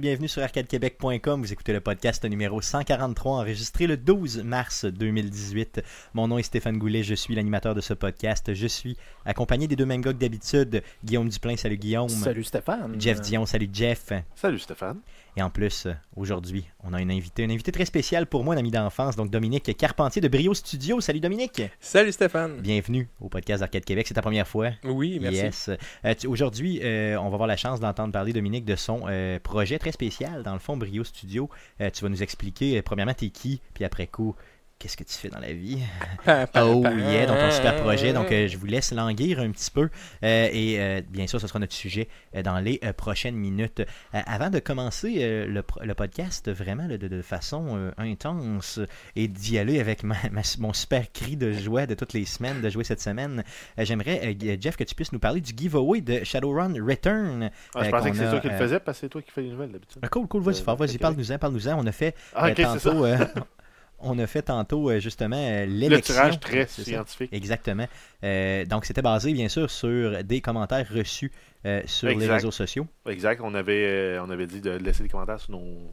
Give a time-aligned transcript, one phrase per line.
[0.00, 1.42] et bienvenue sur arcadequebec.com.
[1.42, 5.82] Vous écoutez le podcast numéro 143 enregistré le 12 mars 2018.
[6.14, 8.54] Mon nom est Stéphane Goulet, je suis l'animateur de ce podcast.
[8.54, 10.82] Je suis accompagné des deux mêmes gars que d'habitude.
[11.04, 12.08] Guillaume Duplain, salut Guillaume.
[12.08, 12.98] Salut Stéphane.
[12.98, 14.12] Jeff Dion, salut Jeff.
[14.36, 15.00] Salut Stéphane.
[15.36, 18.58] Et en plus, aujourd'hui, on a une invité, une invité très spéciale pour moi, un
[18.58, 21.00] ami d'enfance, donc Dominique Carpentier de Brio Studio.
[21.00, 21.62] Salut Dominique.
[21.78, 22.60] Salut Stéphane.
[22.60, 24.08] Bienvenue au podcast Arcade Québec.
[24.08, 24.70] C'est ta première fois.
[24.84, 25.38] Oui, merci.
[25.38, 25.70] Yes.
[26.04, 29.78] Euh, aujourd'hui, euh, on va avoir la chance d'entendre parler, Dominique, de son euh, projet
[29.78, 31.48] très spécial, dans le fond, Brio Studio.
[31.80, 34.34] Euh, tu vas nous expliquer, euh, premièrement, t'es qui, puis après coup,
[34.80, 35.78] qu'est-ce que tu fais dans la vie?
[36.56, 38.12] Oh yeah, donc ton super projet.
[38.12, 39.88] Donc euh, je vous laisse languir un petit peu.
[40.24, 43.80] Euh, et euh, bien sûr, ce sera notre sujet euh, dans les euh, prochaines minutes.
[44.14, 48.80] Euh, avant de commencer euh, le, podcast vraiment là, de, de façon euh, intense
[49.16, 52.60] et d'y aller avec ma- ma- mon super cri de joie de toutes les semaines,
[52.60, 53.44] de jouer cette semaine,
[53.78, 57.50] euh, j'aimerais, euh, Jeff, que tu puisses nous parler du giveaway de Shadowrun Return.
[57.74, 59.30] Ah, je Euh, pensais que c'est toi qui le faisais parce que c'est toi qui
[59.30, 60.00] fais les nouvelles d'habitude.
[60.02, 60.98] Ah, cool, cool, vas-y, Euh, ok.
[60.98, 61.74] parle-nous-en, parle-nous-en.
[61.78, 62.90] On a fait Ah, ok, c'est ça.
[62.90, 63.04] tantôt,
[64.02, 66.14] on a fait tantôt euh, justement euh, Le l'élection.
[66.14, 66.82] tirage très ça.
[66.82, 67.32] scientifique.
[67.32, 67.86] Exactement.
[68.24, 71.30] Euh, donc, c'était basé, bien sûr, sur des commentaires reçus
[71.66, 72.86] euh, sur les réseaux sociaux.
[73.06, 73.40] Exact.
[73.42, 75.92] On avait, on avait dit de laisser des commentaires sur, nos,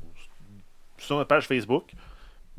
[0.97, 1.91] sur notre page Facebook.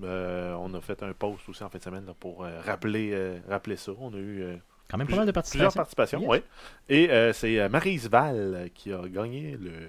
[0.02, 3.76] Euh, on a fait un post aussi en fin de semaine là, pour rappeler, rappeler
[3.76, 3.92] ça.
[3.98, 4.44] On a eu
[4.88, 6.20] Quand même pas mal de plusieurs participation.
[6.20, 6.34] participations.
[6.34, 6.42] Yes.
[6.88, 9.88] Et c'est Maryse Val qui a gagné le,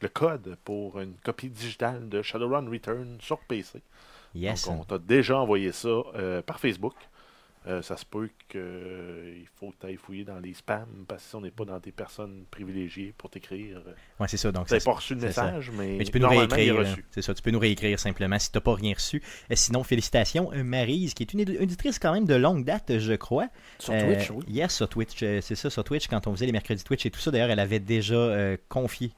[0.00, 3.82] le code pour une copie digitale de Shadowrun Return sur PC.
[4.34, 4.66] Yes.
[4.66, 6.94] Donc, on t'a déjà envoyé ça euh, par Facebook.
[7.66, 11.28] Euh, ça se peut qu'il faut que tu ailles fouiller dans les spams parce que
[11.30, 14.50] si on n'est pas dans des personnes privilégiées pour t'écrire, euh, Ouais, c'est ça.
[14.52, 16.76] Donc, tu pas reçu le message, mais, Mais tu peux nous réécrire.
[16.78, 19.20] euh, C'est ça, tu peux nous réécrire simplement si tu n'as pas rien reçu.
[19.50, 23.12] Euh, sinon, félicitations, euh, Maryse, qui est une auditrice quand même de longue date, je
[23.14, 23.48] crois.
[23.80, 24.44] Sur Euh, Twitch, oui.
[24.48, 25.22] Yes, sur Twitch.
[25.22, 27.30] euh, c'est ça, sur Twitch, quand on faisait les mercredis Twitch et tout ça.
[27.30, 29.12] D'ailleurs, elle avait déjà euh, confié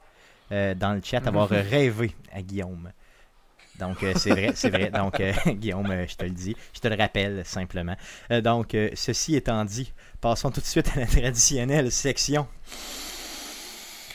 [0.51, 2.91] euh, dans le chat avoir euh, rêvé à Guillaume.
[3.79, 4.89] Donc, euh, c'est vrai, c'est vrai.
[4.91, 7.95] Donc, euh, Guillaume, euh, je te le dis, je te le rappelle simplement.
[8.43, 12.47] Donc, ceci étant dit, passons tout de suite à la traditionnelle section.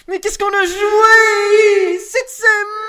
[0.09, 2.87] Mais qu'est-ce qu'on a joué cette semaine?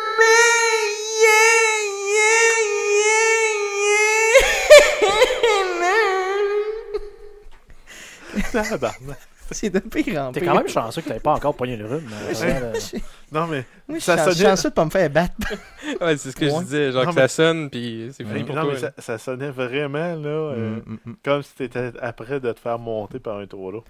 [8.52, 9.37] Tabarnak.
[9.52, 10.52] C'est de pire en T'es pire.
[10.52, 12.10] quand même chanceux que t'avais pas encore pogné le rhume.
[12.12, 12.62] euh, Ouais.
[12.96, 13.00] euh,
[13.32, 15.36] non, mais Moi, je ça suis chan- sonnait- chanceux de pas me faire battre.
[16.02, 16.52] Ouais, c'est ce que Ouais.
[16.52, 18.74] je disais, genre Non, que mais- ça sonne, puis c'est fini pour non, toi.
[18.76, 18.92] mais là.
[18.98, 21.16] ça, ça sonnait vraiment là, euh, Mm, mm, mm.
[21.24, 23.84] comme si tu étais après de te faire monter par un taureau.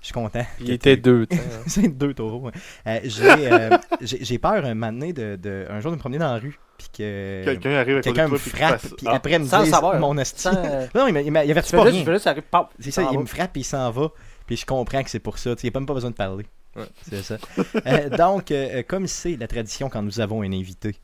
[0.00, 0.46] Je suis content.
[0.60, 1.62] Il était deux, tu sais, hein.
[1.66, 2.40] C'est deux taureaux.
[2.46, 2.52] ouais.
[2.86, 6.00] Euh, j'ai, euh, j'ai j'ai peur un moment donné de, de- un jour de me
[6.00, 8.50] promener dans la rue puis que Quelqu'un arrive à côté quelqu'un de me toi puis
[8.50, 9.98] qu'il frappe fasse- puis Ah, après me Sans dise savoir.
[10.00, 10.40] mon hostie.
[10.40, 12.04] sans, euh, Non, il m'a- il m'a- il tu fais pas juste, rien.
[12.06, 14.08] fais juste, ça arrive, paf, C'est ça, il me frappe et il s'en va.
[14.50, 15.50] Puis je comprends que c'est pour ça.
[15.62, 16.44] Il n'y a même pas besoin de parler.
[16.74, 16.88] Ouais.
[17.08, 17.38] C'est ça.
[17.86, 20.96] Euh, donc, euh, comme c'est la tradition quand nous avons un invité,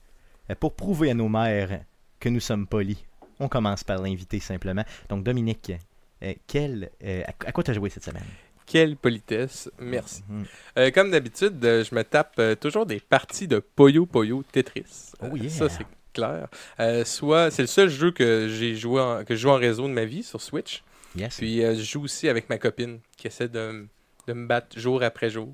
[0.51, 1.83] euh, pour prouver à nos mères
[2.19, 2.99] que nous sommes polis,
[3.39, 4.83] on commence par l'inviter simplement.
[5.09, 5.71] Donc, Dominique,
[6.25, 8.25] euh, quel, euh, à, à quoi tu as joué cette semaine?
[8.67, 10.25] Quelle politesse, merci.
[10.29, 10.45] Mhm.
[10.79, 15.13] Euh, comme d'habitude, euh, je me tape euh, toujours des parties de Poyo Poyo Tetris.
[15.23, 15.51] Oh Euh, yeah.
[15.51, 16.49] Ça, c'est clair.
[16.81, 19.85] Euh, soit, c'est le seul jeu que j'ai joué en, que je joue en réseau
[19.87, 20.83] de ma vie sur Switch.
[21.17, 21.37] Yes.
[21.37, 23.87] Puis euh, je joue aussi avec ma copine qui essaie de,
[24.27, 25.53] de me battre jour après jour.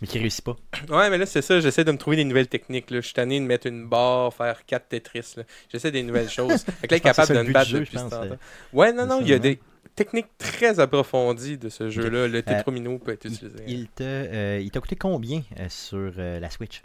[0.00, 0.56] Mais qui réussit pas.
[0.88, 1.60] Ouais, mais là, c'est ça.
[1.60, 2.90] J'essaie de me trouver des nouvelles techniques.
[2.90, 3.00] Là.
[3.00, 5.34] Je suis tanné de mettre une barre, faire 4 Tetris.
[5.70, 6.62] J'essaie des nouvelles choses.
[6.80, 8.32] Fait que là, capable de me battre jeu, depuis ce temps-là.
[8.32, 8.36] euh.
[8.72, 9.60] Ouais, non, non, ça, il y a des
[9.94, 12.28] techniques très approfondies de ce jeu-là.
[12.28, 13.62] Le tétromino peut être utilisé.
[13.66, 16.82] Il euh, t'a coûté combien euh, sur euh, la Switch?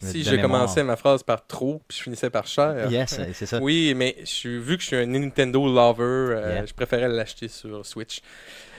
[0.00, 0.42] Si je mémoire.
[0.62, 2.90] commençais ma phrase par trop, puis je finissais par cher.
[2.90, 3.58] Yes, c'est ça.
[3.60, 6.66] Oui, mais je suis, vu que je suis un Nintendo lover, euh, Yeah.
[6.66, 8.20] je préférais l'acheter sur Switch.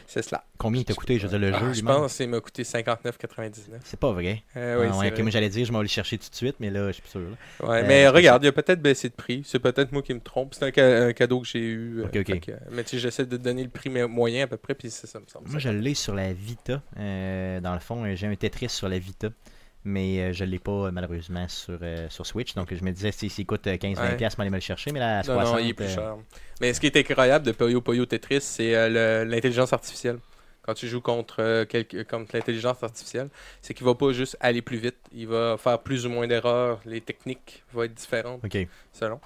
[0.08, 0.44] C'est cela.
[0.58, 2.64] Combien il t'a coûté, je veux dire, le Ah, jeu je pense qu'il m'a coûté
[2.64, 3.80] 59,99.
[3.84, 4.42] C'est pas vrai.
[4.58, 5.22] Euh, oui, Ah, ouais, vrai.
[5.22, 7.12] moi j'allais dire, je vais aller chercher tout de suite, mais là, je suis plus
[7.12, 7.20] sûr.
[7.20, 7.68] là.
[7.68, 9.44] Ouais, Euh, mais regarde, il a peut-être baissé de prix.
[9.46, 10.56] C'est peut-être moi qui me trompe.
[10.56, 12.02] C'est un, ca- un cadeau que j'ai eu.
[12.02, 14.74] euh, que- mais tu sais, j'essaie de donner le prix mo- moyen à peu près,
[14.74, 15.48] puis c'est ça me semble.
[15.48, 16.82] Moi, je l'ai sur la Vita.
[16.96, 19.28] Dans le fond, j'ai un Tetris sur la Vita.
[19.90, 22.54] Mais euh, je l'ai pas euh, malheureusement sur, euh, sur Switch.
[22.54, 24.18] Donc je me disais, si- s'il coûte euh, 15-20$, Ouais.
[24.18, 24.92] piastres, je vais aller me le chercher.
[24.92, 25.52] Mais là, à Non, 60$.
[25.52, 26.16] non, il est plus cher.
[26.62, 28.90] Mais ce qui est incroyable de Puyo Puyo Tetris, c'est
[29.26, 30.20] l'intelligence artificielle.
[30.62, 33.30] Quand tu joues contre, euh, quelque- contre l'intelligence artificielle,
[33.62, 34.98] c'est qu'il va pas juste aller plus vite.
[35.12, 36.80] Il va faire plus ou moins d'erreurs.
[36.86, 38.68] Les techniques vont être différentes Ok.
[38.92, 39.20] selon.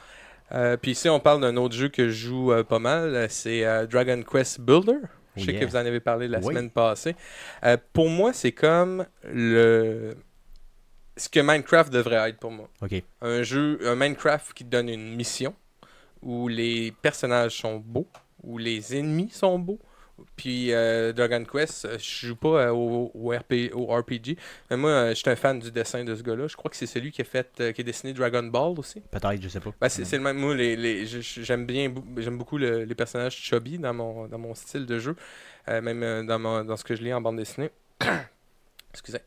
[0.53, 3.27] Euh, puis ici, on parle d'un autre jeu que je joue euh, pas mal.
[3.29, 4.99] C'est Dragon Quest Builder.
[5.35, 5.59] Je Oh sais yeah.
[5.61, 6.45] que vous en avez parlé la Oui.
[6.45, 7.15] semaine passée.
[7.91, 10.15] Pour moi, c'est comme le
[11.17, 12.69] ce que Minecraft devrait être pour moi.
[13.21, 15.53] Un jeu, un Minecraft qui te donne une mission
[16.21, 18.07] où les personnages sont beaux,
[18.43, 19.79] où les ennemis sont beaux,
[20.37, 24.37] Puis euh, Dragon Quest, euh, je joue pas euh, au, au RP, au RPG.
[24.69, 26.47] Mais moi, je suis un fan du dessin de ce gars-là.
[26.47, 29.01] Je crois que c'est celui qui a fait, qui a dessiné Dragon Ball aussi.
[29.01, 29.71] Peut-être, je sais pas.
[29.81, 30.37] Ben, c'est le même.
[30.37, 34.53] Moi, les, les- j'aime bien, j'aime beaucoup le- les personnages chubby dans mon, dans mon
[34.55, 35.15] style de jeu,
[35.67, 37.71] euh, même dans, mon- dans ce que je lis en bande dessinée.
[38.93, 39.19] Excusez.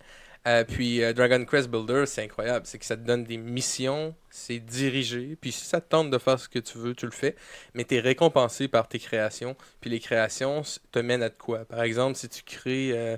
[0.47, 2.67] Euh, puis euh, Dragon Quest Builder, c'est incroyable.
[2.67, 5.37] C'est que ça te donne des missions, c'est dirigé.
[5.41, 7.35] Puis si ça te tente de faire ce que tu veux, tu le fais.
[7.75, 9.57] Mais tu es récompensé par tes créations.
[9.81, 10.63] Puis les créations
[10.93, 11.65] te mènent à de quoi?
[11.65, 13.17] Par exemple, si tu crées euh,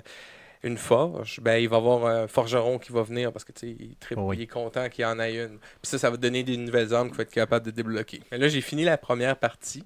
[0.63, 3.59] une forge, ben, il va y avoir un forgeron qui va venir parce que tu
[3.69, 4.37] sais, il, tripe- oui.
[4.37, 5.59] il est content qu'il y en ait une.
[5.59, 8.21] Puis ça, ça va te donner des nouvelles armes qu'il faut être capable de débloquer.
[8.31, 9.85] Mais là, j'ai fini la première partie.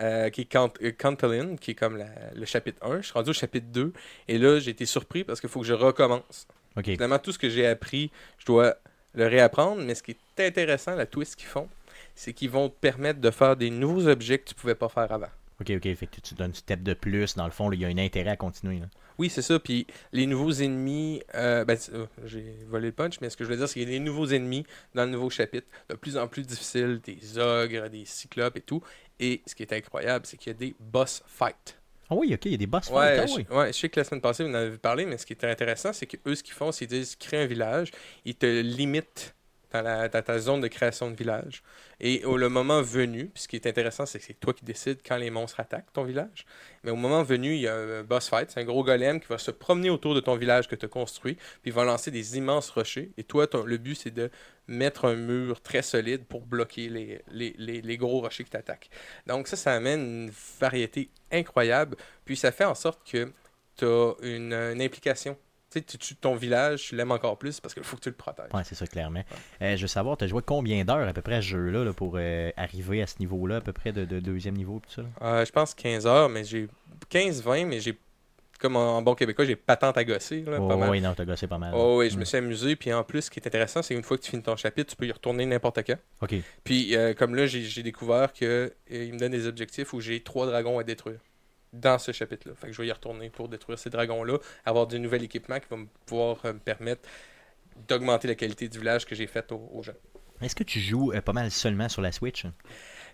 [0.00, 2.98] euh, qui est Cant Cantolin, qui est comme la- le chapitre 1.
[3.00, 3.92] Je suis rendu au chapitre 2.
[4.28, 6.46] Et là, j'ai été surpris parce qu'il faut que je recommence.
[6.76, 6.84] Ok.
[6.84, 8.76] Finalement, tout ce que j'ai appris, je dois
[9.14, 9.82] le réapprendre.
[9.82, 11.68] Mais ce qui est intéressant, la twist qu'ils font,
[12.14, 15.10] c'est qu'ils vont te permettre de faire des nouveaux objets que tu pouvais pas faire
[15.12, 15.28] avant.
[15.60, 15.94] Ok, ok.
[15.94, 17.34] Fait que tu- donnes une step de plus.
[17.34, 18.78] Dans le fond, il y a un intérêt à continuer.
[18.78, 18.86] là.
[19.18, 19.58] Oui, c'est ça.
[19.58, 23.48] Puis les nouveaux ennemis, euh, ben, euh, j'ai volé le punch, mais ce que je
[23.50, 26.16] veux dire, c'est qu'il y a des nouveaux ennemis dans le nouveau chapitre, de plus
[26.16, 28.80] en plus difficiles, des ogres, des cyclopes et tout.
[29.18, 31.76] Et ce qui est incroyable, c'est qu'il y a des boss fights.
[32.10, 32.46] Ah oui, ok.
[32.46, 33.18] Il y a des boss Ouais, fights.
[33.18, 33.46] Ah je, oui.
[33.50, 35.44] ouais, je sais que la semaine passée, vous en avez parlé, mais ce qui est
[35.44, 37.90] intéressant, c'est que eux, ce qu'ils font, c'est qu'ils disent crée un village,
[38.24, 39.34] ils te limitent
[39.72, 41.62] dans, ta zone de création de village.
[42.00, 45.16] Et au moment venu, ce qui est intéressant, c'est que c'est toi qui décides quand
[45.16, 46.46] les monstres attaquent ton village.
[46.84, 49.26] Mais au moment venu, il y a un boss fight, c'est un gros golem qui
[49.28, 52.10] va se promener autour de ton village que tu as construit, puis il va lancer
[52.10, 53.10] des immenses rochers.
[53.18, 54.30] Et toi, le but, c'est de
[54.68, 56.88] mettre un mur très solide pour bloquer
[57.30, 58.90] les, gros rochers qui t'attaquent.
[59.26, 61.96] Donc ça, ça amène une variété incroyable.
[62.24, 63.32] Puis ça fait en sorte que
[63.76, 65.36] tu as une implication.
[65.82, 68.50] Tu tu ton village, tu l'aimes encore plus parce qu'il faut que tu le protèges.
[68.54, 69.22] Ouais, c'est ça, clairement.
[69.62, 71.84] Euh, je veux savoir, tu as joué combien d'heures à peu près à ce jeu-là
[71.84, 74.90] là, pour euh, arriver à ce niveau-là, à peu près de, de deuxième niveau tout
[74.92, 75.02] ça?
[75.22, 76.68] Euh, je pense 15 heures, mais j'ai
[77.10, 77.98] 15-20, mais j'ai,
[78.60, 80.42] comme en, bon québécois, j'ai patente à gosser.
[80.42, 80.90] Là, Oh, pas mal.
[80.90, 81.72] oui, non, t'as gossé pas mal.
[81.74, 82.26] Oh, oui, je me Mm.
[82.26, 82.76] suis amusé.
[82.76, 84.90] Puis en plus, ce qui est intéressant, c'est une fois que tu finis ton chapitre,
[84.90, 85.96] tu peux y retourner n'importe quand.
[86.22, 86.34] Ok.
[86.64, 88.46] Puis euh, comme là, j'ai, j'ai découvert qu'il
[88.90, 91.20] me donne des objectifs où j'ai trois dragons à détruire
[91.72, 92.54] dans ce chapitre-là.
[92.54, 95.66] Fait que je vais y retourner pour détruire ces dragons-là, avoir du nouvel équipement qui
[95.70, 97.08] va me pouvoir euh, me permettre
[97.88, 99.92] d'augmenter la qualité du village que j'ai fait aux, aux gens.
[100.40, 102.44] Est-ce que tu joues euh, pas mal seulement sur la Switch?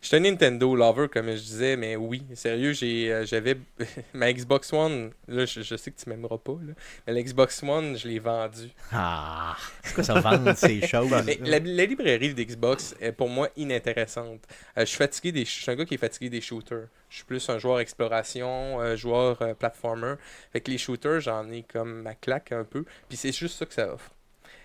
[0.04, 3.56] Je suis un Nintendo lover, comme je disais, mais oui, sérieux, j'ai, euh, j'avais
[4.12, 5.12] ma Xbox One.
[5.28, 6.74] Là, je, je sais que tu m'aimeras pas, là,
[7.06, 8.68] mais la Xbox One, je l'ai vendue.
[8.92, 9.56] Ah!
[9.82, 11.10] C'est quoi ça, vendre ces choses?
[11.24, 14.42] Mais la, la librairie d'Xbox est pour moi inintéressante.
[14.76, 16.88] Euh, je suis fatigué des, je suis un gars qui est fatigué des shooters.
[17.08, 20.16] Je suis plus un joueur exploration, euh, joueur euh, platformer.
[20.52, 22.84] Fait que les shooters, j'en ai comme ma claque un peu.
[23.08, 24.10] Puis c'est juste ça que ça offre.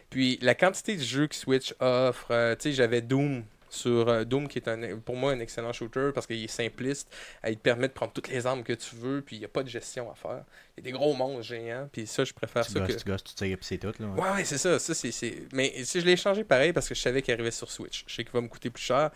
[0.09, 4.48] Puis la quantité de jeux que Switch offre, tu sais, j'avais Doom sur euh, Doom
[4.48, 7.12] qui est un, pour moi un excellent shooter parce qu'il est simpliste.
[7.45, 9.45] Euh, il te permet de prendre toutes les armes que tu veux, puis il n'y
[9.45, 10.44] a pas de gestion à faire.
[10.77, 12.86] Il y a des gros monstres géants, puis ça, je préfère Tu ça que.
[12.92, 13.94] gosses, tu gosses, tu tires, puis c'est tout.
[14.00, 14.21] Là, ouais.
[14.21, 14.80] Ouais, ouais, c'est ça.
[14.80, 15.12] ça c'est...
[15.54, 18.04] Mais si je l'ai changé pareil parce que je savais qu'il arrivait sur Switch.
[18.07, 19.12] Je sais qu'il va me coûter plus cher,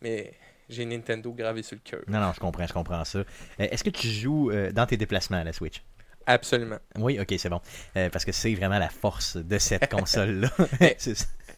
[0.00, 0.32] mais
[0.68, 2.00] j'ai Nintendo gravé sur le cœur.
[2.08, 3.18] Non, non, je comprends, je comprends ça.
[3.18, 3.24] Euh,
[3.58, 5.82] Est-ce que tu joues euh, dans tes déplacements à la Switch?
[6.26, 6.78] Absolument.
[6.96, 7.60] Oui, ok, c'est bon.
[7.96, 10.48] Euh, parce que c'est vraiment la force de cette console-là.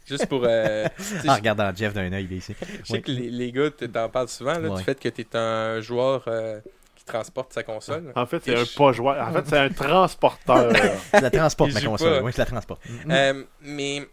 [0.07, 0.43] Juste pour.
[0.45, 2.55] euh, sais, en je- regardant Jeff d'un œil, ici.
[2.85, 4.77] je sais que les, les gars, tu t'en parles souvent, là, Ouais.
[4.79, 6.61] du fait que tu es un joueur euh,
[6.95, 8.13] qui transporte sa console.
[8.15, 9.27] En fait, c'est un je- pas joueur.
[9.29, 10.73] En fait, c'est un transporteur.
[11.15, 12.19] Je la transporte, ma console.
[12.19, 12.23] pas.
[12.23, 12.83] Oui, je la transporte.
[13.11, 14.07] Euh, mais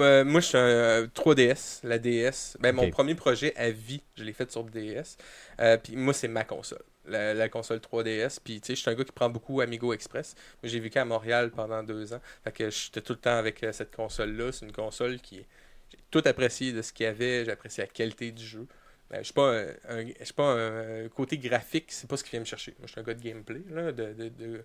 [0.00, 2.56] euh, moi, je suis un euh, 3DS, la DS.
[2.60, 5.16] Ben, Mon premier projet à vie, je l'ai fait sur DS.
[5.60, 6.82] Euh, puis moi, c'est ma console.
[7.08, 8.38] La, la console 3DS.
[8.42, 10.34] Puis, tu sais, je suis un gars qui prend beaucoup Amigo Express.
[10.62, 12.20] Moi, j'ai vécu à Montréal pendant deux ans.
[12.44, 14.52] Fait que j'étais tout le temps avec euh, cette console-là.
[14.52, 15.44] C'est une console qui.
[15.90, 17.44] J'ai tout apprécié de ce qu'il y avait.
[17.44, 18.66] J'ai apprécié la qualité du jeu.
[19.10, 22.18] Ben, je suis pas un, un- je suis pas un, un côté graphique, c'est pas
[22.18, 22.74] ce qui vient me chercher.
[22.78, 24.64] Moi, je suis un gars de gameplay, là, de, de, de,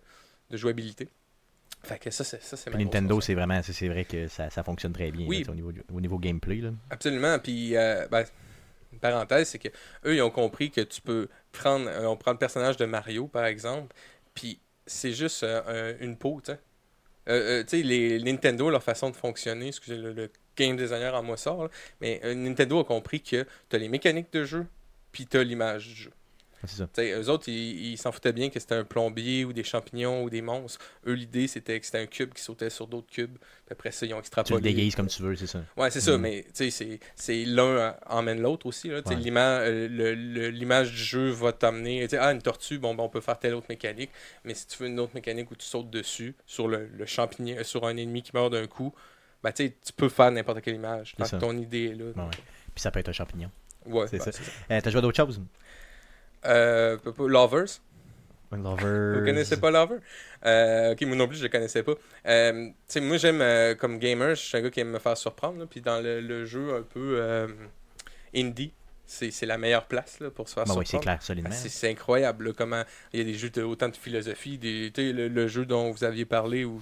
[0.50, 1.08] de jouabilité.
[1.82, 4.64] Fait que ça, c'est ça, c'est Nintendo, c'est vraiment, c'est c'est vrai que ça, ça
[4.64, 5.44] fonctionne très bien Oui.
[5.46, 6.58] là, au, niveau, au niveau gameplay.
[6.58, 6.72] Là.
[6.90, 7.40] Absolument.
[7.40, 8.26] Puis, euh, ben,
[9.04, 9.70] parenthèse, c'est que
[10.06, 13.28] eux, ils ont compris que tu peux prendre, euh, on prend le personnage de Mario,
[13.28, 13.96] par exemple,
[14.36, 16.60] puis c'est juste euh, un- une peau, tu sais.
[17.30, 21.24] Euh, tu sais, les Nintendo, leur façon de fonctionner, excusez le, le game designer en
[21.24, 21.70] moi sort,
[22.02, 24.68] mais Nintendo a compris que tu as les mécaniques de jeu,
[25.12, 26.12] puis tu as l'image du jeu.
[26.66, 26.88] Ça.
[26.94, 30.30] Tu eux autres, ils s'en foutaient bien que c'était un plombier ou des champignons ou
[30.30, 30.80] des monstres.
[31.06, 33.38] Eux, l'idée, c'était que c'était un cube qui sautait sur d'autres cubes.
[33.38, 34.62] Puis après ça, ils ont Tu le extrapolé.
[34.62, 35.62] déguises comme tu veux, c'est ça.
[35.76, 36.22] Ouais, c'est ça, Mhm.
[36.22, 38.90] mais tu c'est- l'un emmène l'autre aussi.
[38.90, 39.32] Tu Ouais.
[39.38, 42.08] euh, L'image du jeu va t'amener.
[42.08, 44.12] tu Ah, une tortue, bon, ben, on peut faire telle autre mécanique.
[44.46, 47.58] Mais si tu veux une autre mécanique où tu sautes dessus, sur le, le champignon,
[47.58, 48.94] euh, sur un ennemi qui meurt d'un coup,
[49.44, 51.16] ben, tu tu peux faire n'importe quelle image.
[51.18, 52.06] Tant que ton idée est là.
[52.16, 52.32] Ouais.
[52.74, 53.52] Puis ça peut être un champignon.
[53.86, 54.40] Ouais, C'est ben, ça.
[54.72, 55.42] Euh, T'as joué à d'autres choses?
[56.46, 57.80] Euh, Lovers.
[58.52, 59.20] Lover.
[59.20, 59.96] Vous connaissez pas Lover?
[60.46, 61.94] Euh, ok, moi non plus, je le connaissais pas.
[62.28, 65.00] Euh, tu sais, moi, j'aime, euh, comme gamer, je suis un gars qui aime me
[65.00, 65.58] faire surprendre.
[65.60, 67.48] là, Puis dans le, le jeu un peu euh,
[68.36, 68.72] indie,
[69.08, 71.04] c'est c'est la meilleure place là, pour se faire Bah oui, c'est surprendre.
[71.18, 71.50] clair, solidement.
[71.52, 74.60] Ah, C'est c'est incroyable, là, comment il y a des jeux de autant de philosophie,
[74.60, 76.80] des, tu sais, le, le jeu dont vous aviez parlé où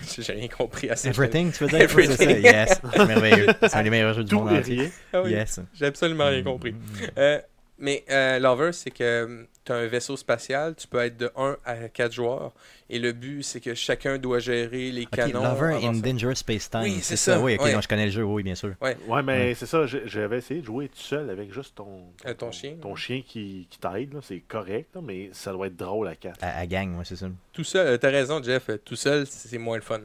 [0.18, 1.08] j'ai rien compris à ça.
[1.08, 1.80] Everything, tu veux dire?
[1.80, 2.16] Everything.
[2.18, 2.82] C'est ça, yes.
[3.06, 3.46] Merveilleux.
[3.62, 4.90] C'est un des meilleurs jeux du Tout monde entier.
[5.12, 5.58] Ah oui, Yes.
[5.72, 6.72] J'ai absolument rien compris.
[6.72, 6.78] Mm.
[7.18, 7.40] Euh,
[7.78, 11.56] mais euh, Lover, c'est que tu as un vaisseau spatial, tu peux être de 1
[11.64, 12.52] à 4 joueurs,
[12.88, 15.42] et le but, c'est que chacun doit gérer les Ok, canons.
[15.42, 16.00] Lover in ça.
[16.00, 16.82] Dangerous Space Time.
[16.82, 17.72] Oui, c'est ça, Oui, ok, ouais.
[17.72, 18.74] donc je connais le jeu, oui, bien sûr.
[18.80, 19.54] Ouais, mais Ouais.
[19.54, 22.76] c'est ça, j'avais essayé de jouer tout seul avec juste ton, Euh, ton chien.
[22.80, 26.14] ton chien qui, qui t'aide, là, c'est correct, là, mais ça doit être drôle à
[26.14, 26.38] 4.
[26.42, 27.26] À, à gang, ouais, c'est ça.
[27.52, 30.00] Tout seul, euh, t'as raison, Jeff, euh, tout seul, c'est moins le fun.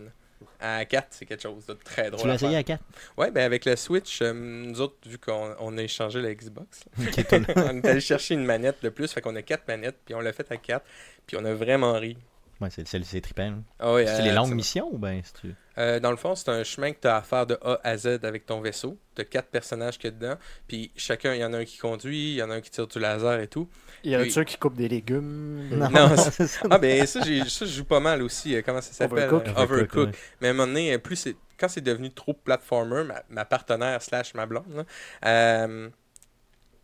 [0.59, 2.21] À 4, c'est quelque chose de très drôle.
[2.21, 2.83] Tu l'as essayé à 4
[3.17, 6.85] Ouais, ben avec la Switch, euh, nous autres, vu qu'on on a échangé la Xbox,
[6.97, 10.19] on est allé chercher une manette de plus, fait qu'on a 4 manettes, puis on
[10.19, 10.85] l'a fait à 4,
[11.27, 12.17] puis on a vraiment ri.
[12.61, 13.55] Ouais, c'est c'est- c'est trippant.
[13.79, 16.35] Ah C'est euh, les longues ça- missions ou ben c'est tu Euh, dans le fond,
[16.35, 18.97] c'est un chemin que tu as à faire de A à Z avec ton vaisseau.
[19.15, 20.35] Tu as quatre personnages qu'il y a dedans.
[20.67, 22.69] Puis chacun, il y en a un qui conduit, il y en a un qui
[22.69, 23.67] tire du laser et tout.
[24.03, 24.29] Il y a Oui.
[24.29, 25.69] ceux qui coupent des légumes.
[25.71, 26.67] Non, Non, c'est ça.
[26.69, 28.55] Ah, ben ça, j'ai- ça, je joue pas mal aussi.
[28.55, 29.29] Euh, Comment ça s'appelle?
[29.33, 29.47] Overcook.
[29.57, 30.07] Euh, Overcook.
[30.09, 30.15] ouais.
[30.41, 33.45] Mais à un moment donné, euh, plus c'est- quand c'est devenu trop platformer, ma, ma
[33.45, 34.83] partenaire slash ma blonde, là,
[35.25, 35.89] euh,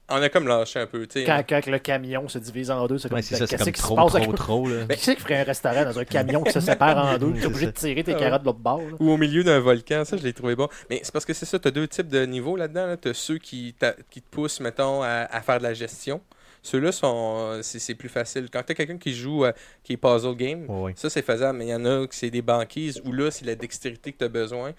[0.10, 1.06] on a comme lâché un peu.
[1.08, 1.26] tu sais.
[1.26, 3.64] Quand, quand le camion se divise en deux, c'est comme Ouais, c'est ça, c'est qu'est-ce
[3.66, 4.86] comme qui se trop, passe trop, avec- trop, là.
[4.96, 7.32] Qui c'est qui ferait un restaurant dans un camion qui se sépare en deux?
[7.34, 7.72] Tu es C'est obligé ça.
[7.72, 8.80] de tirer tes Ah carottes de l'autre bord.
[8.82, 8.96] là?
[9.00, 10.70] Ou au milieu d'un volcan, ça je l'ai trouvé bon.
[10.90, 12.86] Mais c'est parce que c'est ça, tu as deux types de niveaux là-dedans.
[12.88, 12.98] Là.
[12.98, 13.86] Tu as ceux qui, te
[14.32, 16.22] poussent, mettons, à, à faire de la gestion.
[16.64, 18.50] Ceux-là, sont c'est c'est plus facile.
[18.52, 19.52] Quand tu as quelqu'un qui joue, euh,
[19.84, 21.60] qui est puzzle game, ça c'est faisable.
[21.60, 24.18] Mais il y en a qui c'est des banquises, où là, c'est la dextérité que
[24.18, 24.72] tu as besoin.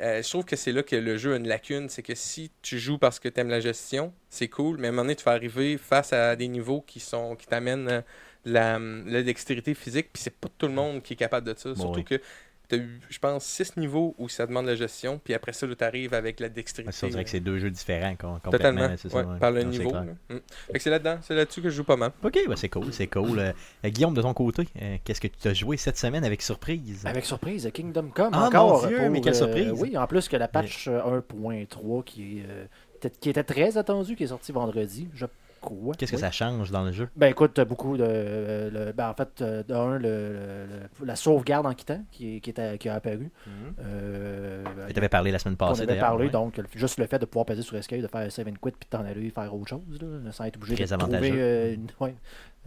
[0.00, 1.88] Euh, je trouve que c'est là que le jeu a une lacune.
[1.88, 4.78] C'est que si tu joues parce que tu aimes la gestion, c'est cool.
[4.78, 7.46] Mais à un moment donné, tu vas arriver face à des niveaux qui sont qui
[7.46, 8.00] t'amènent euh,
[8.44, 10.10] la, la dextérité physique.
[10.12, 11.74] Puis c'est pas tout le monde qui est capable de ça.
[11.74, 12.04] Surtout oui.
[12.04, 12.20] que
[12.68, 15.20] tu as eu, je pense, six niveaux où ça demande la gestion.
[15.22, 16.92] Puis après ça, tu arrives avec la dextérité.
[16.92, 18.50] Ça, on dirait que c'est deux jeux différents com- complètement.
[18.50, 19.38] Totalement, là, c'est ça, ouais, ouais.
[19.38, 19.92] par le Non, niveau.
[19.94, 20.36] Mm.
[20.72, 22.12] Fait c'est là-dedans, c'est là-dessus que je joue pas mal.
[22.22, 23.38] Ok, bah, c'est cool, c'est cool.
[23.38, 23.52] Euh,
[23.84, 27.06] euh, Guillaume, de ton côté, euh, qu'est-ce que tu as joué cette semaine avec surprise?
[27.06, 28.82] Avec surprise, Kingdom Come Ah, encore.
[28.82, 29.72] mon Dieu, pour, mais quelle euh, surprise.
[29.74, 34.14] oui, en plus que la patch euh, 1.3 qui, est, euh, qui était très attendue,
[34.16, 35.24] qui est sortie vendredi, je
[35.98, 36.20] Qu'est-ce que Oui.
[36.22, 37.08] ça change dans le jeu?
[37.16, 38.04] Ben écoute, beaucoup de.
[38.06, 40.66] euh, le- ben, en fait, euh, de un, le,
[41.04, 43.30] la sauvegarde en quittant qui, est- qui, est- qui a apparu.
[43.80, 46.06] Euh, Tu t'avais parlé la semaine on passée avait d'ailleurs.
[46.08, 46.30] parlé, ouais.
[46.30, 48.88] donc juste le fait de pouvoir peser sur Escape, de faire save and quit puis
[48.90, 51.26] de t'en aller faire autre chose, là, sans être obligé Très de avantageux.
[51.28, 51.40] trouver.
[51.42, 52.57] euh, une- ouais, euh,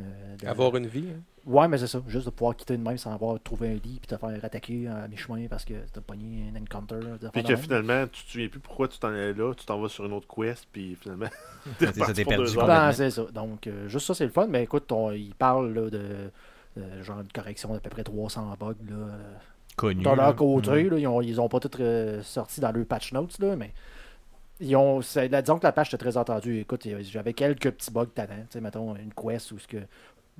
[0.42, 1.06] de- Avoir une vie.
[1.16, 1.20] hein?
[1.46, 2.02] Ouais, mais c'est ça.
[2.08, 4.88] Juste de pouvoir quitter de même sans avoir trouvé un lit puis te faire attaquer
[4.88, 7.00] à mi-chemin parce que t'as pogné un encounter.
[7.34, 9.90] Puis que finalement, tu te souviens plus pourquoi tu t'en allais là, tu t'en vas
[9.90, 11.26] sur une autre quest, puis finalement,
[11.80, 12.56] c'est ça, reparti t'es perdu.
[12.58, 13.24] Ben, c'est ça.
[13.34, 14.46] Donc, euh, juste ça, c'est le fun.
[14.48, 16.30] Mais écoute, on- il parle là, de,
[16.78, 18.76] de genre une correction d'à peu près 300 bugs.
[18.90, 19.08] Là.
[19.78, 20.04] Connu.
[20.04, 20.90] Dans leur côté, Mm.
[20.90, 23.72] là, ils, ont, ils ont pas tout euh, sorti dans leur patch notes, là, mais
[24.62, 26.60] ils ont, c'est- là, disons que la patch était très entendue.
[26.60, 28.36] Écoute, j'avais quelques petits bugs tannants.
[28.50, 29.78] Tu sais, mettons une quest où ce que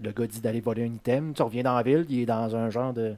[0.02, 1.34] le gars dit d'aller voler un item.
[1.34, 3.16] Tu reviens dans la ville, il est dans un genre de,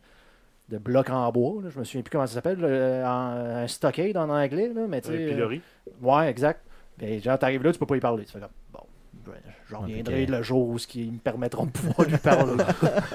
[0.70, 1.62] de bloc en bois.
[1.62, 1.70] là.
[1.70, 2.64] Je me souviens plus comment ça s'appelle.
[2.66, 4.72] un stockade en anglais.
[4.74, 5.62] Là, mais tu Un sais, euh, pilori.
[6.02, 6.62] Ouais, exact.
[7.02, 8.26] Mais genre, t'arrives là, tu peux pas y parler.
[8.26, 8.80] Tu fais comme, bon,
[9.26, 9.34] ben,
[9.68, 12.64] je reviendrai le jour où ce qui me permettront de pouvoir lui parler.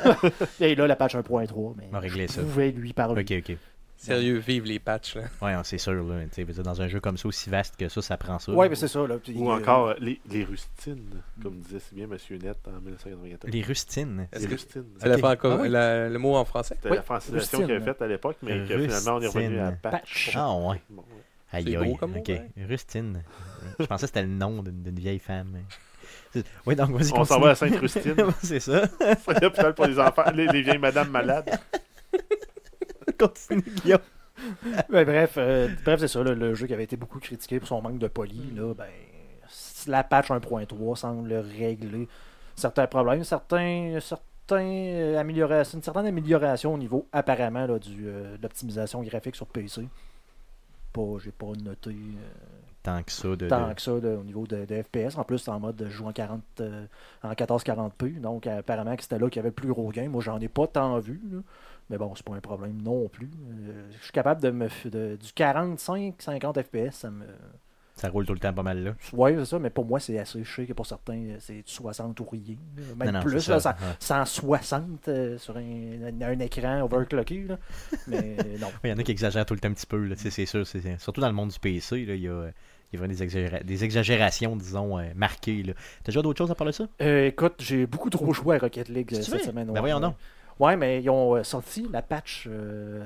[0.61, 2.41] Et là, la patch 1.3, mais On va régler ça.
[2.43, 3.23] vous pouvez lui parler.
[3.23, 3.57] Ok, ok.
[4.01, 5.17] Sérieux, vive les patchs.
[5.17, 5.23] Là.
[5.43, 5.93] Ouais, c'est sûr.
[5.93, 6.25] Là,
[6.63, 8.53] dans un jeu comme ça, aussi vaste que ça, ça prend ça.
[8.53, 9.05] Ouais, mais c'est ça.
[9.07, 12.17] Là, puis, Ou euh, encore euh, les, les rustines, comme disait si bien M.
[12.41, 13.53] Net en 1994.
[13.53, 14.29] Les rustines.
[14.33, 14.85] Est-ce Les que- rustines.
[15.03, 15.21] Elle a Ok.
[15.21, 15.69] fait encore Ah oui.
[15.69, 16.75] la- le mot en français?
[16.77, 17.61] C'était Oui, la francisation rustine.
[17.67, 19.93] qu'il avait faite à l'époque, mais que finalement on est revenu à patch.
[19.93, 20.33] Patch.
[20.37, 20.81] Ah, ouais.
[20.91, 21.07] Bon, ouais.
[21.51, 21.89] Aïe, C'est aïe.
[21.91, 22.29] beau comme mot, ok.
[22.29, 22.51] ouais.
[22.69, 23.23] Rustine.
[23.81, 25.57] Je pensais que c'était le nom d'une vieille femme.
[26.33, 27.13] C'est- Oui, donc vas-y.
[27.15, 28.15] On s'en va à Sainte-Rustine.
[28.43, 28.83] c'est ça.
[29.25, 31.59] C'est l'hôpital pour les enfants, les, les vieilles madames malades.
[33.19, 34.01] Continue, Guillaume.
[34.91, 36.23] ben, bref, euh, bref c'est ça.
[36.23, 38.87] là, le jeu qui avait été beaucoup critiqué pour son manque de poli, là, ben,
[39.87, 42.09] la patch 1.3 semble régler
[42.55, 48.37] certains problèmes, certains, certains euh, améliorations, une certaine amélioration au niveau apparemment là, du, euh,
[48.37, 49.89] de l'optimisation graphique sur PC.
[50.93, 52.29] Pas, j'ai pas noté euh,
[52.83, 53.29] Tant que ça.
[53.37, 55.17] De, tant de- que ça au niveau de, de FPS.
[55.19, 56.87] En plus, c'est en mode de jouer en 40 euh,
[57.23, 58.21] en 1440p.
[58.21, 60.09] Donc apparemment que c'était là qu'il y avait le plus gros gain.
[60.09, 61.21] Moi, j'en ai pas tant vu.
[61.31, 61.39] là.
[61.91, 63.31] Mais bon, c'est pas un problème non plus.
[63.51, 67.25] Euh, je suis capable de me de- du 45-50 FPS, ça me.
[67.97, 68.93] Ça roule tout le temps pas mal là.
[69.13, 70.45] Ouais, c'est ça, mais pour moi, c'est assez.
[70.45, 72.55] Je sais que pour certains, euh, c'est du 60 ou rien.
[72.97, 73.97] Même Non, non, plus, là, ça, cent- ouais.
[73.99, 75.61] 160 euh, sur un,
[76.23, 77.45] un- écran overclocké.
[77.49, 77.59] là.
[78.07, 78.69] Mais non.
[78.85, 80.65] Il y en a qui exagèrent tout le temps un petit peu, là, c'est sûr.
[80.67, 82.51] c'est- Surtout dans le monde du PC, là, il y a,
[82.93, 85.63] Il y avait des, exagéra- des exagérations, disons, euh, marquées.
[85.63, 85.73] Là.
[86.03, 86.87] T'as déjà d'autres choses à parler de ça?
[87.03, 89.67] Euh, écoute, j'ai beaucoup trop joué à Rocket League cette semaine.
[89.67, 89.81] Ben ouais.
[89.81, 90.15] voyons donc.
[90.59, 93.05] Ouais, mais ils ont euh, sorti la patch, euh,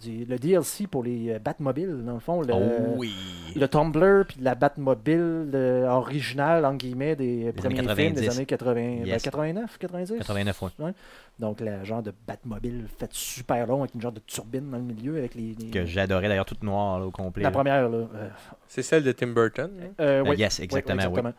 [0.00, 2.40] du, le DLC pour les euh, Batmobiles, dans le fond.
[2.40, 3.12] Le, oh oui!
[3.54, 8.28] le Tumblr puis la Batmobile euh, originale, en guillemets, des premiers films des 90.
[8.36, 9.22] années 80, ben, Yes.
[9.22, 10.18] 89, 90.
[10.18, 10.70] 89 fois.
[11.38, 14.84] Donc, le genre de Batmobile fait super long avec une genre de turbine dans le
[14.84, 15.54] milieu avec les.
[15.58, 17.42] les- Que j'adorais d'ailleurs, toute noire là, au complet.
[17.42, 17.52] la là.
[17.52, 17.98] première, là.
[18.14, 18.28] euh,
[18.66, 19.70] C'est celle de Tim Burton.
[19.82, 19.88] hein?
[20.00, 20.36] euh, oui.
[20.36, 21.02] yes, Oui, exactement.
[21.02, 21.08] oui, oui.
[21.18, 21.32] exactement.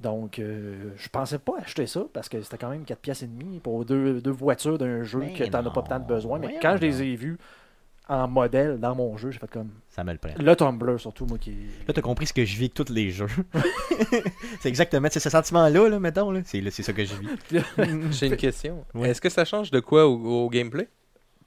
[0.00, 3.26] Donc, euh, je pensais pas acheter ça parce que c'était quand même 4 pièces et
[3.26, 6.38] demie pour deux, deux voitures d'un jeu Mais que t'en as pas tant de besoin.
[6.38, 7.38] Mais voyons quand je les ai vus
[8.08, 9.70] en modèle dans mon jeu, j'ai fait comme.
[9.90, 10.32] Ça me le prend.
[10.38, 11.52] Le Tumblr, surtout, moi qui.
[11.86, 13.28] Là, t'as compris ce que je vis avec tous les jeux.
[14.60, 16.30] c'est exactement c'est ce sentiment-là, là, mettons.
[16.30, 16.40] Là.
[16.44, 17.62] C'est, là, c'est ça que je vis.
[18.18, 18.84] J'ai une question.
[18.94, 19.10] Ouais.
[19.10, 20.88] Est-ce que ça change de quoi au, au gameplay?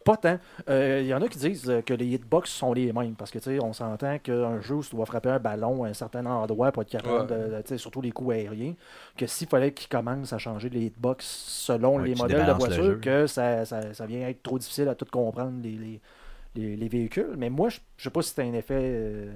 [0.03, 0.38] Pas tant.
[0.69, 3.31] Euh, Il y en a qui disent euh, que les hitbox sont les mêmes parce
[3.31, 5.93] que tu sais, on s'entend qu'un jeu où tu dois frapper un ballon à un
[5.93, 7.38] certain endroit pour être capable Ouais.
[7.50, 8.74] de, de- tu sais, surtout les coups aériens,
[9.15, 13.00] que s'il fallait qu'ils commencent à changer les hitbox selon Ouais, les modèles de voiture,
[13.01, 16.01] que ça, ça, ça vient être trop difficile à tout comprendre les, les,
[16.55, 17.36] les- les véhicules.
[17.38, 18.75] Mais moi, je je sais pas si c'est un effet.
[18.79, 19.33] euh,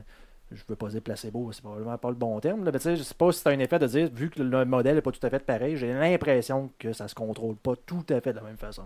[0.52, 2.64] je veux pas dire placebo, c'est probablement pas le bon terme.
[2.64, 4.42] là, mais tu sais, je sais pas si c'est un effet de dire, vu que
[4.42, 7.74] le modèle n'est pas tout à fait pareil, j'ai l'impression que ça se contrôle pas
[7.86, 8.84] tout à fait de la même façon.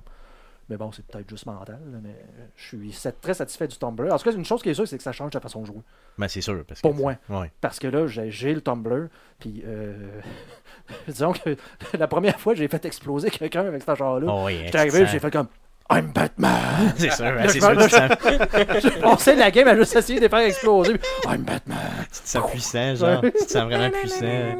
[0.71, 2.15] Mais bon, c'est peut-être juste mental, là, mais
[2.55, 4.09] je suis sa- très satisfait du Tumblr.
[4.09, 5.65] En tout cas, une chose qui est sûre, c'est que ça change la façon de
[5.65, 5.81] jouer.
[6.17, 6.63] Ben, c'est sûr.
[6.65, 7.15] Parce que, Pour moi.
[7.27, 7.51] Ouais.
[7.59, 10.21] Parce que là, j'ai j'ai le Tumblr, puis euh,
[11.09, 11.57] disons que
[11.99, 14.27] la première fois, j'ai fait exploser quelqu'un avec cet genre-là.
[14.33, 15.47] Oh, oui, J'étais arrivé, j'ai fait comme
[15.91, 16.93] I'm Batman!
[16.95, 17.69] C'est sûr, ben, c'est sûr.
[17.71, 20.97] me- Tu te sens, J'ai passé la game à juste essayer de les faire exploser.
[20.97, 21.77] puis, I'm Batman!
[22.13, 23.19] tu te sens puissant, genre.
[23.21, 24.55] Tu te sens vraiment puissant.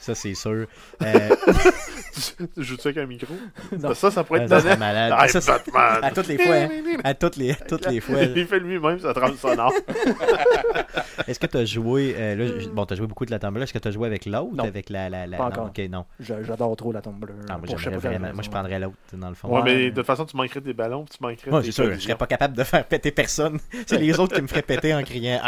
[0.00, 0.66] Ça, c'est sûr.
[1.02, 1.28] Euh,
[2.54, 3.34] Tu joues-tu avec un micro
[3.78, 3.94] Non.
[3.94, 5.30] Ça, ça pourrait être ça malade.
[5.30, 6.68] Ça, Batman à toutes les fois, hein.
[7.04, 8.22] À toutes les, toutes les fois.
[8.22, 9.72] Il fait lui-même sa trame sonore.
[11.26, 12.14] Est-ce que tu as joué.
[12.16, 13.62] euh, là, bon, tu as joué beaucoup de la Tumblr.
[13.62, 14.64] Est-ce que tu as joué avec l'autre?
[14.64, 15.08] Avec la.
[15.08, 15.36] la, la...
[15.36, 15.66] Pas non, encore.
[15.66, 16.04] ok, non.
[16.18, 17.28] Je- J'adore trop la Tumblr.
[17.48, 18.32] Ah, moi, je vraiment.
[18.32, 19.48] Moi, je prendrais l'autre, dans le fond.
[19.48, 19.62] Ouais, Ouais.
[19.64, 22.14] mais de toute façon, tu manquerais des ballons tu manquerais Ouais, c'est sûr, je serais
[22.16, 23.58] pas capable de faire péter personne.
[23.86, 25.40] C'est les autres qui me feraient péter en criant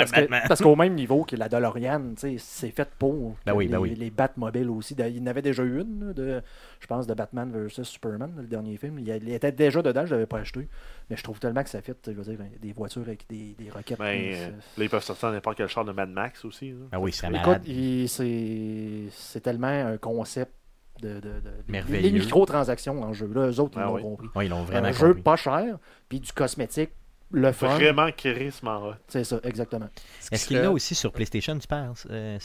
[0.49, 3.73] Parce qu'au même niveau que la DeLorean, tu sais, c'est fait pour Ben oui, les,
[3.73, 3.95] ben oui.
[3.95, 4.95] les Batmobiles aussi.
[4.99, 6.43] Il y en avait déjà une, de,
[6.81, 8.99] je pense, de Batman vs Superman, le dernier film.
[8.99, 10.69] Il, y a- il était déjà dedans, je l'avais pas acheté.
[11.11, 13.71] Mais je trouve tellement que ça fit, je veux dire, des voitures avec des, des
[13.71, 13.99] roquettes.
[13.99, 16.71] Ben, là, euh, là, ils peuvent sortir n'importe quel char de Mad Max aussi.
[16.71, 16.77] là.
[16.93, 17.67] Ah oui, c'est Écoute, malade.
[17.67, 20.53] il- c'est tellement un concept
[21.01, 22.03] de, de, de- Merveilleux.
[22.03, 24.03] Les microtransactions en jeu, là, eux autres, ils Ah l'ont oui.
[24.03, 24.29] compris.
[24.35, 26.91] Ouais, ils l'ont vraiment un jeu pas cher, puis du cosmétique,
[27.33, 27.69] le fun.
[27.69, 28.95] Vraiment charisme hot.
[29.09, 29.89] C'est ça, exactement.
[30.31, 32.39] Est-ce qu'il y en a aussi sur PlayStation, tu penses euh,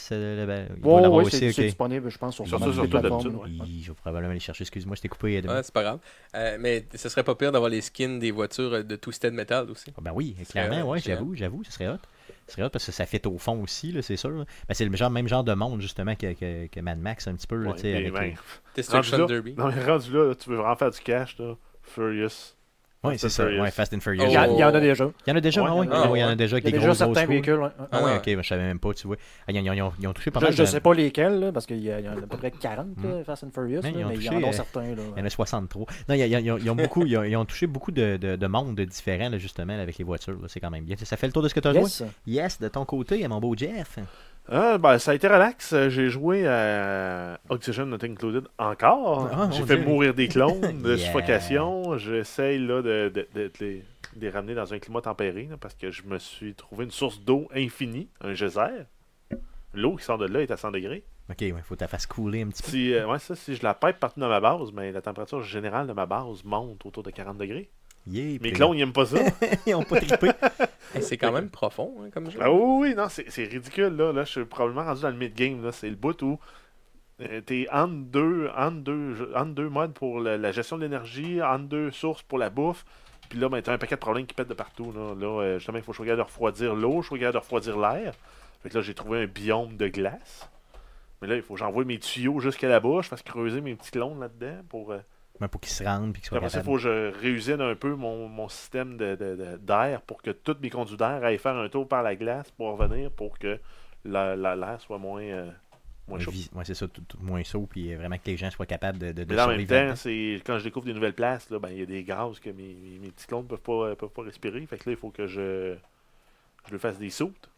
[0.46, 3.36] ben, Il ouais, aussi, c'est disponible, je pense, sur, Sur sur plateformes.
[3.36, 3.48] ouais.
[3.66, 5.40] Il- Je vais probablement aller chercher, excuse-moi, je t'ai coupé.
[5.40, 5.98] Ouais, c'est pas grave.
[6.34, 9.70] Euh, mais ce serait pas pire d'avoir les skins des voitures euh, de Twisted Metal
[9.70, 9.92] aussi.
[9.96, 11.98] Ah Ben oui, clairement, ouais, j'avoue, j'avoue, ce serait hot.
[12.46, 14.30] Ce serait hot parce que ça fait au fond aussi, là, c'est sûr.
[14.30, 14.44] là.
[14.68, 17.34] Ben, c'est le genre, même genre de monde, justement, que, que, que Mad Max, un
[17.34, 18.38] petit peu, là, Ouais, avec ben, les- rendu
[18.74, 19.54] Destruction là- Derby.
[19.54, 21.54] Non, mais rendu là, là, tu veux vraiment faire du cash, là.
[21.82, 22.54] Furious.
[23.04, 24.24] Ouais, Fast c'est ça, ouais, Fast and Furious.
[24.26, 25.04] Il y, a- il y en a déjà.
[25.24, 26.22] Il y en a déjà, Ouais, ah ouais, il y en a- ah ouais, il
[26.22, 27.54] y en a déjà avec Il y a des déjà gros certains véhicules.
[27.54, 27.68] ouais.
[27.78, 28.16] Ah Ah ouais, ouais.
[28.16, 29.16] ok, ben, je savais même pas, tu vois.
[29.46, 30.52] Ah, Ils, ont- ils ont, ils ont touché pas Je, mal.
[30.54, 32.26] je de- sais pas lesquels, là, parce qu'il y, a- il y en a à
[32.26, 34.32] peu près 40 là, Fast and Furious, Mais là, ils ont mais il y en
[34.32, 34.80] touché, a euh, certains.
[34.96, 35.86] Là, Il y en a 63.
[36.08, 38.46] Non, ils, ont, ils ont beaucoup, ils ont, ils ont touché beaucoup de, de, de
[38.48, 40.36] mondes différents, là, justement, là, avec les voitures.
[40.48, 40.96] C'est quand même bien.
[41.00, 41.98] Ça fait le tour de ce que tu as Yes.
[41.98, 42.06] joué?
[42.26, 43.98] Yes, de ton côté, mon beau Jeff.
[44.50, 45.72] Ah, ben, ça a été relax.
[45.72, 49.28] Euh, J'ai joué à Oxygen Not Included encore.
[49.32, 49.84] Ah, J'ai fait Dieu.
[49.86, 50.98] mourir des clones de Yeah.
[51.06, 51.98] suffocation.
[51.98, 53.74] J'essaye là, de, de, de- de les,
[54.16, 56.90] de les ramener dans un climat tempéré là, parce que je me suis trouvé une
[56.90, 58.84] source d'eau infinie, un geyser.
[59.74, 61.04] L'eau qui sort de là est à 100 degrés.
[61.30, 62.70] Ok, il faut que tu la fasses couler un petit peu.
[62.70, 65.42] Si, euh, ouais, ça, si je la pipe partout dans ma base, ben, la température
[65.42, 67.68] générale de ma base monte autour de 40 degrés.
[68.10, 69.18] Yeah, Mes clones, ils aiment pas ça.
[69.66, 70.30] ils ont pas trippé.
[70.94, 72.38] Et c'est quand même profond hein, comme jeu.
[72.42, 74.12] Ah oui, oui, non, c'est c'est ridicule, là.
[74.12, 75.72] Là, je suis probablement rendu dans le mid-game, là.
[75.72, 76.38] C'est le bout où
[77.20, 81.42] euh, t'es entre deux, entre deux, entre deux modes pour la, la gestion de l'énergie,
[81.42, 82.84] entre deux sources pour la bouffe.
[83.28, 85.14] Puis là, ben, t'as un paquet de problèmes qui pètent de partout, là.
[85.14, 87.76] Là, euh, justement, il faut que je regarde de refroidir l'eau, je regarde de refroidir
[87.78, 88.14] l'air.
[88.62, 90.48] Fait que là, j'ai trouvé un biome de glace.
[91.20, 93.74] Mais là, il faut que j'envoie mes tuyaux jusqu'à la bouche, je fasse creuser mes
[93.74, 94.92] petits clones là-dedans pour...
[94.92, 94.98] euh,
[95.40, 97.60] Mais pour qu'ils se rendent puis qu'ils soient après ça, il faut que je réusine
[97.60, 101.22] un peu mon, mon système de- de- de- d'air pour que tous mes conduits d'air
[101.24, 103.58] aillent faire un tour par la glace pour revenir pour que
[104.04, 105.50] la- la- l'air soit moins, euh,
[106.08, 106.30] moins chaud.
[106.54, 108.98] Ouais, c'est ça, tout, tout moins chaud, puis euh, vraiment que les gens soient capables
[108.98, 111.50] de, de, de Mais là, en même temps, c'est quand je découvre des nouvelles places,
[111.52, 113.94] ben, il y a des gaz que mes, mes, mes petits clones ne peuvent pas,
[113.96, 114.64] peuvent pas respirer.
[114.66, 115.74] Fait que là, il faut que je,
[116.66, 117.48] je lui fasse des soutes.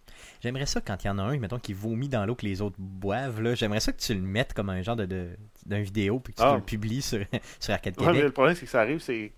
[0.40, 2.60] J'aimerais ça quand il y en a un, mettons, qui vomit dans l'eau que les
[2.62, 3.54] autres boivent, là.
[3.54, 5.30] J'aimerais ça que tu le mettes comme un genre de, de-
[5.66, 6.54] d'un vidéo, puis que tu Ah.
[6.56, 7.20] le publies sur,
[7.60, 8.24] sur Arcade Ouais, mais Québec.
[8.24, 9.32] le problème, c'est que ça arrive, c'est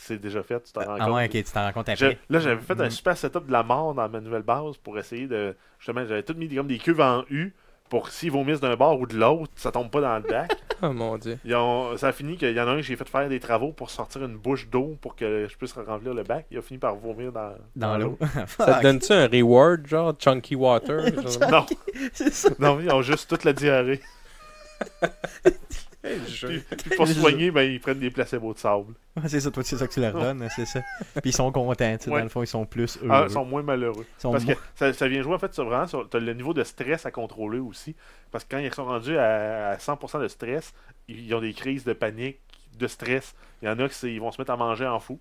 [0.00, 1.14] c'est déjà fait, tu t'en rends Ah compte.
[1.16, 2.18] ouais, ok, tu t'en rends compte Je- après.
[2.30, 2.90] là, j'avais fait un Mm.
[2.90, 5.56] super setup de la mort dans ma nouvelle base pour essayer de.
[5.80, 7.52] Justement, j'avais tout mis comme des cuves en U
[7.88, 10.52] pour que s'ils vomissent d'un bord ou de l'autre, ça tombe pas dans le bac.
[10.82, 11.38] Oh mon dieu.
[11.42, 13.40] Ils ont- ça a fini qu'il y en a un que j'ai fait faire des
[13.40, 16.44] travaux pour sortir une bouche d'eau pour que je puisse remplir le bac.
[16.50, 18.18] Il a fini par vomir dans, Dans l'eau.
[18.58, 21.06] Ça te donne-tu un reward, genre Chunky Water
[21.40, 21.50] genre?
[21.50, 21.66] Non,
[22.12, 22.50] C'est ça.
[22.58, 24.02] non, ils ont juste toute la diarrhée.
[26.06, 28.94] Puis pour se soigner, ben, ils prennent des placebos de sable.
[29.16, 30.80] Ouais, C'est ça, toi, c'est ça que tu leur donnes, c'est ça.
[31.22, 31.98] Puis ils sont contents, Ouais.
[32.06, 33.08] dans le fond, ils sont plus heureux.
[33.10, 34.06] Ah, ils sont moins malheureux.
[34.18, 36.64] Sont Parce que ça, ça vient jouer en fait sur vraiment sur le niveau de
[36.64, 37.94] stress à contrôler aussi.
[38.30, 40.74] Parce que quand ils sont rendus à, à 100% de stress,
[41.08, 42.38] ils, ils ont des crises de panique,
[42.78, 43.34] de stress.
[43.62, 45.18] Il y en a qui ils vont se mettre à manger en fou.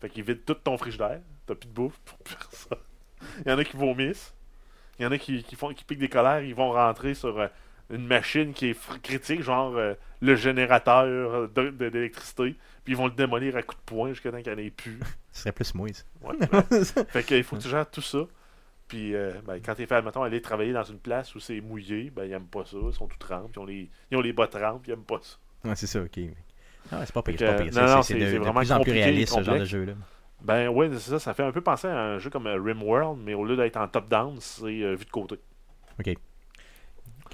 [0.00, 1.20] Fait qu'ils vident tout ton frigidaire.
[1.46, 2.76] T'as plus de bouffe pour faire ça.
[3.46, 4.34] Il y en a qui vomissent.
[4.98, 7.38] Il y en a qui, qui font qui piquent des colères, ils vont rentrer sur
[7.38, 7.46] euh,
[7.90, 12.56] une machine qui est critique, genre euh, le générateur d'électricité.
[12.84, 14.70] Puis ils vont le démolir à coups de poing jusqu'à temps qu'il n'y en ait
[14.70, 14.98] plus.
[15.32, 16.04] Ce serait plus smooth.
[16.22, 16.84] Ouais, ouais.
[17.08, 18.18] Fait qu'il faut que tu gères tout ça.
[18.88, 22.10] Puis euh, ben, quand t'es fait, admettons, aller travailler dans une place où c'est mouillé,
[22.10, 24.32] ben ils aiment pas ça, ils sont tout trempes, ils ont les, ils ont les
[24.32, 25.36] bas trempes, ils aiment pas ça.
[25.68, 26.18] Ouais, c'est ça, ok.
[26.90, 29.58] Ah, c'est pas pire, c'est pas C'est- de, de plus en plus réaliste, ce genre
[29.58, 29.92] de jeu-là.
[30.40, 33.34] Ben ouais, c'est ça, ça fait un peu penser à un jeu comme Rimworld, mais
[33.34, 35.38] au lieu d'être en top-down, c'est euh, vu de côté.
[36.00, 36.14] Ok.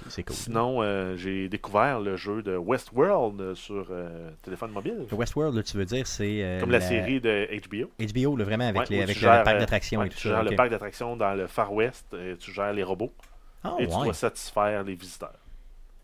[0.01, 0.35] Ok, c'est cool.
[0.35, 5.05] Sinon, euh, j'ai découvert le jeu de Westworld sur euh, téléphone mobile.
[5.09, 6.43] Le Westworld, là, tu veux dire, c'est.
[6.43, 7.89] euh, Comme la, série de HBO.
[7.99, 10.27] HBO, là, vraiment, avec, Ouais, les, avec tu le, parc d'attractions Ouais, et tout tu
[10.27, 13.13] gères le parc d'attractions dans le Far West, et tu gères les robots,
[13.63, 15.39] Ah, et tu dois satisfaire les visiteurs.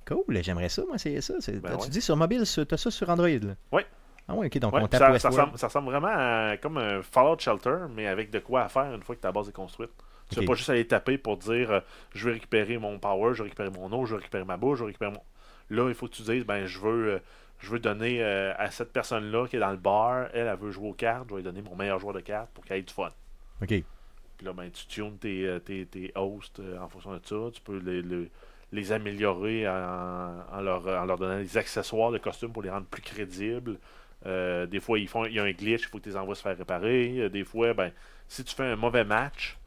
[0.05, 1.35] Cool, j'aimerais ça, moi, c'est ça.
[1.61, 3.27] Ben tu dis sur mobile, sur- t'as ça sur Android?
[3.71, 3.85] Ouais.
[4.27, 5.39] Ah ouais, ok, donc on tape ça, ça, Westworld.
[5.39, 8.93] ressemble, ça ressemble vraiment à comme un Fallout Shelter, mais avec de quoi à faire
[8.93, 9.91] une fois que ta base est construite.
[10.31, 10.45] Tu ne Ok.
[10.45, 11.79] pas juste aller taper pour dire euh,
[12.13, 14.79] je vais récupérer mon power, je vais récupérer mon eau, je vais récupérer ma bouche,
[14.79, 15.23] je vais récupérer mon.
[15.69, 17.19] Là, il faut que tu dises ben je veux euh,
[17.59, 20.71] je veux donner euh, à cette personne-là qui est dans le bar, elle, elle veut
[20.71, 22.83] jouer aux cartes, je vais lui donner mon meilleur joueur de cartes pour qu'elle ait
[22.83, 23.11] du fun.
[23.61, 23.83] Ok.
[24.37, 27.51] Puis là, ben, tu tunes tes, tes, tes hosts en fonction de ça.
[27.53, 28.31] Tu peux les, les,
[28.71, 32.87] les améliorer en, en leur, en leur donnant des accessoires de costumes pour les rendre
[32.87, 33.77] plus crédibles.
[34.25, 36.17] Euh, des fois, ils font, il y a un glitch, il faut que tu les
[36.17, 37.29] envoies se faire réparer.
[37.29, 37.91] Des fois, ben,
[38.27, 39.57] si tu fais un mauvais match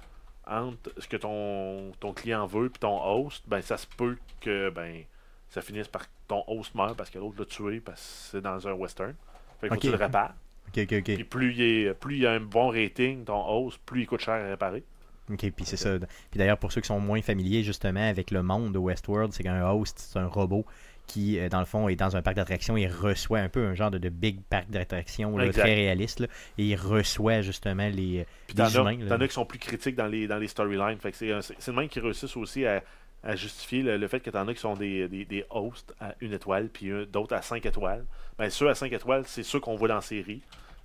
[0.47, 4.71] entre ce que ton, ton client veut et ton host, ben, ça se peut que
[4.71, 5.03] ben,
[5.51, 8.41] ça finisse par que ton host meurt parce que l'autre l'a tué parce que c'est
[8.41, 9.15] dans un western.
[9.61, 10.35] Fait faut que tu le répares.
[10.69, 11.15] Ok, ok, ok.
[11.15, 14.07] Puis plus il, est, plus il y a un bon rating, ton host, plus il
[14.07, 14.83] coûte cher à réparer.
[15.31, 15.99] Ok, puis c'est ça.
[16.31, 19.45] Puis d'ailleurs, pour ceux qui sont moins familiers justement avec le monde de Westworld, c'est
[19.45, 20.67] qu'un host, c'est un robot
[21.07, 22.77] qui, euh, dans le fond, est dans un parc d'attractions.
[22.77, 26.21] Il reçoit un peu un genre de, de big parc d'attractions là, très réaliste.
[26.21, 26.27] là,
[26.59, 28.99] et il reçoit justement les, Puis les humains.
[28.99, 29.17] là.
[29.17, 30.99] t'en as qui sont plus critiques dans les, dans les storylines.
[30.99, 32.83] Fait que c'est, c'est, c'est le même qui réussissent aussi à,
[33.23, 36.15] à justifier le, le fait que t'en as qui sont des, des, des hosts à
[36.21, 38.05] une étoile, puis d'autres à cinq étoiles.
[38.39, 40.43] Ben, ceux à cinq étoiles, c'est ceux qu'on voit dans la série.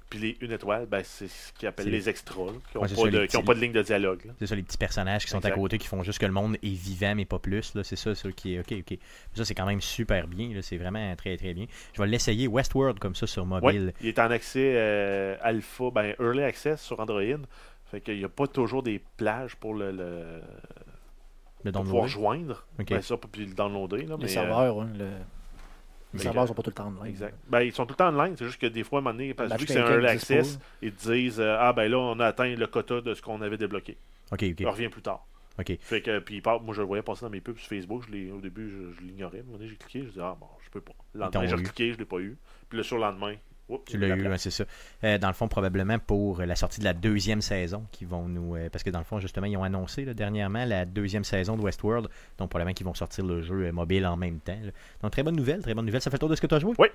[0.09, 2.89] Puis les une étoile, ben, c'est ce qu'ils appellent les extras, là, qui n'ont Ouais,
[2.89, 4.31] pas, ça, de, qui ont petits- pas de ligne de dialogue.
[4.39, 5.51] C'est ça, les petits personnages qui sont Exact.
[5.51, 7.75] à côté, qui font juste que le monde est vivant, mais pas plus.
[7.75, 7.83] là.
[7.83, 8.59] C'est ça, ça qui est.
[8.59, 8.97] Ok, ok.
[9.35, 10.49] Ça, c'est quand même super bien.
[10.53, 10.63] là.
[10.63, 11.67] C'est vraiment très, très bien.
[11.93, 13.93] Je vais l'essayer Westworld comme ça sur Ouais, mobile.
[14.01, 17.21] il est en accès euh, alpha, ben, early access sur Android.
[17.91, 20.41] Fait qu'il n'y a pas toujours des plages pour le, le
[21.65, 22.65] Le pour pouvoir joindre.
[22.79, 24.03] Ben, ça, puis le downloader.
[24.07, 25.09] Là, Les mais, euh, hein, le-
[26.13, 27.11] les serveurs euh, sont pas tout le temps en ligne.
[27.11, 27.35] Exact.
[27.47, 29.13] Ben, ils sont tout le temps online, c'est juste que des fois, à un moment
[29.17, 32.19] donné, parce vu que c'est un access, ils te disent euh, Ah, ben là, on
[32.19, 33.97] a atteint le quota de ce qu'on avait débloqué.
[34.31, 34.59] Ok, ok.
[34.59, 35.25] Il revient plus tard.
[35.59, 35.77] Ok.
[35.81, 38.03] Fait que, puis moi, je le voyais passer dans mes pubs sur Facebook.
[38.09, 39.39] Je au début, je, je l'ignorais.
[39.39, 40.93] À un moment donné, j'ai cliqué, je dis Ah, bon, je peux pas.
[41.13, 42.37] Le lendemain, j'ai cliqué, je l'ai pas eu.
[42.69, 43.35] Puis le surlendemain,
[43.69, 44.65] oups, Tu l'as la eu, c'est ça.
[45.03, 48.55] Euh, dans le fond, probablement pour la sortie de la deuxième saison, qui vont nous.
[48.55, 51.55] euh, parce que dans le fond, justement, ils ont annoncé là, dernièrement la deuxième saison
[51.57, 52.07] de Westworld.
[52.37, 54.57] Donc, probablement qu'ils vont sortir le jeu euh, mobile en même temps.
[54.61, 54.71] là.
[55.01, 56.01] Donc, très bonne nouvelle, très bonne nouvelle.
[56.01, 56.73] Ça fait le tour de ce que tu as joué?
[56.77, 56.87] Oui.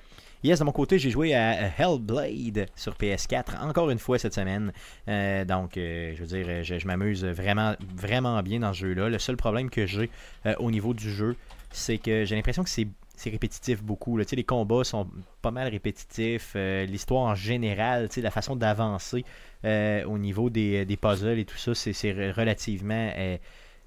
[0.42, 4.72] Yes, de mon côté, j'ai joué à Hellblade sur PS4 encore une fois cette semaine.
[5.08, 9.08] Euh, donc, je veux dire, je, je m'amuse vraiment, vraiment bien dans ce jeu-là.
[9.08, 10.10] Le seul problème que j'ai
[10.58, 11.36] au niveau du jeu,
[11.70, 14.16] c'est que j'ai l'impression que c'est c'est répétitif beaucoup.
[14.18, 15.08] Les combats sont
[15.42, 16.52] pas mal répétitifs.
[16.56, 19.24] Euh, L'histoire en général, la façon d'avancer
[19.64, 23.38] euh, au niveau des, des puzzles et tout ça, c'est- c'est re- relativement euh,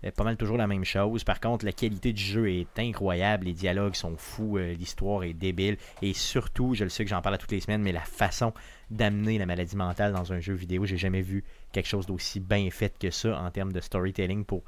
[0.05, 1.23] euh, pas mal toujours la même chose.
[1.23, 3.45] Par contre, la qualité du jeu est incroyable.
[3.45, 4.57] Les dialogues sont fous.
[4.57, 5.77] euh, L'histoire est débile.
[6.01, 8.53] Et surtout, je le sais que j'en parle à toutes les semaines, mais la façon
[8.91, 12.69] d'amener la maladie mentale dans un jeu vidéo, j'ai jamais vu quelque chose d'aussi bien
[12.71, 14.63] fait que ça en termes de storytelling pour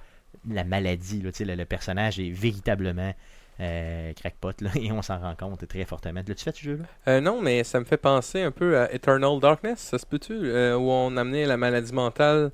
[0.47, 1.21] la maladie.
[1.21, 3.13] Le personnage est véritablement
[3.59, 6.21] euh, crackpot là, et on s'en rend compte très fortement.
[6.27, 6.85] L'as-tu fait ce jeu-là?
[7.07, 10.33] Euh, non, mais ça me fait penser un peu à Eternal Darkness, ça se peut-tu?
[10.33, 12.51] Euh, Où on amenait la maladie mentale.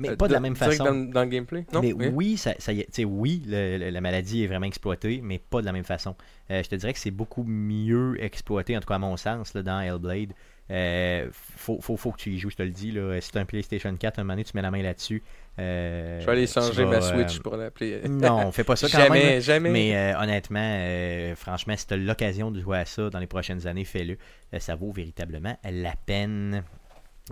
[0.00, 0.84] Mais pas de la même façon.
[0.84, 1.66] Dans, dans le gameplay?
[1.72, 1.80] Non?
[1.80, 2.06] Mais Oui.
[2.14, 2.70] oui, ça, ça
[3.04, 6.14] oui, le- le- la maladie est vraiment exploitée, mais pas de la même façon.
[6.48, 9.62] Je te dirais que c'est beaucoup mieux exploité, en tout cas à mon sens, là,
[9.62, 10.32] dans Hellblade,
[10.70, 12.92] Euh, faut, faut, faut que tu y joues, je te le dis.
[12.92, 13.18] Là.
[13.22, 15.22] Si tu as un PlayStation 4, un moment donné, tu mets la main là-dessus.
[15.58, 18.02] Euh, Je vais aller changer vas, ma euh, Switch pour l'appeler.
[18.08, 19.34] Non, fais pas ça quand jamais, même.
[19.34, 19.40] là.
[19.40, 19.70] jamais.
[19.70, 23.26] Mais euh, honnêtement, euh, franchement, si tu as l'occasion de jouer à ça dans les
[23.26, 24.18] prochaines années, fais-le.
[24.54, 26.62] Euh, ça vaut véritablement la peine.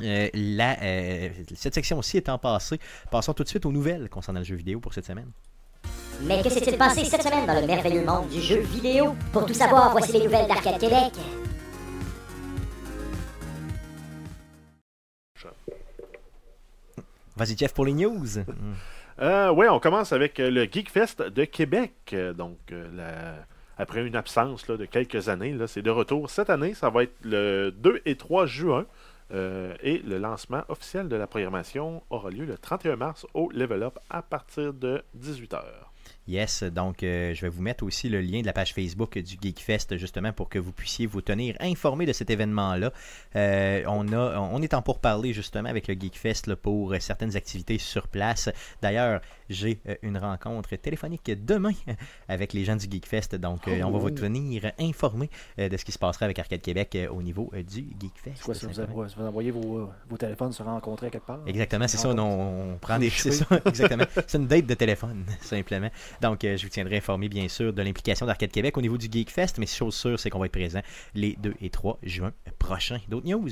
[0.02, 2.78] Euh, la, euh, cette section aussi étant passée,
[3.10, 5.30] passons tout de suite aux nouvelles concernant le jeu vidéo pour cette semaine.
[6.22, 9.14] Mais que s'est-il passé cette semaine dans le merveilleux monde du jeu vidéo?
[9.32, 11.12] Pour tout savoir, voici les nouvelles d'Arcade Québec.
[17.36, 18.26] Vas-y, Jeff, pour les news.
[19.18, 21.94] Euh, oui, on commence avec euh, le Geekfest de Québec.
[22.12, 22.58] Euh, donc,
[23.78, 26.74] après une absence de quelques années, c'est de retour cette année.
[26.74, 28.84] Ça va être le 2 et 3 juin.
[29.32, 33.98] Et le lancement officiel de la programmation aura lieu le 31 mars au Level Up
[34.10, 35.62] à partir de 18h.
[36.28, 39.36] Yes, donc euh, je vais vous mettre aussi le lien de la page Facebook du
[39.40, 42.92] Geekfest justement pour que vous puissiez vous tenir informé de cet événement-là.
[43.36, 47.78] Euh, on, a, on est en pourparler justement avec le Geekfest là, pour certaines activités
[47.78, 48.48] sur place.
[48.82, 51.70] D'ailleurs, j'ai euh, une rencontre téléphonique demain
[52.28, 55.98] avec les gens du Geekfest, donc on va vous tenir informé de ce qui se
[55.98, 58.42] passera avec Arcade Québec au niveau du Geekfest.
[58.44, 58.66] Quoi ça?
[58.66, 61.40] Vous, envoyez- vous envoyez vos, vos téléphones se rencontrer quelque part?
[61.46, 62.08] Exactement, c'est ça.
[62.08, 62.18] On,
[62.74, 63.10] on prend des.
[63.16, 64.04] C'est ça, exactement.
[64.26, 65.90] C'est une date de téléphone, simplement.
[66.22, 69.06] Donc, euh, je vous tiendrai informé, bien sûr, de l'implication d'Arcade Québec au niveau du
[69.10, 70.80] Geekfest, mais chose sûre, c'est qu'on va être présent
[71.14, 73.00] les 2 et 3 juin prochains.
[73.08, 73.48] D'autres news?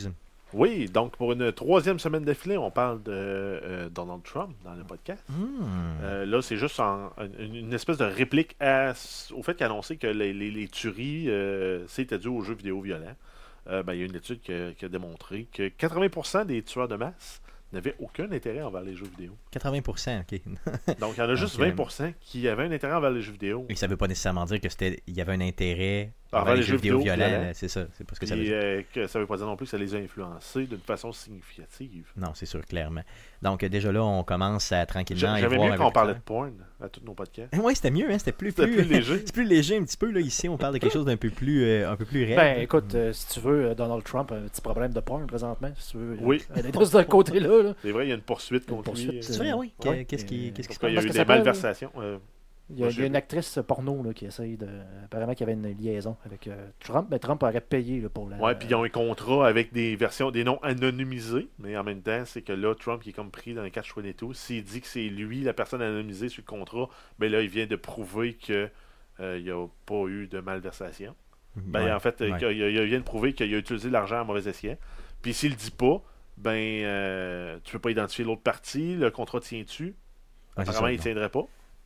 [0.53, 4.85] Oui, donc pour une troisième semaine d'affilée, on parle de euh, Donald Trump dans le
[4.85, 5.25] podcast.
[5.29, 5.45] Hmm.
[6.03, 8.93] Euh, là, c'est juste en- une, une espèce de réplique à-
[9.33, 12.55] au fait qu'il a annoncé que les, les- les tueries, euh, c'était dû aux jeux
[12.55, 13.17] vidéo violents.
[13.67, 16.87] Ben, il y a une étude qui a, qui a démontré que 80% des tueurs
[16.87, 17.41] de masse
[17.75, 19.37] n'avaient aucun intérêt envers les jeux vidéo.
[19.53, 20.41] 80%, ok.
[21.01, 21.67] Donc, il y en a juste Ok.
[21.67, 23.67] 20% qui avaient un intérêt envers les jeux vidéo.
[23.69, 26.61] Et ça veut pas nécessairement dire que c'était il y avait un intérêt Envers les
[26.61, 27.29] les jeux jeux vidéo vidéo violents.
[27.31, 27.45] violents.
[27.47, 28.55] euh, C'est ça, c'est pas ce que ça veut dire.
[28.57, 31.13] euh, que ça veut pas dire non plus que ça les a influencés d'une façon
[31.13, 32.07] significative.
[32.17, 33.03] Non, c'est sûr, clairement.
[33.43, 35.21] Donc, euh, déjà là, on commence à tranquillement.
[35.21, 37.55] J'a- y J'avais mieux qu'on parlait de porn à tous nos podcasts.
[37.63, 39.19] Ouais, c'était mieux, hein, c'était plus, C'était plus, plus léger.
[39.27, 40.11] c'est plus léger un petit peu.
[40.11, 42.37] Là, ici, on parle de quelque chose d'un peu plus, euh, un peu plus réel.
[42.37, 45.71] Ben, écoute, euh, si tu veux, Donald Trump a un petit problème de porn présentement.
[45.79, 46.43] Si tu veux Oui.
[46.55, 47.63] aller de ce côté-là.
[47.63, 47.75] Là.
[47.83, 49.23] C'est vrai, il y a une poursuite contre poursuite, lui.
[49.23, 49.73] C'est vrai, oui.
[50.09, 51.93] Qu'est-ce qui, qu'est-ce qui se Pourquoi il y a eu des malversations.
[52.71, 54.67] Il y a, Moi, il y a j'ai une actrice porno là, qui essaye de.
[55.05, 58.29] Apparemment qu'il y avait une liaison avec euh, Trump, mais Trump aurait payé là, pour
[58.29, 58.39] la.
[58.39, 62.01] Ouais, puis ils ont un contrat avec des versions, des noms anonymisés, mais en même
[62.01, 64.33] temps, c'est que là, Trump qui est comme pris dans un catch et tout.
[64.33, 67.67] S'il dit que c'est lui la personne anonymisée sur le contrat, ben là, il vient
[67.67, 68.71] de prouver que
[69.21, 71.15] euh, il n'y a pas eu de malversation.
[71.57, 72.39] Ben Ouais, en fait, euh, ouais.
[72.39, 74.77] qu'il- il, il vient de prouver qu'il a utilisé l'argent à mauvais escient.
[75.23, 76.03] Puis s'il le dit pas,
[76.39, 79.95] ben euh, tu peux pas identifier l'autre partie, le contrat tient-tu?
[80.63, 81.03] C'est Apparemment, ça, il non.
[81.03, 81.45] tiendrait pas.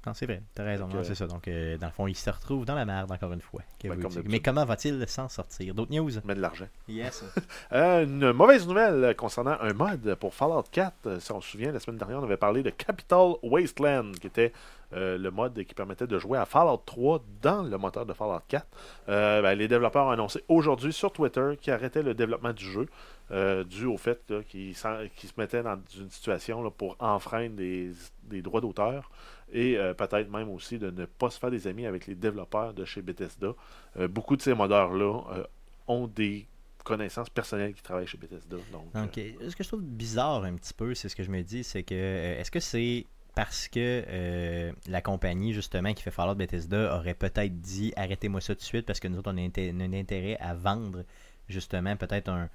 [0.09, 1.27] Non, c'est vrai, t'as raison, c'est ça.
[1.27, 3.61] Donc, euh, dans le fond, il se retrouve dans la merde, encore une fois.
[3.85, 3.99] Ben.
[4.25, 5.75] Mais comment va-t-il s'en sortir?
[5.75, 6.11] D'autres news?
[6.25, 6.67] Mais de l'argent.
[6.89, 7.23] Yes.
[7.71, 10.95] Une mauvaise nouvelle concernant un mod pour Fallout 4.
[11.05, 14.29] Euh, Si on se souvient, la semaine dernière, on avait parlé de Capital Wasteland, qui
[14.29, 14.53] était
[14.95, 18.41] euh, le mode qui permettait de jouer à Fallout 3 dans le moteur de Fallout
[18.49, 18.67] 4.
[19.11, 22.87] Euh, ben, les développeurs ont annoncé aujourd'hui sur Twitter qu'ils arrêtaient le développement du jeu,
[23.31, 24.89] euh, dû au fait qu'ils se
[25.37, 27.93] mettaient dans une situation là, pour enfreindre des,
[28.23, 29.11] des droits d'auteur
[29.53, 32.75] et euh, peut-être même aussi de ne pas se faire des amis avec les développeurs
[32.75, 33.55] de chez Bethesda.
[33.99, 35.45] Euh, beaucoup de ces modeurs-là euh,
[35.87, 36.47] ont des
[36.85, 38.57] connaissances personnelles qui travaillent chez Bethesda.
[38.73, 41.63] Donc, ce que je trouve bizarre un petit peu, c'est ce que je me dis,
[41.65, 46.97] c'est que est-ce que c'est parce que euh, la compagnie justement qui fait Fallout Bethesda
[46.97, 49.93] aurait peut-être dit arrêtez-moi ça tout de suite parce que nous autres on a un
[49.93, 51.05] intérêt à vendre
[51.49, 52.49] justement peut-être un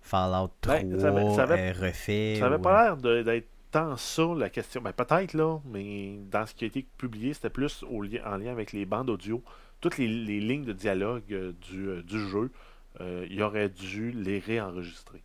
[0.00, 2.36] Fallout 3 Ben, ça avait- ça avait- euh, refait.
[2.38, 4.80] ça n'avait ou, pas l'air d'être tant ça la question.
[4.80, 8.50] Ben, peut-être là, mais dans ce qui a été publié, c'était plus au en lien
[8.52, 9.42] avec les bandes audio.
[9.80, 12.50] Toutes les, les lignes de dialogue euh, du, euh, du jeu,
[13.00, 15.22] euh, il aurait dû les réenregistrer.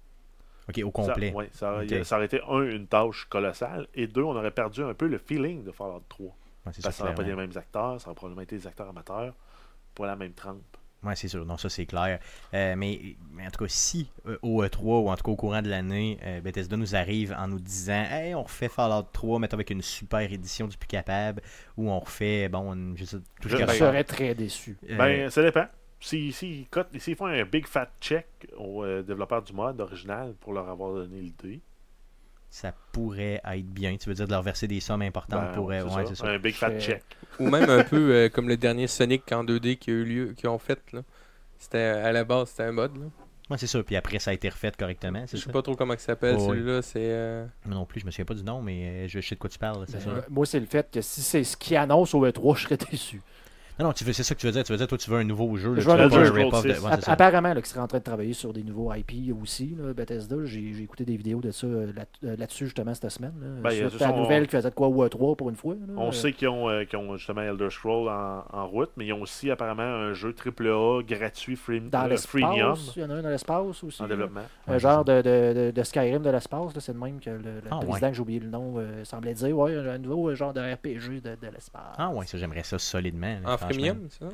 [0.70, 1.30] Ok, au complet.
[1.32, 2.06] Ça, ouais, ça, aurait- Ok.
[2.06, 5.18] ça aurait été, un, une tâche colossale, et deux, on aurait perdu un peu le
[5.18, 6.26] feeling de Fallout 3.
[6.28, 6.34] Ouais,
[6.72, 8.88] c'est Parce que ça n'aurait pas les mêmes acteurs, ça aurait probablement été des acteurs
[8.88, 9.34] amateurs,
[9.96, 10.78] pas la même trempe.
[11.04, 11.46] Ouais, c'est sûr.
[11.46, 12.20] Non, ça, c'est clair.
[12.54, 15.36] Euh, mais, mais en tout cas, si euh, au E3 ou en tout cas au
[15.36, 19.40] courant de l'année, euh, Bethesda nous arrive en nous disant Hey, on refait Fallout 3,
[19.40, 21.42] mettons avec une super édition du plus capable,
[21.78, 24.78] ou on refait, bon, une- je sais, tout Je- serais très déçu.
[24.90, 25.66] Euh, Ben, ça dépend.
[26.00, 26.68] S'ils si,
[27.00, 30.94] s'ils font un big fat check aux euh, développeurs du mode original pour leur avoir
[30.94, 31.62] donné l'idée,
[32.56, 33.98] ça pourrait être bien.
[33.98, 35.72] Tu veux dire de leur verser des sommes importantes ben, pour.
[35.72, 36.28] euh, c'est ouais, ça, c'est ça.
[36.28, 37.04] un big fat check.
[37.40, 40.34] Ou même un peu euh, comme le dernier Sonic en 2D qui a eu lieu,
[40.38, 41.02] qui ont fait là.
[41.58, 43.06] C'était à la base, c'était un mode là.
[43.50, 43.82] Ouais, c'est ça.
[43.82, 45.22] Puis après, ça a été refait correctement.
[45.30, 45.52] Je sais ça.
[45.52, 46.58] pas trop comment il s'appelle Oh, oui.
[46.58, 49.20] celui-là, c'est euh, Moi non plus, je me souviens pas du nom, mais euh, je
[49.20, 49.84] sais de quoi tu parles.
[49.88, 50.10] C'est Ben, ça.
[50.12, 52.78] euh, moi, c'est le fait que si c'est ce qu'ils annoncent au E3, je serais
[52.78, 53.22] déçu.
[53.80, 54.64] Non, Ah non, tu veux- c'est ça que tu veux dire.
[54.64, 55.74] Tu veux dire, toi, tu veux un nouveau jeu.
[55.74, 56.32] là, Je veux un jeu.
[56.32, 56.92] de- ouais.
[57.08, 60.36] Apparemment, là, qu'ils seraient en train de travailler sur des nouveaux IP aussi, là, Bethesda.
[60.46, 63.34] J'ai j'ai écouté des vidéos de ça euh, là- euh, là-dessus justement cette semaine.
[63.64, 65.74] Là, Ben, la on- nouvelle qui faisait de quoi ou 3 pour une fois.
[65.74, 65.94] là.
[65.98, 69.08] On Euh, sait qu'ils ont, euh, qu'ils ont justement Elder Scrolls en, en route, mais
[69.08, 73.06] ils ont aussi apparemment un jeu AAA gratuit free, Dans euh, freemium l'espace, il y
[73.06, 74.02] en a un dans l'espace aussi.
[74.02, 74.10] en là.
[74.10, 74.42] développement.
[74.68, 77.38] Un Ouais, genre de, de, de, de Skyrim de l'espace, c'est le même que le,
[77.38, 79.58] le Ah, président que j'ai oublié le nom euh, semblait dire.
[79.58, 81.82] Ouais, un nouveau genre de RPG de, de l'espace.
[81.98, 83.38] Ah ouais, ça, j'aimerais ça solidement.
[83.46, 83.58] En.
[83.66, 84.30] Freemium, c'est ça?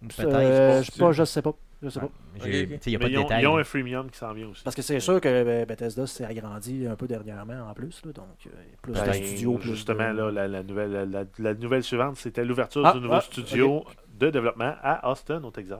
[0.00, 0.34] Peut-être.
[0.34, 1.54] Euh, je sais pas, je sais pas.
[1.82, 3.42] Je sais n'y a pas Mais de ils, ont, détails.
[3.42, 4.62] ils ont un freemium qui s'en vient aussi.
[4.64, 8.02] Parce que c'est sûr que euh, Bethesda s'est agrandi un peu dernièrement en plus.
[8.06, 9.58] Là, donc, euh, plus Ben, de studios.
[9.58, 10.18] Plus justement, de...
[10.18, 13.84] là, la, la nouvelle, la, nouvelle suivante, c'était l'ouverture Ah, du nouveau ah, studio
[14.18, 15.78] de développement à Austin, au Texas.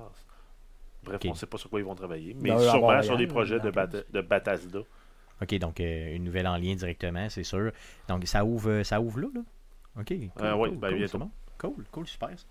[1.05, 3.05] Bref, on ne sait pas sur quoi ils vont travailler, mais Ben, à sûrement Montréal,
[3.05, 4.81] sur des projets de, dans Bat- de Bethesda.
[5.43, 7.73] Ok, donc euh, une nouvelle en lien directement, c'est sûr.
[8.09, 9.41] Donc ça ouvre, ça ouvre là, là.
[10.01, 10.07] Ok.
[10.09, 11.13] Cool, Euh, oui, cool, ben, cool, bientôt.
[11.13, 11.31] c'est bon.
[11.59, 12.31] Cool, cool, super.
[12.31, 12.45] ça.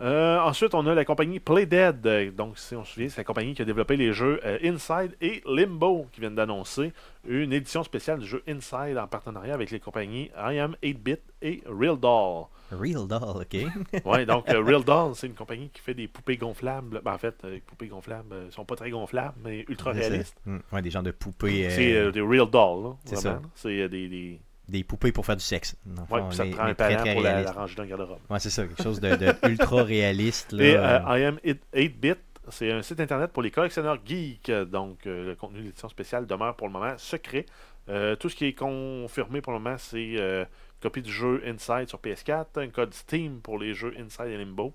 [0.00, 2.34] Euh, ensuite, on a la compagnie Playdead.
[2.34, 5.16] Donc, si on se souvient, c'est la compagnie qui a développé les jeux euh, Inside
[5.20, 6.92] et Limbo qui viennent d'annoncer
[7.26, 11.62] une édition spéciale du jeu Inside en partenariat avec les compagnies I Am 8-Bit et
[11.66, 12.46] Real Doll.
[12.72, 13.56] Real doll, ok.
[14.04, 17.00] Ouais, donc euh, Real Doll, c'est une compagnie qui fait des poupées gonflables.
[17.04, 20.36] Ben, en fait, les poupées gonflables euh, sont pas très gonflables, mais ultra réalistes.
[20.44, 21.70] Mm, Ouais, des genres de poupées.
[21.70, 23.40] C'est des Real Doll, là, c'est ça.
[23.54, 24.08] C'est des.
[24.08, 24.40] des...
[24.68, 25.76] Des poupées pour faire du sexe.
[25.84, 28.18] Puis ça te prend un parent très pour la, ranger dans le garde-robe.
[28.30, 30.52] Ouais, c'est ça, quelque chose de, de ultra réaliste.
[30.52, 34.50] Là, Et euh, euh, I Am 8-Bit, c'est un site internet pour les collectionneurs geeks.
[34.50, 37.46] Donc, euh, le contenu de l'édition spéciale demeure pour le moment secret.
[37.88, 41.42] Euh, tout ce qui est confirmé pour le moment, c'est euh, une copie du jeu
[41.46, 44.74] Inside sur PS4, un code Steam pour les jeux Inside et Limbo.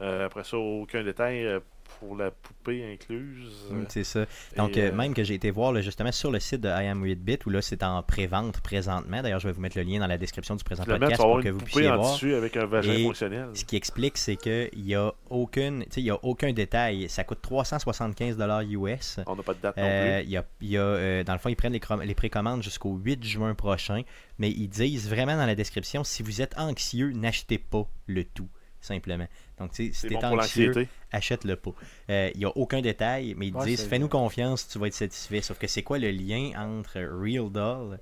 [0.00, 1.60] Euh, après ça, aucun détail euh,
[2.00, 3.52] pour la poupée incluse.
[3.70, 4.26] Mm, C'est ça.
[4.56, 6.86] Donc, euh, euh, même que j'ai été voir là, justement sur le site de I
[6.88, 9.22] Am 8-Bit, où là, c'est en pré-vente présentement.
[9.22, 11.48] D'ailleurs, je vais vous mettre le lien dans la description du présent podcast pour que
[11.48, 12.12] vous puissiez en voir.
[12.12, 13.48] tissu avec un vagin Et fonctionnel.
[13.54, 17.08] Ce qui explique, c'est qu'il n'y a, aucune, y a aucun détail.
[17.08, 18.36] Ça coûte 375
[18.70, 19.20] US.
[19.26, 20.28] On n'a pas de date non Euh, plus.
[20.30, 21.72] y a, y a, dans le fond, ils prennent
[22.04, 24.02] les précommandes jusqu'au 8 juin prochain,
[24.38, 28.48] mais ils disent vraiment dans la description si vous êtes anxieux, n'achetez pas le tout,
[28.80, 29.26] simplement.
[29.58, 31.70] Donc, tu sais, si C'est tu bon anxieux, achète-le pas.
[32.10, 34.94] Euh, Il n'y a aucun détail, mais ils Ouais, disent fais-nous confiance, tu vas être
[34.94, 35.40] satisfait.
[35.40, 37.98] Sauf que c'est quoi le lien entre Real Doll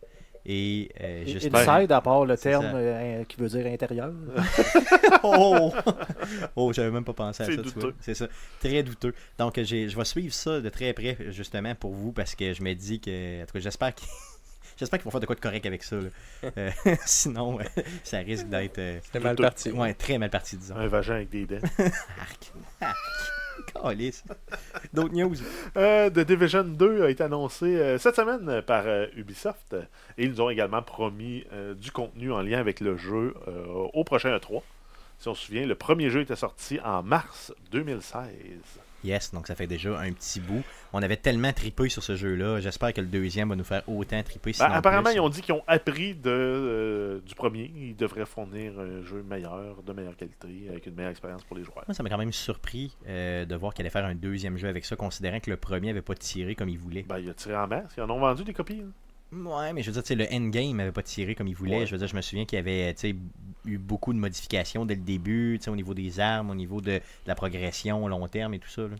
[0.47, 2.77] et euh, Et- juste Inside, à part le terme ça.
[2.77, 4.13] euh, qui veut dire intérieur.
[5.23, 5.73] oh,
[6.57, 7.53] oh j'avais même pas pensé à ça.
[7.53, 7.65] tu vois.
[7.73, 7.95] douteux.
[8.01, 8.29] C'est ça.
[8.61, 9.15] Très douteux.
[9.39, 12.75] Donc, je vais suivre ça de très près, justement, pour vous, parce que je me
[12.75, 13.43] dis que.
[13.43, 14.09] En tout cas, j'espère qu'ils.
[14.77, 15.97] J'espère qu'ils vont faire de quoi de correct avec ça.
[15.97, 16.09] là.
[16.59, 16.71] Euh,
[17.07, 17.65] sinon, euh,
[18.03, 19.71] ça risque d'être euh, C'était mal parti.
[19.71, 20.77] ouais, très mal parti, disons.
[20.77, 21.59] Un vagin avec des dents.
[21.79, 22.53] Arc.
[22.81, 22.97] Arc.
[24.93, 25.35] D'autres news?
[25.77, 29.75] Euh, The Division 2 a été annoncé euh, cette semaine par euh, Ubisoft
[30.19, 33.67] et ils nous ont également promis euh, du contenu en lien avec le jeu euh,
[33.93, 34.63] au prochain E3.
[35.19, 38.29] Si on se souvient, le premier jeu était sorti en mars 2016.
[39.05, 40.63] Yes, donc ça fait déjà un petit bout.
[40.93, 42.61] On avait tellement tripé sur ce jeu-là.
[42.61, 44.53] J'espère que le deuxième va nous faire autant triper.
[44.59, 45.15] Ben, apparemment, plus.
[45.17, 47.71] ils ont dit qu'ils ont appris de, euh, du premier.
[47.77, 51.65] Ils devraient fournir un jeu meilleur, de meilleure qualité, avec une meilleure expérience pour les
[51.65, 51.85] joueurs.
[51.87, 54.69] Moi, ça m'a quand même surpris euh, de voir qu'elle allait faire un deuxième jeu
[54.69, 57.05] avec ça, considérant que le premier avait pas tiré comme il voulait.
[57.09, 57.93] Ben, il a tiré en masse.
[57.97, 58.83] Ils en ont vendu des copies.
[58.85, 58.91] hein.
[59.35, 61.81] Ouais, mais je veux dire, tu sais, le endgame avait pas tiré comme il voulait.
[61.81, 61.87] Ouais.
[61.87, 62.95] Je veux dire, je me souviens qu'il y avait
[63.65, 67.01] eu beaucoup de modifications dès le début, au niveau des armes, au niveau de, de
[67.27, 68.83] la progression long terme et tout ça.
[68.83, 68.97] là.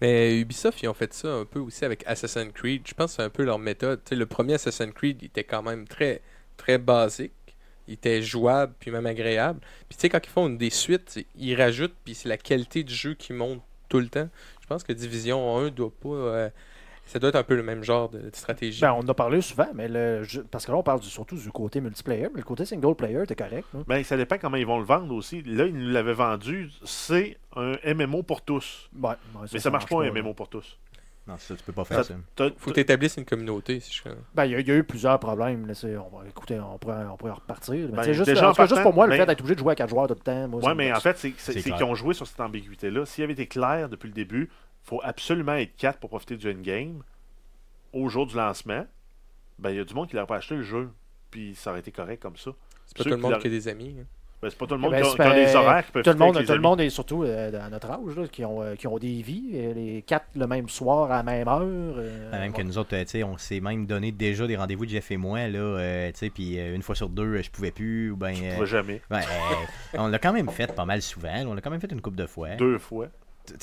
[0.00, 2.82] Mais Ubisoft, ils ont fait ça un peu aussi avec Assassin's Creed.
[2.86, 4.00] Je pense que c'est un peu leur méthode.
[4.10, 6.20] Le premier Assassin's Creed il était quand même très,
[6.56, 7.32] très basique.
[7.86, 9.60] Il était jouable, puis même agréable.
[9.88, 12.94] Puis tu sais, quand ils font des suites, ils rajoutent, puis c'est la qualité du
[12.94, 14.28] jeu qui monte tout le temps.
[14.62, 16.08] Je pense que Division 1 doit pas...
[16.08, 16.50] euh,
[17.06, 18.80] ça doit être un peu le même genre de, de stratégie.
[18.80, 21.08] Ben, on en a parlé souvent, mais le jeu- parce que là, on parle du-
[21.08, 23.66] surtout du côté multiplayer, mais le côté single player, t'es correct.
[23.74, 23.80] là.
[23.86, 25.42] Ben, ça dépend comment ils vont le vendre aussi.
[25.42, 26.70] Là, ils nous l'avaient vendu.
[26.84, 28.88] C'est un MMO pour tous.
[29.00, 29.16] Ouais, ouais,
[29.52, 30.10] Mais ça marche pas, un.
[30.10, 30.78] MMO pour tous.
[31.26, 32.50] Non, ça, tu peux pas faire Ça- ça.
[32.58, 34.02] Faut t'as- établir une communauté, si je
[34.34, 35.66] Ben, il y, a- il y a eu plusieurs problèmes.
[35.66, 37.88] Là, on va, écoutez, on pourrait, on pourrait en repartir.
[37.90, 38.52] Mais Ben, tu juste, déjà, en
[38.82, 40.60] pour moi, le mais- fait d'être obligé de jouer à 4 joueurs tout le temps,
[40.60, 41.32] ça me mais en fait, c'est
[41.62, 43.06] qu'ils ont joué sur cette ambiguïté-là.
[43.06, 44.50] S'il avait été clair depuis le début,
[44.84, 47.02] faut absolument être 4 pour profiter du endgame.
[47.92, 48.86] Au jour du lancement,
[49.58, 50.90] ben il y a du monde qui n'aurait pas acheté le jeu.
[51.30, 52.50] Puis ça aurait été correct comme ça.
[52.86, 53.96] C'est pas tout le monde qui a des amis.
[54.00, 54.04] hein.
[54.42, 56.10] Ben, c'est pas tout le monde Ben, qui, a, qui des horaires qui peuvent Tout
[56.10, 58.62] le monde, avec tout le monde est surtout euh, à notre âge, là, qui, ont,
[58.62, 61.62] euh, qui ont des vies, euh, les quatre le même soir à la même heure.
[61.62, 64.56] euh, Ben, même que nous autres, euh, tu sais, on s'est même donné déjà des
[64.56, 67.40] rendez-vous de Jeff et moi, là, euh, tu sais, puis euh, une fois sur deux,
[67.40, 68.34] je pouvais plus, ou ben...
[68.34, 69.00] Je euh, pouvais jamais.
[69.12, 69.24] euh,
[69.94, 72.02] on l'a quand même fait pas mal souvent, là, on l'a quand même fait une
[72.02, 72.54] couple de fois.
[72.56, 73.06] Deux fois.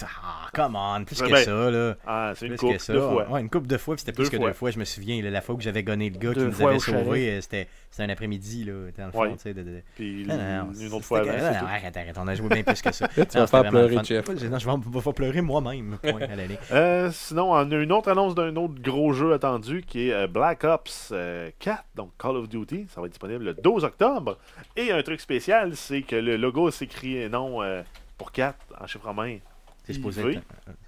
[0.04, 1.96] Ah, come on, plus que ben, ça, là.
[2.06, 2.94] Ah, c'est une coupe que ça.
[2.94, 3.30] de fois.
[3.30, 4.70] Ouais, une coupe de fois, puis c'était plus que deux fois.
[4.72, 7.42] Je me souviens, la fois que j'avais gonné le gars qui nous avait sauvés, euh,
[7.42, 7.68] c'était
[8.00, 9.54] un après-midi, là, dans le fond, tu sais.
[9.54, 11.32] de- de- Puis une autre fois avant.
[11.66, 13.08] Arrête, arrête, on a joué bien plus que ça.
[13.32, 13.98] Tu vas faire pleurer.
[14.04, 14.28] Jeff.
[14.28, 15.98] Non, je vais, en- faire pleurer moi-même.
[16.02, 16.58] Point à l'aller.
[16.72, 20.28] Euh, sinon, on a une autre annonce d'un autre gros jeu attendu qui est euh,
[20.28, 22.86] Black Ops euh, 4, donc Call of Duty.
[22.94, 24.38] Ça va être disponible le 12 octobre.
[24.76, 27.60] Et un truc spécial, c'est que le logo s'écrit non
[28.18, 29.38] pour 4 en chiffre romain.
[29.92, 30.28] C'est supposé IV.
[30.30, 30.44] être.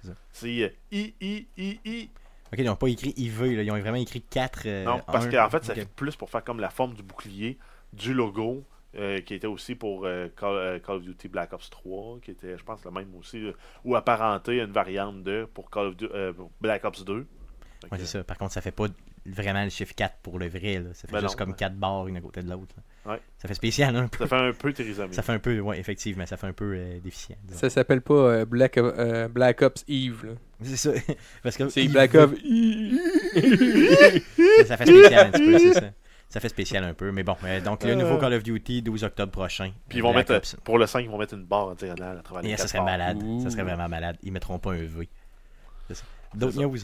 [0.08, 2.10] euh, c'est euh, I, I, I, I.
[2.52, 4.84] Ok, ils n'ont pas écrit IV, là, ils ont vraiment écrit 4.
[4.84, 7.58] Non, parce qu'en fait, ça fait plus pour faire comme la forme du bouclier,
[7.92, 8.64] du logo,
[8.96, 12.30] euh, qui était aussi pour euh, Call, euh, Call of Duty Black Ops 3, qui
[12.30, 13.52] était, je pense, le même aussi, euh,
[13.84, 17.26] ou apparenté à une variante de pour Call of Du- euh, pour Black Ops 2.
[17.80, 18.24] Fait Ouais, que, c'est ça.
[18.24, 18.86] Par contre, ça fait pas
[19.26, 20.74] vraiment le chiffre 4 pour le vrai.
[20.80, 20.90] Là.
[20.94, 21.56] Ça fait Ben juste non, comme ouais.
[21.56, 22.74] 4 barres une à côté de l'autre.
[23.06, 23.20] Ouais.
[23.38, 24.24] Ça fait spécial, hein, un peu.
[24.26, 25.06] Ça fait un peu Theresa.
[25.10, 27.36] Ça fait un peu, ouais, effectivement, ça fait un peu euh, déficient.
[27.44, 27.58] disons.
[27.60, 30.36] Ça s'appelle pas euh, Black, euh, Black Ops Eve.
[30.62, 30.90] C'est ça.
[31.42, 32.98] Parce que C'est Black Ops Eve.
[34.66, 35.90] Ça fait spécial un petit peu, c'est ça.
[36.30, 37.12] Ça fait spécial un peu.
[37.12, 38.18] Mais bon, euh, donc le nouveau.
[38.18, 39.70] Call of Duty, 12 octobre prochain.
[39.88, 40.56] Puis ils vont Black mettre, Ops.
[40.64, 42.78] pour le 5, ils vont mettre une barre diagonale à travers les Et ça serait
[42.78, 42.86] barres.
[42.86, 43.22] malade.
[43.22, 43.42] Ouh.
[43.42, 44.16] Ça serait vraiment malade.
[44.22, 45.08] Ils mettront pas un V.
[45.88, 46.04] C'est ça.
[46.34, 46.66] D'autres C'est ça.
[46.66, 46.76] news?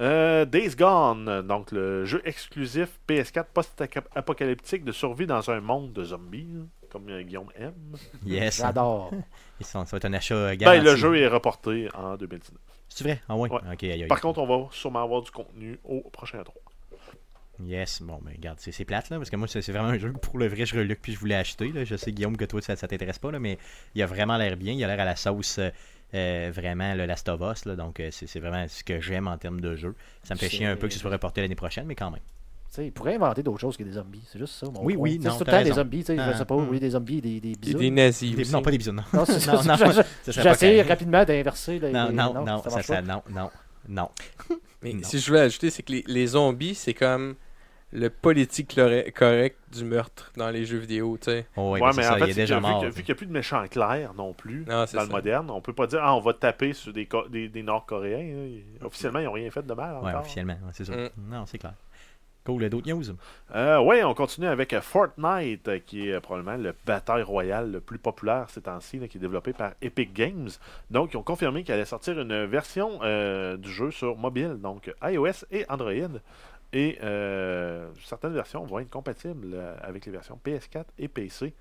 [0.00, 6.04] Euh, Days Gone, donc le jeu exclusif PS4 post-apocalyptique de survie dans un monde de
[6.04, 6.46] zombies,
[6.90, 7.74] comme euh, Guillaume aime.
[8.24, 8.58] Yes.
[8.58, 9.10] J'adore.
[9.58, 10.84] Ils sont- Ça va être un achat euh, Ben, garanti.
[10.84, 12.60] le jeu est reporté en 2019.
[12.88, 13.20] C'est vrai?
[13.28, 13.50] Ah ouais?
[13.50, 13.60] Ouais.
[13.72, 14.06] Ok, aïe, aïe.
[14.06, 16.54] Par contre, on va sûrement avoir du contenu au prochain 3.
[17.64, 20.18] Yes, bon, ben regarde, c'est plate là, parce que moi, c'est vraiment un jeu que
[20.18, 21.72] pour le vrai, je reluque puis je voulais acheter.
[21.72, 21.82] Là.
[21.84, 23.58] Je sais, Guillaume, que toi, ça, ça t'intéresse pas, là, mais
[23.96, 24.74] il a vraiment l'air bien.
[24.74, 25.58] Il a l'air à la sauce
[26.14, 29.36] euh, vraiment le Last of Us, là, donc euh, c'est vraiment ce que j'aime en
[29.38, 29.94] termes de jeu.
[30.22, 32.20] Ça me fait chier un peu que ce soit reporté l'année prochaine, mais quand même.
[32.70, 34.22] Tu sais, ils pourraient inventer d'autres choses que des zombies.
[34.30, 34.66] C'est juste ça.
[34.66, 35.02] Mon Oui, point.
[35.04, 36.02] oui, non, C'est tout le temps des zombies.
[36.02, 37.80] sais, Ah, Je sais pas, oui, des zombies, des, des Et bisounes.
[37.80, 39.02] des nazis Des- non, pas des bisous, non.
[39.12, 39.24] Non.
[39.26, 41.78] Non, non, J'essaie rapidement d'inverser.
[41.78, 43.02] les- Non, non, non, ça, marche ça, pas.
[43.02, 43.50] non, non,
[43.88, 44.08] non.
[44.82, 45.00] Mais Non.
[45.02, 47.36] si je veux ajouter, c'est que les, les zombies, c'est comme
[47.92, 51.46] le politique corre- correct du meurtre dans les jeux vidéo, tu sais.
[51.56, 52.82] Oh, ouais, mais ça, il est déjà que vu mort.
[52.82, 55.08] que- vu qu'il n'y a plus de méchants clairs non plus Non, c'est dans le
[55.08, 55.14] ça.
[55.14, 58.60] moderne, on peut pas dire ah, on va taper sur des, co- des, des Nord-Coréens.
[58.82, 60.20] Officiellement, ils n'ont rien fait de mal Ouais, encore.
[60.20, 60.92] officiellement, ouais, c'est ça.
[60.94, 61.08] Mm.
[61.30, 61.72] Non, c'est clair.
[62.44, 63.04] Cool, d'autres news?
[63.54, 67.70] Euh, ouais, on continue avec euh, Fortnite, euh, qui est euh, probablement le bataille royale
[67.72, 70.48] le plus populaire ces temps-ci, qui est développé par Epic Games.
[70.90, 74.90] Donc, ils ont confirmé qu'il allait sortir une version euh, du jeu sur mobile, donc
[75.02, 75.92] iOS et Android.
[76.72, 81.54] Et euh, certaines versions vont être compatibles euh, avec les versions PS4 et PC.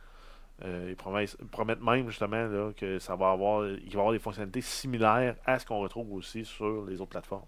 [0.65, 4.61] Euh, ils, promettent, même justement là, que ça va avoir, va y avoir des fonctionnalités
[4.61, 7.45] similaires à ce qu'on retrouve aussi sur les autres plateformes.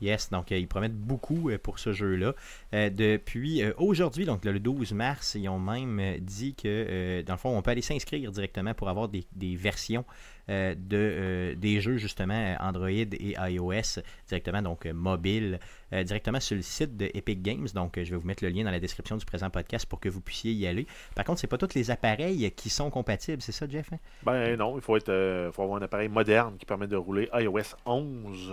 [0.00, 2.34] Yes, donc ils promettent beaucoup pour ce jeu-là.
[2.72, 7.62] Depuis aujourd'hui, donc le 12 mars, ils ont même dit que, dans le fond, on
[7.62, 10.04] peut aller s'inscrire directement pour avoir des, versions
[10.48, 15.58] de, euh, des jeux, justement, euh, Android et iOS, directement, donc euh, mobile,
[15.92, 17.66] euh, directement sur le site de Epic Games.
[17.74, 20.00] Donc, euh, je vais vous mettre le lien dans la description du présent podcast pour
[20.00, 20.86] que vous puissiez y aller.
[21.14, 23.92] Par contre, c'est pas tous les appareils qui sont compatibles, c'est ça, Jeff?
[23.92, 23.98] hein?
[24.22, 27.28] Ben non, il faut, être, euh, faut avoir un appareil moderne qui permet de rouler
[27.34, 28.52] iOS 11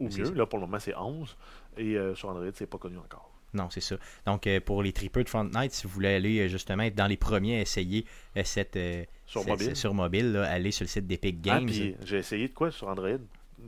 [0.00, 0.30] ou mieux.
[0.34, 1.36] Là, pour le moment, c'est 11.
[1.76, 3.27] Et euh, sur Android, c'est pas connu encore.
[3.54, 3.96] Non, c'est ça.
[4.26, 7.06] Donc, euh, pour les tripeux de Fortnite, si vous voulez aller euh, justement être dans
[7.06, 8.04] les premiers à essayer
[8.36, 9.74] euh, cette, euh, Sur mobile.
[9.76, 11.68] sur mobile, là, allez sur le site d'Epic Ah, Games.
[11.68, 13.18] j'ai essayé de quoi sur Android,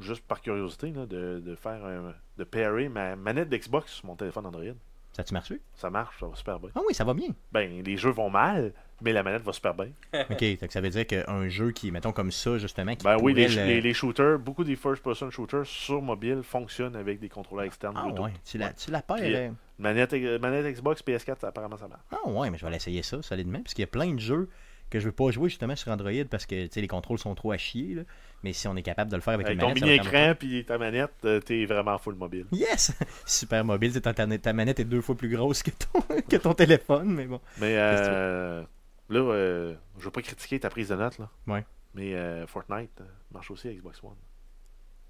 [0.01, 4.16] juste par curiosité, là, de, de faire un, de pairer ma manette d'Xbox sur mon
[4.16, 4.74] téléphone Android.
[5.12, 5.61] ça a-tu marché?
[5.74, 6.70] Ça marche, ça va super bien.
[6.74, 7.28] Ah oui, ça va bien.
[7.51, 8.72] Ben, les jeux vont mal,
[9.03, 9.88] mais la manette va super bien.
[10.30, 13.34] ok, que ça veut dire qu'un jeu qui, mettons comme ça, justement, qui Ben oui,
[13.34, 17.66] les, le- les, les shooters, beaucoup des first-person shooters sur mobile fonctionnent avec des contrôleurs
[17.66, 18.24] externes Ah Bluetooth.
[18.26, 19.16] ouais, tu la, tu la perds.
[19.16, 22.03] Puis, euh, Manette, manette Xbox, PS4, ça, apparemment ça marche.
[22.12, 24.48] Ah ouais, mais je vais l'essayer ça, solidement, parce qu'il y a plein de jeux
[24.90, 27.32] que je veux pas jouer justement sur Android parce que tu sais, les contrôles sont
[27.36, 27.94] trop à chier.
[27.94, 28.03] là.
[28.42, 30.34] Mais si on est capable de le faire avec, Avec une ton manette, être mini-écran
[30.36, 32.46] puis ta manette, euh, t'es vraiment full mobile.
[32.51, 32.92] Yes!
[33.24, 37.07] Super mobile, ta, ta manette est deux fois plus grosse que ton, que ton téléphone,
[37.14, 37.40] mais bon.
[37.61, 38.64] Mais euh,
[39.11, 41.28] là, euh, je veux pas critiquer ta prise de notes, là.
[41.46, 41.64] Ouais.
[41.94, 44.14] Mais euh, Fortnite euh, marche aussi à Xbox One.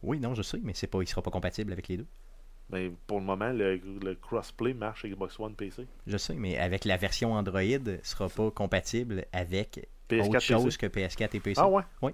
[0.03, 2.07] Oui, non, je sais, mais c'est pas, il sera pas compatible avec les deux.
[2.71, 5.87] Mais pour le moment, le, le crossplay marche Xbox One PC.
[6.07, 7.61] Je sais, mais avec la version Android,
[8.03, 10.79] sera pas compatible avec PS4 autre chose PC.
[10.79, 11.61] que PS4 et PC.
[11.63, 11.83] Ah ouais?
[12.03, 12.13] Oui.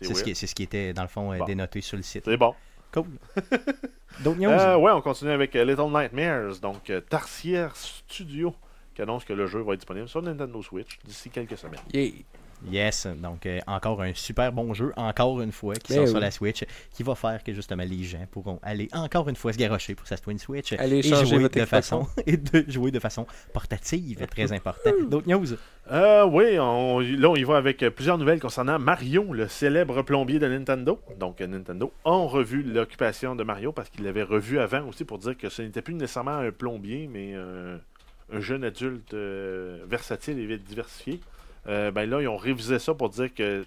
[0.00, 1.44] C'est ce, qui, ce qui était, dans le fond, euh, Bon.
[1.46, 2.24] dénoté sur le site.
[2.26, 2.54] C'est bon.
[2.92, 3.06] Cool.
[4.22, 4.50] D'autres news?
[4.50, 6.58] Euh, ouais, on continue avec Little Nightmares.
[6.60, 8.54] Donc, Tarsier Studio
[8.94, 11.80] qui annonce que le jeu va être disponible sur Nintendo Switch d'ici quelques semaines.
[11.92, 12.10] Yeah.
[12.70, 16.20] Yes, donc euh, encore un super bon jeu, encore une fois, qui Ben sort sur
[16.20, 19.58] la Switch, qui va faire que justement les gens pourront aller encore une fois se
[19.58, 23.26] garrocher pour sa Twin Switch Allez et jouer de façon et de jouer de façon
[23.52, 24.90] portative, très important.
[25.08, 25.46] D'autres news?
[25.90, 30.38] Euh, oui, on, là, on y va avec plusieurs nouvelles concernant Mario, le célèbre plombier
[30.38, 30.98] de Nintendo.
[31.18, 35.36] Donc, Nintendo a revu l'occupation de Mario parce qu'il l'avait revu avant aussi pour dire
[35.36, 37.76] que ce n'était plus nécessairement un plombier, mais euh,
[38.34, 41.20] un jeune adulte euh, versatile et diversifié.
[41.66, 43.64] Euh, ben là, ils ont révisé ça pour dire que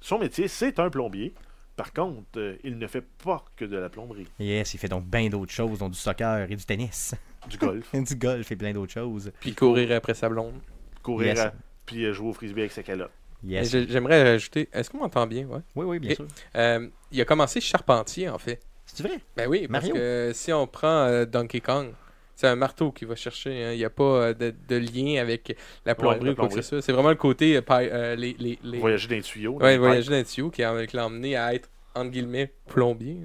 [0.00, 1.34] son métier, c'est un plombier.
[1.76, 5.04] Par contre, euh, il ne fait pas que de la plomberie, Yes, il fait donc
[5.04, 7.14] bien d'autres choses, dont du soccer et du tennis,
[7.50, 9.30] du golf, du golf et plein d'autres choses.
[9.40, 10.54] Puis courir après sa blonde.
[11.02, 11.38] courir, Yes.
[11.40, 11.52] à-
[11.84, 13.10] puis euh, jouer au frisbee avec sa calotte.
[13.44, 13.70] Yes.
[13.88, 14.68] J'aimerais rajouter.
[14.72, 15.46] Est-ce qu'on m'entend bien?
[15.46, 15.60] Ouais?
[15.74, 16.26] Oui, oui, bien Et- sûr.
[16.56, 18.58] Euh, il a commencé charpentier, en fait.
[18.86, 19.20] C'est vrai?
[19.36, 19.94] Ben oui, parce Mario?
[19.94, 21.90] que si on prend euh, Donkey Kong,
[22.36, 23.64] c'est un marteau qui va chercher.
[23.64, 23.72] hein.
[23.72, 26.62] Il n'y a pas euh, de, de lien avec la plomberie ou quoi que ce
[26.62, 26.82] soit.
[26.82, 28.78] C'est vraiment le côté euh, euh, les, les, les...
[28.78, 29.52] Voyager dans les tuyaux.
[29.58, 33.16] dans Ouais, les voyager dans les tuyaux qui l'a emmené à être, entre guillemets, plombier.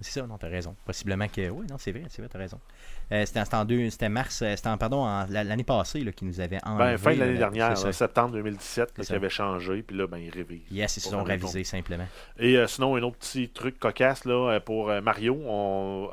[0.00, 0.74] C'est ça, non, t'as raison.
[0.84, 1.48] Possiblement que.
[1.48, 2.58] Oui, non, c'est vrai, c'est vrai, t'as raison.
[3.12, 6.40] Euh, c'était, en deux, c'était mars, c'était en, pardon, en- l'année passée là, qui nous
[6.40, 6.92] avait enlevé.
[6.92, 9.14] Ben, fin de l'année dernière, c'est là, septembre 2017, là, C'est qui ça.
[9.14, 10.62] avait changé, puis là, ben, ils révisent.
[10.70, 12.06] Yes, ils se sont ravisés simplement.
[12.38, 16.10] Et euh, sinon, un autre petit truc cocasse là, pour euh, Mario, on-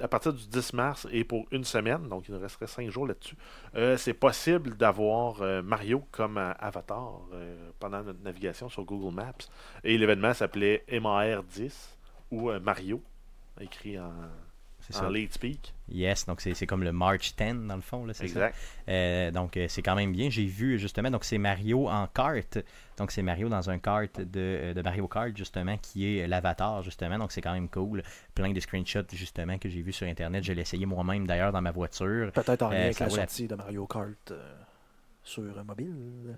[0.00, 3.06] à partir du 10 mars et pour une semaine, donc il nous resterait 5 jours
[3.06, 3.36] là-dessus,
[3.74, 7.20] euh, c'est possible d'avoir euh, Mario comme euh, avatar
[7.78, 9.32] pendant notre navigation sur Google Maps.
[9.84, 11.72] Et l'événement s'appelait MAR10
[12.30, 13.02] ou Mario,
[13.60, 14.12] écrit en,
[14.82, 15.10] C'est en ça.
[15.10, 15.72] late speak.
[15.88, 18.24] Yes, donc c'est, c'est comme le March 10 dans le fond, là, ça.
[18.24, 18.56] Exact.
[18.88, 20.28] Euh, donc euh, c'est quand même bien.
[20.30, 22.58] J'ai vu justement, donc c'est Mario en kart.
[22.96, 26.82] Donc c'est Mario dans un kart de, euh, de Mario Kart justement qui est l'avatar
[26.82, 27.18] justement.
[27.18, 28.02] Donc c'est quand même cool.
[28.34, 30.44] Plein de screenshots justement que j'ai vu sur internet.
[30.44, 32.30] Je l'ai essayé moi-même d'ailleurs dans ma voiture.
[32.32, 34.54] Peut-être en lien Euh, avec la sortie de Mario Kart euh,
[35.22, 35.94] sur mobile?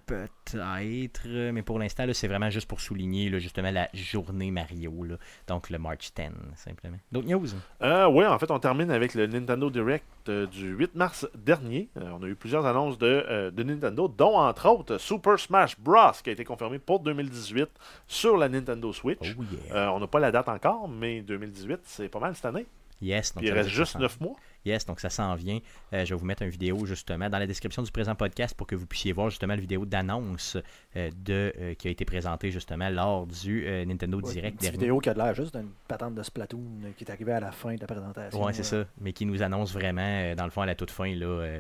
[0.07, 5.05] Peut-être, euh, mais pour l'instant, c'est vraiment juste pour souligner là, justement la journée Mario.
[5.05, 5.17] là.
[5.47, 6.25] Donc le March 10,
[6.57, 6.99] simplement.
[7.11, 7.47] D'autres news?
[7.83, 11.89] Euh, oui, en fait, on termine avec le Nintendo Direct euh, du 8 mars dernier.
[11.97, 15.79] Euh, on a eu plusieurs annonces de, euh, de Nintendo, dont entre autres Super Smash
[15.79, 16.13] Bros.
[16.23, 17.69] qui a été confirmé pour 2018
[18.07, 19.35] sur la Nintendo Switch.
[19.39, 19.77] Oh yeah.
[19.77, 22.67] Euh, on n'a pas la date encore, mais 2018, c'est pas mal cette année.
[23.03, 24.37] Yes, donc Puis il reste juste s'en- 9 mois.
[24.65, 25.59] Yes, donc ça s'en vient.
[25.93, 28.67] Euh, je vais vous mettre une vidéo justement dans la description du présent podcast pour
[28.67, 30.57] que vous puissiez voir justement la vidéo d'annonce
[30.97, 34.71] euh, de euh, qui a été présentée justement lors du Nintendo Ouais, une Direct petite
[34.71, 34.79] dernier.
[34.79, 36.63] vidéo qui a l'air juste d'une patente de Splatoon
[36.97, 38.43] qui est arrivée à la fin de la présentation.
[38.43, 38.85] Ouais, c'est ça.
[39.01, 41.59] Mais qui nous annonce vraiment, dans le fond, à la toute fin, là,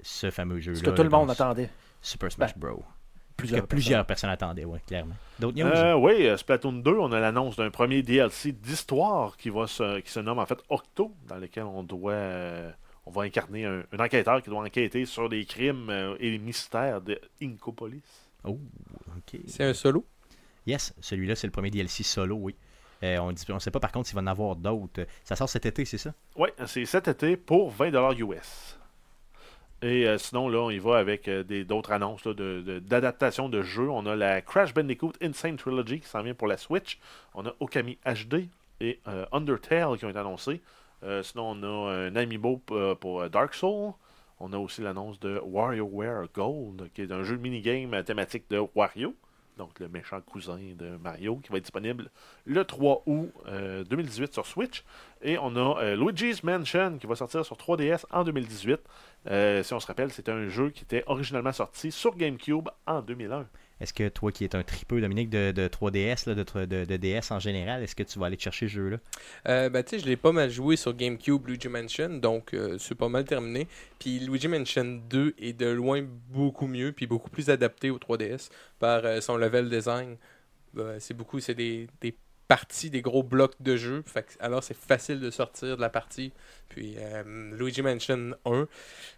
[0.00, 0.78] ce fameux jeu-là.
[0.78, 1.70] Ce que tout le monde attendait.
[2.02, 2.82] Super Smash Bros.
[3.36, 5.14] Plusieurs que plusieurs personnes attendaient, ouais, clairement.
[5.38, 9.50] D'autres news Euh, oui, euh, Splatoon 2, on a l'annonce d'un premier DLC d'histoire qui,
[9.50, 12.70] va se, qui se nomme en fait Octo, dans lequel on doit euh,
[13.06, 16.38] on va incarner un, un enquêteur qui doit enquêter sur les crimes euh, et les
[16.38, 18.02] mystères de Incopolis.
[18.44, 18.58] Oh,
[19.16, 19.40] ok.
[19.46, 20.06] C'est un solo?
[20.66, 22.54] Yes, celui-là, c'est le premier DLC solo, oui.
[23.02, 25.06] Euh, on ne sait pas par contre s'il va en avoir d'autres.
[25.24, 26.14] Ça sort cet été, c'est ça?
[26.36, 28.78] Oui, c'est cet été pour 20$ US.
[29.84, 33.90] Et euh, sinon, là, on y va avec euh, d'autres annonces de- d'adaptation de, jeux.
[33.90, 36.98] On a la Crash Bandicoot Insane Trilogy qui s'en vient pour la Switch.
[37.34, 38.48] On a Okami HD
[38.80, 40.62] et euh, Undertale qui ont été annoncés.
[41.22, 42.62] Sinon, on a un amiibo
[42.98, 43.92] pour euh, Dark Souls.
[44.40, 48.62] On a aussi l'annonce de WarioWare Gold, qui est un jeu de minigame thématique de
[48.74, 49.14] Wario.
[49.56, 52.10] Donc, le méchant cousin de Mario, qui va être disponible
[52.44, 54.84] le 3 août euh, 2018 sur Switch.
[55.22, 58.80] Et on a euh, Luigi's Mansion qui va sortir sur 3DS en 2018.
[59.30, 63.00] Euh, si on se rappelle, c'était un jeu qui était originalement sorti sur GameCube en
[63.00, 63.46] 2001.
[63.80, 67.30] Est-ce que toi qui es un tripeux, Dominique, de, de 3DS, là, de, de- DS
[67.30, 68.98] en général, est-ce que tu vas aller chercher ce jeu-là?
[69.48, 72.94] Euh, ben, sais, je l'ai pas mal joué sur GameCube, Luigi Mansion, donc euh, c'est
[72.94, 73.66] pas mal terminé.
[73.98, 78.50] Puis Luigi Mansion 2 est de loin beaucoup mieux, puis beaucoup plus adapté au 3DS
[78.78, 80.16] par euh, son level design.
[80.76, 82.14] Euh, c'est beaucoup, c'est des, des
[82.48, 84.02] parties, des gros blocs de jeu.
[84.06, 86.32] Fait que- alors c'est facile de sortir de la partie.
[86.68, 87.22] Puis euh,
[87.56, 88.66] Luigi Mansion 1,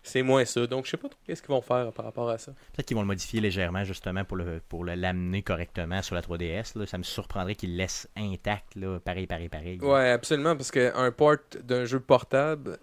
[0.03, 0.67] c'est moins ça.
[0.67, 2.53] Donc je sais pas trop qu'est-ce qu'ils vont faire par rapport à ça.
[2.75, 6.23] Peut-être qu'ils vont le modifier légèrement justement pour le pour le l'amener correctement sur la
[6.23, 6.79] 3DS.
[6.79, 6.87] Là.
[6.87, 9.79] Ça me surprendrait qu'ils le laissent intact, là, pareil, pareil, pareil.
[9.81, 12.79] Ouais, absolument, parce qu'un port d'un jeu portable,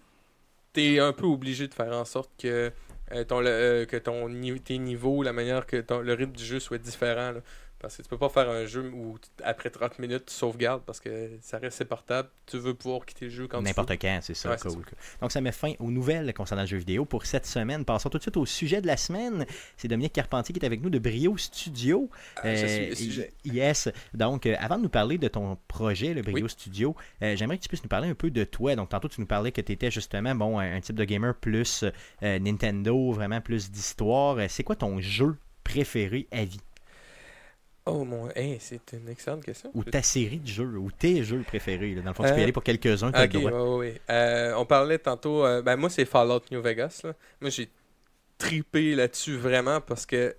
[0.73, 2.71] t'es un peu obligé de faire en sorte que
[3.11, 4.27] euh, ton, le- euh, que ton
[4.63, 7.31] tes niveaux, la manière que ton- le rythme du jeu soit différent.
[7.33, 7.39] là.
[7.83, 10.99] Parce que tu peux pas faire un jeu où après 30 minutes tu sauvegardes parce
[11.01, 12.29] que ça reste c'est portable.
[12.45, 13.67] Tu veux pouvoir quitter le jeu quand tu veux.
[13.69, 14.83] N'importe quand, c'est ça, Ouais, cool.
[15.21, 17.83] Donc ça met fin aux nouvelles concernant le jeu vidéo pour cette semaine.
[17.83, 19.45] Passons tout de suite au sujet de la semaine.
[19.75, 22.09] C'est Dominique Carpentier qui est avec nous de Brio Studio.
[22.37, 23.33] Ah, je suis Euh, le sujet.
[23.43, 23.89] Yes.
[24.13, 26.49] Donc, euh, avant de nous parler de ton projet, le Brio Oui.
[26.49, 28.75] Studio, euh, j'aimerais que tu puisses nous parler un peu de toi.
[28.77, 31.35] Donc, tantôt, tu nous parlais que tu étais justement bon, un, un type de gamer
[31.35, 31.83] plus
[32.23, 34.37] euh, Nintendo, vraiment plus d'histoire.
[34.37, 36.61] Euh, C'est quoi ton jeu préféré à vie?
[37.85, 39.69] Oh mon, hey, c'est une excellente question.
[39.73, 41.95] Ou ta série de jeux, ou tes jeux préférés.
[41.95, 42.01] là.
[42.01, 44.01] Dans le fond, tu peux y Euh, aller pour quelques-uns, as Ok, le ouais.
[44.09, 47.01] Euh, on parlait tantôt, euh, ben moi c'est Fallout New Vegas.
[47.03, 47.13] Là.
[47.41, 47.67] Moi j'ai
[48.37, 50.33] tripé là-dessus vraiment parce que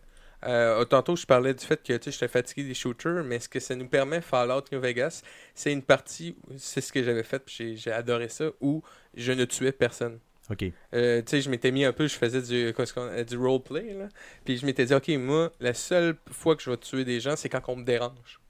[0.46, 3.74] euh, tantôt je parlais du fait que j'étais fatigué des shooters, mais ce que ça
[3.74, 5.20] nous permet Fallout New Vegas,
[5.54, 8.82] c'est une partie, c'est ce que j'avais fait, j'ai adoré ça, où
[9.14, 10.18] je ne tuais personne.
[10.94, 14.08] Euh, tu sais, je m'étais mis un peu, je faisais du, euh, du roleplay, là.
[14.44, 17.36] Puis je m'étais dit, OK, moi, la seule fois que je vais tuer des gens,
[17.36, 18.40] c'est quand on me dérange.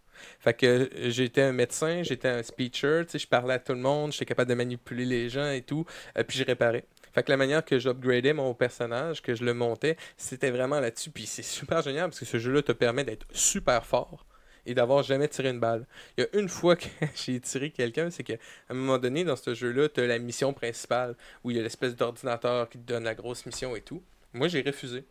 [0.41, 3.73] Fait que euh, j'étais un médecin, j'étais un speecher, tu sais, je parlais à tout
[3.73, 5.85] le monde, j'étais capable de manipuler les gens et tout,
[6.27, 6.85] puis je réparais.
[7.15, 11.11] Fait que la manière que j'upgradais mon personnage, que je le montais, c'était vraiment là-dessus.
[11.11, 14.27] Puis c'est super génial parce que ce jeu-là te permet d'être super fort
[14.67, 15.87] et d'avoir jamais tiré une balle.
[16.17, 18.35] Il y a une fois que j'ai tiré quelqu'un, c'est qu'à
[18.71, 21.63] un moment donné, dans ce jeu-là, tu as la mission principale où il y a
[21.63, 24.03] l'espèce d'ordinateur qui te donne la grosse mission et tout.
[24.33, 25.05] Moi, j'ai refusé.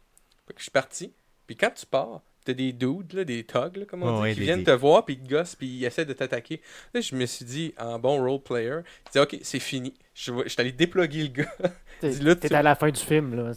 [0.48, 1.14] Fait que je suis parti.
[1.48, 4.34] Puis quand tu pars, t'as des dudes, là, des thugs, là, comme on dit, ouais,
[4.34, 6.62] qui des- viennent des- te voir, puis ils te gossent, puis ils essaient de t'attaquer.
[6.94, 9.94] Là, je me suis dit, en bon role player, je dis, OK, c'est fini.
[10.14, 11.56] Je je suis allé déploguer le gars.
[12.02, 13.54] T'es tu- à la fin du film, là.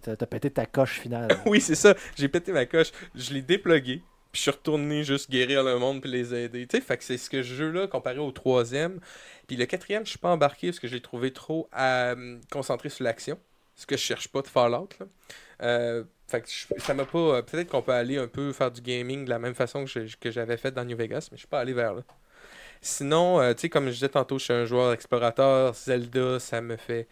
[0.00, 1.28] T'as pété ta coche finale.
[1.46, 1.96] oui, c'est ça.
[2.16, 2.92] J'ai pété ma coche.
[3.16, 4.02] Je l'ai déplogué.
[4.32, 6.66] Puis je suis retourné juste guérir le monde puis les aider.
[6.66, 9.00] Tu sais, fait que c'est ce que ce jeu-là comparé au troisième.
[9.46, 12.88] Puis le quatrième, je suis pas embarqué parce que je l'ai trouvé trop euh, concentré
[12.90, 13.38] sur l'action.
[13.74, 14.88] Ce que je cherche pas de Fallout.
[15.00, 15.06] Là.
[15.62, 17.18] Euh, fait que je- ça m'a pas.
[17.18, 19.84] euh, Peut-être qu'on peut aller un peu faire du gaming de la même façon
[20.20, 22.02] que j'avais fait dans New Vegas, mais je suis pas allé vers là.
[22.80, 25.74] Sinon, tu sais, comme je disais tantôt, je suis un joueur explorateur.
[25.74, 27.08] Zelda, ça me fait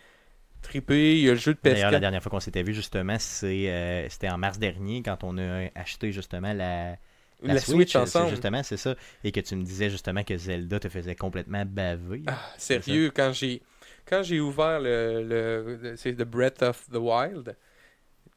[0.67, 1.17] triper.
[1.19, 2.01] Il y a le jeu de D'ailleurs, la PS4.
[2.01, 5.69] dernière fois qu'on s'était vu, justement, c'est, euh, c'était en mars dernier, quand on a
[5.75, 6.97] acheté justement la,
[7.43, 8.29] La, Switch, ensemble.
[8.31, 8.95] Justement, c'est ça.
[9.25, 12.23] Et que tu me disais justement que Zelda te faisait complètement baver.
[12.27, 13.63] Ah, sérieux, quand j'ai
[14.09, 17.57] quand j'ai ouvert le, le- c'est The Breath of the Wild,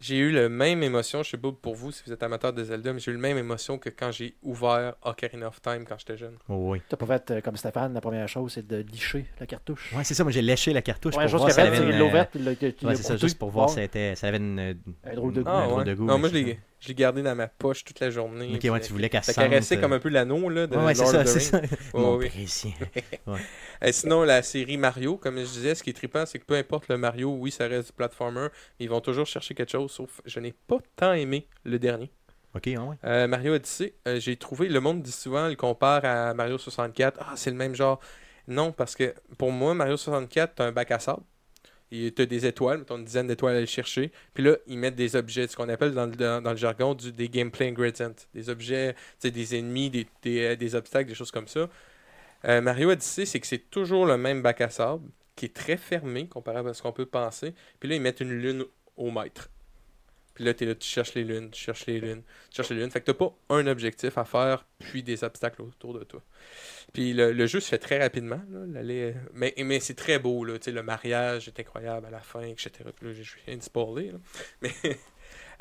[0.02, 2.64] j'ai eu la même émotion, je sais pas pour vous si vous êtes amateur de
[2.64, 5.95] Zelda, mais j'ai eu la même émotion que quand j'ai ouvert Ocarina of Time quand
[6.00, 6.36] j'étais jeune.
[6.47, 6.82] Oh, oui.
[6.88, 9.93] T'as pas fait euh, comme Stéphane, la première chose, c'est de licher la cartouche.
[9.95, 10.24] Ouais, c'est ça.
[10.24, 11.84] Moi, j'ai léché la cartouche La première pour chose voir si elle fait, avait c'est
[11.84, 11.89] une...
[12.30, 14.43] puis il l'a- il Ouais, c'est ça, juste pour voir si était, si elle avait
[14.45, 14.78] une...
[15.04, 15.50] Un drôle de goût.
[15.50, 15.86] un Ah, drôle ouais.
[15.86, 16.06] de goût.
[16.06, 18.54] non, moi je c'est l'ai je l'ai gardé dans ma poche toute la journée.
[18.56, 20.76] Ok, ouais, tu voulais qu'elle Ça sente, caressait euh, comme un peu l'anneau là, de
[20.78, 21.62] Ouais, ouais, c'est Lord ça, of the ça.
[22.30, 22.72] Précieux.
[23.82, 26.56] Et sinon, la série Mario, comme je disais, ce qui est trippant, c'est que peu
[26.56, 28.48] importe le Mario, oui, ça reste du platformer,
[28.80, 32.12] mais ils vont toujours chercher quelque chose, sauf je n'ai pas tant aimé le dernier.
[32.56, 32.96] Ok, ouais, ouais.
[33.04, 37.20] Euh, Mario Odyssey, euh, j'ai trouvé, le monde dit souvent, il compare à Mario 64,
[37.22, 38.00] ah, c'est le même genre.
[38.48, 41.22] Non, parce que pour moi, Mario 64, t'as un bac à sable.
[41.92, 44.12] Et t'as des étoiles, t'as une dizaine d'étoiles à aller chercher.
[44.34, 48.14] Puis là, ils mettent des objets, ce qu'on appelle dans le, jargon des gameplay ingredients.
[48.34, 51.68] Des objets, tu des ennemis, euh, des obstacles, des choses comme ça.
[52.46, 55.78] Euh, Mario Odyssey, c'est que c'est toujours le même bac à sable, qui est très
[55.78, 57.54] fermé comparé à ce qu'on peut penser.
[57.80, 58.66] Puis là, ils mettent une lune
[58.96, 59.50] au mètre.
[60.40, 62.78] Puis là, t'es là, tu cherches les lunes, tu cherches les lunes, tu cherches les
[62.78, 62.90] lunes.
[62.90, 66.22] Fait que t'as pas un objectif à faire, puis des obstacles autour de toi.
[66.94, 68.42] Puis le, le jeu se fait très rapidement.
[68.50, 70.46] Là, l'aller- mais mais c'est très beau.
[70.46, 72.72] Là, tu le mariage est incroyable à la fin, etc.
[72.96, 74.12] Puis là, je viens de spoiler.
[74.14, 74.18] là.
[74.62, 74.72] Mais,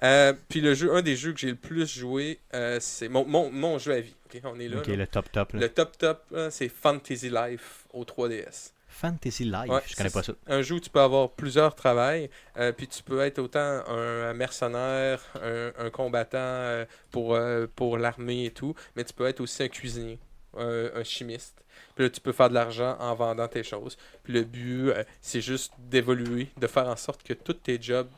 [0.05, 3.24] euh, puis le jeu, un des jeux que j'ai le plus joué, euh, c'est mon,
[3.24, 4.14] mon, mon jeu à vie.
[4.45, 4.76] On est là.
[4.95, 5.53] Le top top.
[5.55, 5.61] là.
[5.61, 8.70] Le top top, c'est Fantasy Life au 3DS.
[8.99, 10.32] Fantasy Life, Ouais, je connais c'est pas ça.
[10.49, 14.34] Un jeu où tu peux avoir plusieurs travails, euh, puis tu peux être autant un,
[14.34, 19.40] mercenaire, un, un combattant euh, pour, euh, pour l'armée et tout, mais tu peux être
[19.40, 20.18] aussi un cuisinier,
[20.57, 21.62] un, chimiste.
[21.94, 23.96] Puis là, tu peux faire de l'argent en vendant tes choses.
[24.24, 28.09] Puis le but, c'est juste d'évoluer, de faire en sorte que tous tes jobs,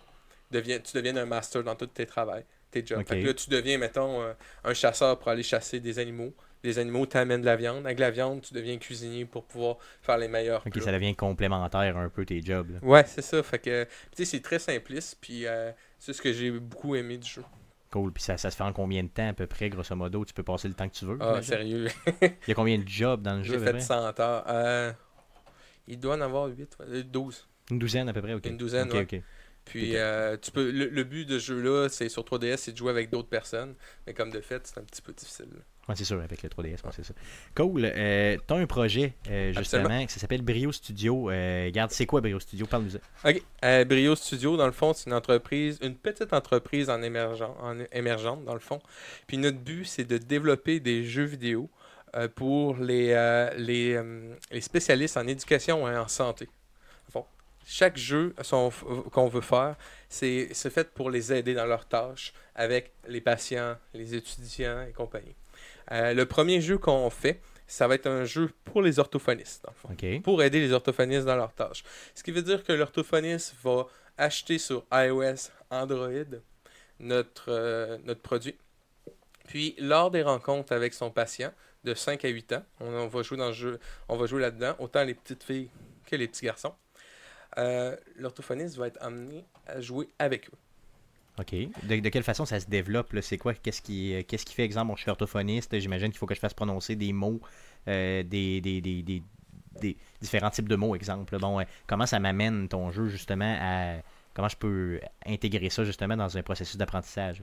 [0.50, 2.32] deviennent, tu deviennes un master dans tous tes travaux,
[2.70, 3.00] tes jobs.
[3.00, 3.08] Ok.
[3.08, 4.24] Fait que là, tu deviens, mettons,
[4.64, 6.32] un chasseur pour aller chasser des animaux.
[6.62, 7.86] Les animaux t'amènent de la viande.
[7.86, 10.82] Avec la viande, tu deviens cuisinier pour pouvoir faire les meilleurs Ok, plats.
[10.84, 12.70] ça devient complémentaire un peu tes jobs.
[12.70, 12.78] là.
[12.82, 13.42] Ouais, c'est ça.
[13.42, 17.16] Fait que, tu sais, c'est très simpliste, puis euh, c'est ce que j'ai beaucoup aimé
[17.16, 17.42] du jeu.
[17.90, 18.12] Cool.
[18.12, 20.24] Puis ça, ça se fait en combien de temps à peu près, grosso modo?
[20.24, 21.16] Tu peux passer le temps que tu veux.
[21.20, 21.88] Ah, sérieux.
[22.22, 23.80] Il y a combien de jobs dans le jeu j'ai fait près?
[23.80, 24.44] 100 heures.
[24.48, 24.92] Euh,
[25.88, 26.76] il doit en avoir 8,
[27.10, 27.48] 12.
[27.70, 28.46] Une douzaine à peu près, ok.
[28.46, 29.02] Une douzaine, Ok, ouais.
[29.18, 29.22] ok.
[29.64, 32.76] Puis, euh, tu peux, le, le but de ce jeu-là, c'est sur 3DS, c'est de
[32.76, 33.74] jouer avec d'autres personnes.
[34.06, 35.48] Mais comme de fait, c'est un petit peu difficile.
[35.90, 37.12] Ouais, c'est sûr, avec le 3DS, ouais, c'est ça.
[37.56, 37.82] Cool.
[37.84, 41.30] Euh, T'as un projet, euh, justement, qui s'appelle Brio Studio.
[41.30, 42.64] Euh, regarde, c'est quoi Brio Studio?
[42.66, 42.94] Parle-nous.
[43.24, 43.42] OK.
[43.64, 47.74] Euh, Brio Studio, dans le fond, c'est une entreprise, une petite entreprise en, émergent, en
[47.90, 48.78] émergente, dans le fond.
[49.26, 51.68] Puis notre but, c'est de développer des jeux vidéo
[52.14, 53.08] euh, pour les,
[53.56, 54.00] les,
[54.52, 56.48] les spécialistes en éducation et en santé.
[57.66, 58.34] Chaque jeu
[59.12, 59.74] qu'on veut faire,
[60.08, 65.34] c'est fait pour les aider dans leurs tâches avec les patients, les étudiants et compagnie.
[65.92, 69.70] Euh, le premier jeu qu'on fait, ça va être un jeu pour les orthophonistes, dans
[69.72, 70.22] le fond Ok.
[70.22, 71.84] pour aider les orthophonistes dans leurs tâches.
[72.14, 73.86] Ce qui veut dire que l'orthophoniste va
[74.18, 76.10] acheter sur iOS, Android,
[76.98, 78.56] notre, euh, notre produit.
[79.46, 83.22] Puis, lors des rencontres avec son patient, de 5 à 8 ans, on, on va
[83.22, 85.70] jouer dans le jeu, on va jouer là-dedans, autant les petites filles
[86.06, 86.74] que les petits garçons.
[87.58, 90.58] Euh, L'orthophoniste va être amené à jouer avec eux.
[91.40, 91.54] OK.
[91.84, 93.12] De, de quelle façon ça se développe?
[93.12, 93.22] là?
[93.22, 93.54] C'est quoi?
[93.54, 96.34] Qu'est-ce qui, euh, qu'est-ce qui fait, exemple, bon, je suis orthophoniste, j'imagine qu'il faut que
[96.34, 97.40] je fasse prononcer des mots,
[97.88, 99.22] euh, des, des, des, des-
[99.80, 101.38] des différents types de mots, exemple.
[101.38, 103.96] Bon, euh, comment ça m'amène ton jeu, justement, à...
[104.34, 107.42] Comment je peux intégrer ça, justement, dans un processus d'apprentissage?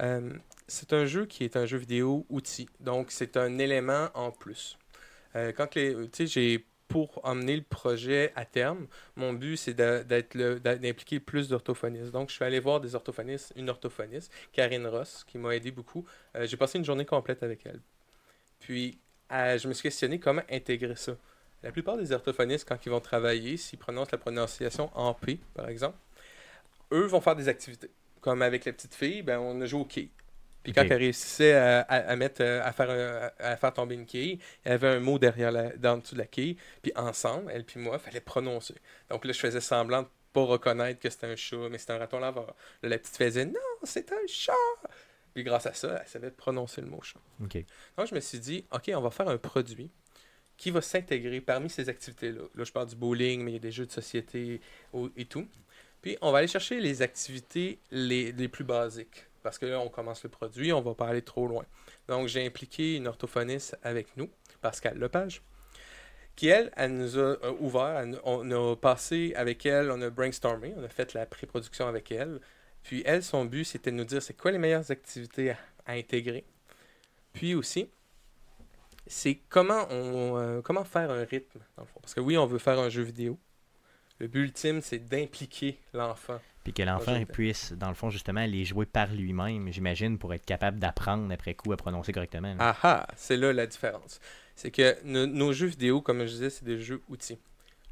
[0.00, 0.32] Euh,
[0.68, 2.68] c'est un jeu qui est un jeu vidéo outil.
[2.80, 4.78] Donc, c'est un élément en plus.
[5.34, 8.86] Euh, quand les, tu sais, j'ai pour emmener le projet à terme,
[9.16, 12.10] mon but c'est d'impliquer plus d'orthophonistes.
[12.10, 16.04] Donc, je suis allé voir des orthophonistes, une orthophoniste, Karine Ross, qui m'a aidé beaucoup.
[16.36, 17.80] Euh, j'ai passé une journée complète avec elle.
[18.60, 18.98] Puis,
[19.30, 21.16] je me suis questionné comment intégrer ça.
[21.62, 25.70] La plupart des orthophonistes, quand ils vont travailler, s'ils prononcent la prononciation en P, par
[25.70, 25.96] exemple,
[26.92, 27.88] eux vont faire des activités.
[28.20, 30.10] Comme avec la petite fille, ben, on a au quai.
[30.62, 33.94] Puis quand elle réussissait à, à- à mettre, euh, à, faire un- à faire tomber
[33.96, 36.56] une quille, il y avait un mot derrière la, dans le dessous de la quille.
[36.82, 38.74] Puis ensemble, elle puis moi, il fallait prononcer.
[39.10, 41.98] Donc là, je faisais semblant de pas reconnaître que c'était un chat, mais c'était un
[41.98, 42.54] raton laveur.
[42.82, 43.52] Là, la petite faisait non,
[43.82, 44.52] c'est un chat.
[45.34, 47.20] Puis grâce à ça, elle savait prononcer le mot chat.
[47.96, 49.90] Donc, je me suis dit, OK, on va faire un produit
[50.56, 52.42] qui va s'intégrer parmi ces activités-là.
[52.54, 54.60] Là, je parle du bowling, mais il y a des jeux de société
[55.16, 55.48] et tout.
[56.02, 59.26] Puis, on va aller chercher les activités les, les plus basiques.
[59.42, 61.64] Parce que là, on commence le produit, on va pas aller trop loin.
[62.08, 64.30] Donc, j'ai impliqué une orthophoniste avec nous,
[64.60, 65.42] Pascal Lepage,
[66.36, 70.72] qui, elle, elle nous a euh, ouvert, on a passé avec elle, on a brainstormé,
[70.76, 72.40] on a fait la pré-production avec elle.
[72.82, 75.92] Puis, elle, son but, c'était de nous dire c'est quoi les meilleures activités à- à
[75.94, 76.44] intégrer.
[77.32, 77.88] Puis aussi,
[79.06, 81.98] c'est comment on euh, comment faire un rythme dans le fond.
[82.00, 83.38] Parce que oui, on veut faire un jeu vidéo.
[84.18, 86.40] Le but ultime, c'est d'impliquer l'enfant.
[86.64, 90.44] Puis que l'enfant puisse, dans le fond, justement, les jouer par lui-même, j'imagine, pour être
[90.46, 92.54] capable d'apprendre après coup à prononcer correctement.
[92.54, 92.56] là.
[92.60, 94.20] Ah ah, c'est là la différence.
[94.54, 97.38] C'est que no- nos jeux vidéo, comme je disais, c'est des jeux outils.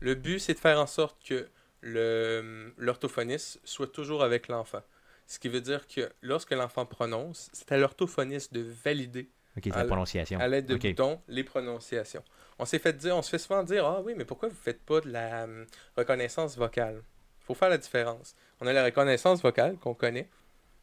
[0.01, 1.49] Le but, c'est de faire en sorte que
[1.83, 4.83] l'orthophoniste soit toujours avec l'enfant.
[5.27, 9.31] Ce qui veut dire que lorsque l'enfant prononce, c'est à l'orthophoniste de valider
[9.73, 10.39] à prononciation.
[10.49, 10.83] l'aide de OK.
[10.83, 12.25] boutons les prononciations.
[12.59, 14.83] On s'est fait dire, on se fait souvent dire ah oui, mais pourquoi vous faites
[14.83, 15.67] pas de la hum,
[15.97, 17.03] reconnaissance vocale?
[17.51, 18.37] Faut faire la différence.
[18.61, 20.29] On a la reconnaissance vocale qu'on connaît,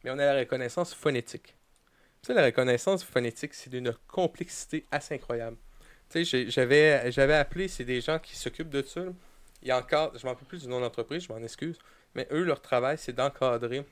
[0.04, 1.54] mais on a la reconnaissance phonétique.
[2.20, 5.56] Tu sais, la reconnaissance phonétique, c'est d'une complexité assez incroyable.
[6.10, 9.02] Tu sais, j'avais j'avais appelé, c'est des gens qui s'occupent de ça.
[9.62, 11.78] Il y a encore, je m'en rappelle plus du nom d'entreprise, je m'en excuse,
[12.14, 13.84] mais eux, leur travail, c'est d'encadrer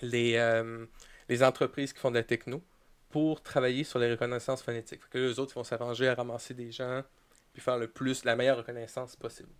[0.00, 0.86] les, euh,
[1.28, 2.62] les entreprises qui font de la techno
[3.10, 5.02] pour travailler sur les reconnaissances phonétiques.
[5.02, 7.02] Fait que les autres ils vont s'arranger à ramasser des gens
[7.52, 9.50] puis faire le plus, la meilleure reconnaissance possible.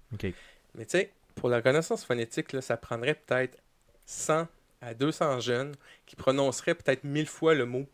[0.74, 3.58] Mais tu sais, pour la reconnaissance phonétique, là, ça prendrait peut-être
[4.04, 4.46] 100
[4.82, 5.74] à 200 jeunes
[6.04, 7.86] qui prononceraient peut-être mille fois le mot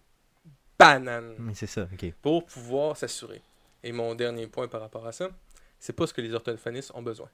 [0.78, 2.12] banane Mais c'est ça, OK.
[2.22, 3.40] pour pouvoir s'assurer.
[3.84, 5.30] Et mon dernier point par rapport à ça,
[5.78, 7.30] c'est pas ce que les orthophonistes ont besoin.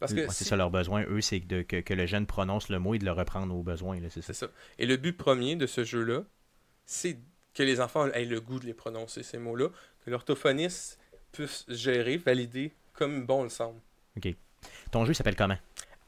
[0.00, 2.80] Parce que Ouais, c'est ça leur besoin, eux, c'est que, que le jeune prononce le
[2.80, 4.00] mot et de le reprendre au besoin.
[4.00, 4.34] là, C'est ça.
[4.34, 4.48] Ça.
[4.78, 6.24] Et le but premier de ce jeu-là,
[6.86, 7.18] c'est
[7.54, 9.68] que les enfants aient le goût de les prononcer, ces mots-là,
[10.04, 10.98] que l'orthophoniste
[11.30, 13.80] puisse gérer, valider comme bon le semble.
[14.90, 15.56] Ton jeu s'appelle comment?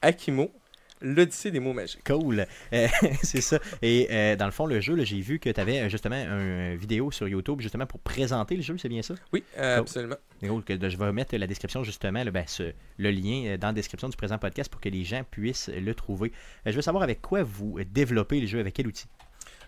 [0.03, 0.53] Akimo,
[1.01, 2.03] l'Odyssée des mots magiques.
[2.05, 2.47] Cool.
[2.73, 2.89] Euh,
[3.23, 3.59] c'est ça.
[3.83, 7.11] Et euh, dans le fond, le jeu, j'ai vu que tu avais justement une vidéo
[7.11, 9.15] sur YouTube justement pour présenter le jeu, c'est bien ça?
[9.33, 10.17] Oui, euh, absolument.
[10.41, 13.73] Cool, de- je vais mettre la description justement, ben, ce- le lien euh, dans la
[13.73, 16.31] description du présent podcast pour que les gens puissent le trouver.
[16.67, 19.07] Euh, je veux savoir avec quoi vous développez le jeu, avec quel outil?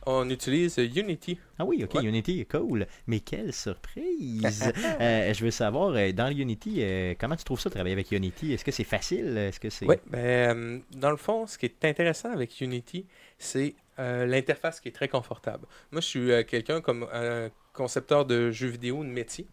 [0.07, 1.38] On utilise Unity.
[1.59, 2.05] Ah oui, ok, Ouais.
[2.05, 2.86] Unity, cool.
[3.07, 4.72] Mais quelle surprise!
[5.01, 8.53] Euh, je veux savoir, euh, dans Unity, euh, comment tu trouves ça, travailler avec Unity?
[8.53, 9.36] Est-ce que c'est facile?
[9.36, 9.86] Est-ce que c'est...
[9.86, 13.07] Oui, ben, dans le fond, ce qui est intéressant avec Unity,
[13.38, 15.66] c'est euh, l'interface qui est très confortable.
[15.92, 19.46] Moi, je suis quelqu'un comme un concepteur de jeux vidéo de métier.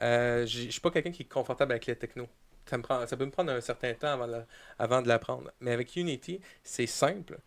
[0.00, 2.26] Je suis pas quelqu'un qui est confortable avec les techno.
[2.66, 4.42] Ça, me prend, ça peut me prendre un certain temps avant de,
[4.78, 5.50] avant de l'apprendre.
[5.60, 7.38] Mais avec Unity, c'est simple,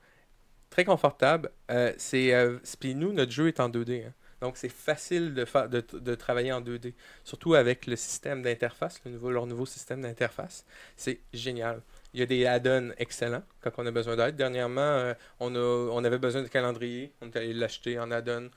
[0.70, 1.52] très confortable.
[1.72, 4.06] Euh, c'est, euh, puis nous, notre jeu est en 2D.
[4.08, 4.14] hein.
[4.42, 6.94] Donc, c'est facile de, faire, de, de travailler en 2D.
[7.24, 10.64] Surtout avec le système d'interface, le nouveau, leur nouveau système d'interface.
[10.96, 11.82] C'est génial.
[12.14, 14.36] Il y a des add-ons excellents quand on a besoin d'aide.
[14.36, 17.14] Dernièrement, euh, on, a, on avait besoin de calendrier.
[17.22, 18.50] On est allé l'acheter en add-on.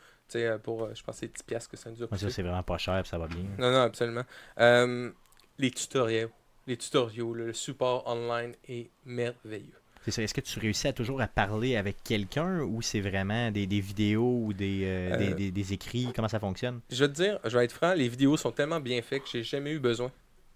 [0.62, 2.20] Pour, je pense, c'est 10$ piastres que ça nous a coûté.
[2.20, 3.42] ça, c'est vraiment pas cher, ça va bien.
[3.58, 4.22] Non, non, absolument.
[5.58, 6.30] Les tutoriels,
[6.66, 9.79] les tutoriaux, le support online est merveilleux.
[10.02, 10.22] C'est ça.
[10.22, 13.80] Est-ce que tu réussis à toujours à parler avec quelqu'un ou c'est vraiment des, des
[13.80, 16.08] vidéos ou des, euh, Euh, des, des- des écrits?
[16.16, 16.80] Comment ça fonctionne?
[16.90, 19.28] Je vais te dire, je vais être franc, les vidéos sont tellement bien faites que
[19.30, 20.10] j'ai jamais eu besoin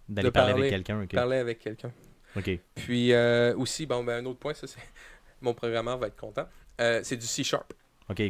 [0.09, 1.07] D'aller de parler, parler- avec quelqu'un?
[1.15, 1.93] parler avec quelqu'un.
[2.37, 2.51] Ok.
[2.75, 4.81] Puis euh, aussi, bon, ben, un autre point, ça c'est
[5.43, 6.47] mon programmeur va être content.
[6.81, 7.73] euh, c'est du C Sharp.
[8.09, 8.23] Ok.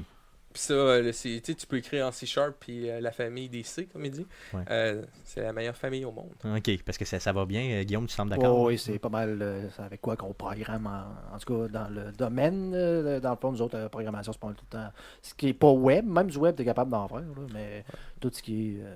[0.54, 3.48] Puis ça, euh, le C- tu peux écrire en C Sharp puis euh, la famille
[3.48, 4.26] des C, comme il dit.
[4.54, 4.62] Ouais.
[4.70, 6.30] Euh, c'est la meilleure famille au monde.
[6.44, 7.62] Ok, parce que ça, ça va bien.
[7.72, 8.56] Euh, Guillaume, tu sembles d'accord?
[8.60, 11.68] Oh, oui, c'est pas mal euh, c'est avec quoi qu'on programme, en, en tout cas
[11.68, 12.72] dans le domaine.
[12.72, 14.88] euh, dans le fond, nous autres, la programmation, c'est pas mal tout le temps.
[15.22, 17.84] Ce qui est pas web, même du web, tu es capable d'en faire, là, mais
[18.20, 18.94] tout ce qui est euh,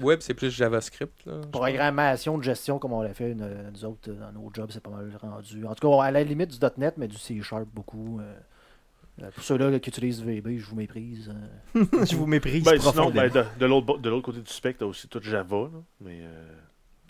[0.00, 1.26] Web, c'est plus JavaScript.
[1.26, 4.80] Là, programmation de gestion, comme on l'a fait une- nous autres dans nos jobs, c'est
[4.82, 5.64] pas mal rendu.
[5.66, 8.20] En tout cas, à la limite du .NET, mais du C Sharp beaucoup.
[9.22, 11.32] Euh, pour ceux-là qui utilisent VB, je vous méprise.
[11.74, 11.84] euh.
[12.10, 14.80] Je vous méprise Ben, sinon, ben, de, de l'autre bo- de l'autre côté du spectre,
[14.80, 15.56] t'as aussi tout Java.
[15.56, 15.68] là,
[16.00, 16.48] mais euh,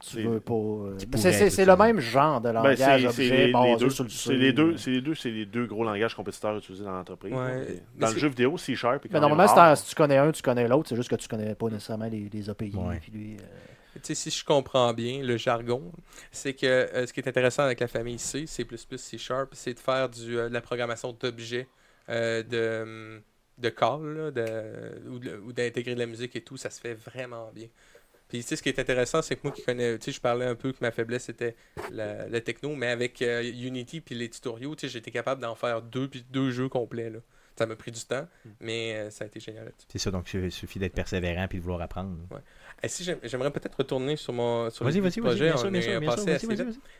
[0.03, 0.53] tu c'est- veux pas.
[0.55, 3.53] euh, c'est- c'est c'est le même genre de ben, langage c'est- c'est objet les, les
[3.53, 6.15] basé deux, sur le c'est les deux, c'est les deux, c'est les deux gros langages
[6.15, 7.33] compétiteurs utilisés dans l'entreprise.
[7.33, 7.83] Ouais.
[7.99, 9.77] Dans le c'est- jeu vidéo, C Sharp est quand Mais normalement, c'est rare.
[9.77, 10.89] si tu connais un, tu connais l'autre.
[10.89, 12.73] C'est juste que tu connais pas nécessairement les, les API.
[12.77, 13.01] Ouais.
[13.01, 13.41] puis lui, euh,
[13.95, 15.91] Tu sais, si je comprends bien le jargon,
[16.31, 18.65] c'est que euh, ce qui est intéressant avec la famille C, C++,
[18.97, 21.67] C Sharp, c'est de faire du, euh, de la programmation d'objets,
[22.09, 23.23] euh, de, hum,
[23.59, 27.51] de call, là, de, ou d'intégrer de la musique et tout, ça se fait vraiment
[27.55, 27.69] bien.
[28.29, 30.21] Puis tu sais, ce qui est intéressant, c'est que moi qui connais, tu sais, je
[30.21, 31.55] parlais un peu que ma faiblesse était
[31.93, 35.55] la, la techno, mais avec euh, Unity puis les tutoriaux, tu sais, j'étais capable d'en
[35.55, 37.21] faire deux, puis deux jeux complets, là.
[37.59, 38.29] Ça m'a pris du temps,
[38.61, 39.73] mais euh, ça a été génial.
[39.89, 42.15] C'est ça, donc il suffit d'être persévérant puis de vouloir apprendre.
[42.83, 46.37] Et si j'aim- j'aimerais peut-être retourner sur mon sur Vas-y, le projet, on est passé.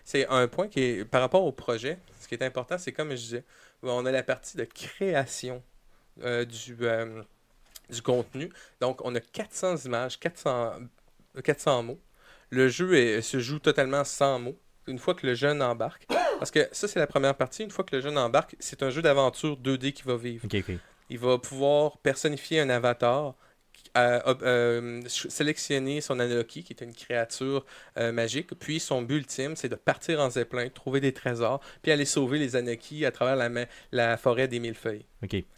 [0.03, 1.99] C'est un point qui est par rapport au projet.
[2.21, 3.45] Ce qui est important, c'est comme je disais,
[3.83, 5.63] on a la partie de création
[6.23, 7.23] euh, du, euh,
[7.91, 8.51] du contenu.
[8.81, 10.75] Donc, on a 400 images, 400,
[11.45, 12.01] 400 mots.
[12.51, 14.59] Le jeu est- se joue totalement sans mots.
[14.87, 16.07] Une fois que le jeune embarque,
[16.39, 18.91] parce que ça c'est la première partie, une fois que le jeune embarque, c'est un
[18.91, 20.45] jeu d'aventure 2D qui va vivre.
[21.11, 23.35] Il va pouvoir personnifier un avatar,
[23.97, 27.65] euh, euh, sélectionner son Anoki, qui est une créature
[27.97, 28.55] euh, magique.
[28.59, 32.39] Puis son but ultime, c'est de partir en zeppelin, trouver des trésors, puis aller sauver
[32.39, 35.07] les Anoki à travers la, la forêt des millefeuilles.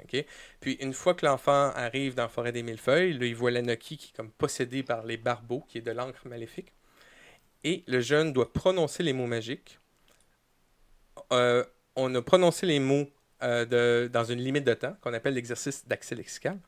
[0.04, 0.24] Ok.
[0.60, 3.96] Puis une fois que l'enfant arrive dans la forêt des millefeuilles, là, il voit l'Anoki
[3.96, 6.72] qui est comme possédé par les barbeaux, qui est de l'encre maléfique.
[7.64, 9.80] Et le jeune doit prononcer les mots magiques.
[11.32, 11.64] Euh,
[11.96, 13.10] on a prononcé les mots
[13.40, 16.58] de- dans une limite de temps, qu'on appelle l'exercice d'accès lexical.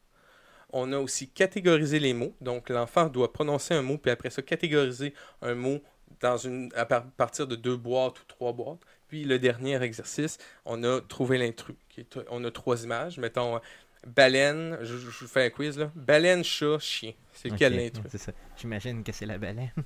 [0.73, 2.35] On a aussi catégorisé les mots.
[2.41, 5.81] Donc l'enfant doit prononcer un mot, puis après ça, catégoriser un mot
[6.21, 8.81] dans une, à par- partir de deux boîtes ou trois boîtes.
[9.09, 11.75] Puis le dernier exercice, on a trouvé l'intrus.
[11.89, 13.19] qui est- On a trois images.
[13.19, 13.59] Mettons, euh,
[14.07, 15.91] baleine, je, je vous fais un quiz là.
[15.95, 17.13] Baleine, chat, chien.
[17.33, 18.05] C'est lequel Ok, l'intrus?
[18.11, 18.33] C'est ça.
[18.57, 19.73] J'imagine que c'est la baleine.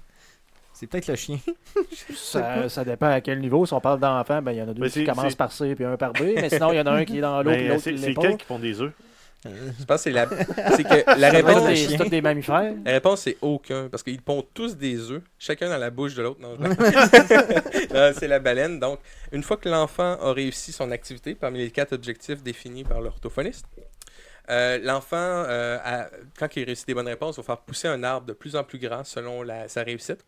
[0.77, 1.39] C'est peut-être le chien.
[2.17, 3.65] ça, ça dépend à quel niveau.
[3.65, 5.75] Si on parle d'enfants, ben, il y en a deux qui c'est- commencent par C
[5.77, 6.23] puis un par B.
[6.35, 8.37] Mais sinon, il y en a un qui est dans l'autre et l'autre c'est lesquels
[8.37, 8.93] qui font des œufs?
[9.45, 10.27] Je pense que c'est la...
[10.27, 11.77] que réponse, des-.
[11.77, 12.75] C'est mammifères.
[12.85, 13.89] la réponse c'est aucun.
[13.89, 16.41] Parce qu'ils pondent tous des œufs, chacun dans la bouche de l'autre.
[16.41, 18.81] Non, Non, c'est la baleine.
[18.81, 19.01] Donc,
[19.33, 23.67] une fois que l'enfant a réussi son activité parmi les quatre objectifs définis par l'orthophoniste,
[24.51, 28.27] euh, l'enfant, euh, a- quand il réussit des bonnes réponses, va faire pousser un arbre
[28.27, 30.25] de plus en plus grand selon la- sa réussite.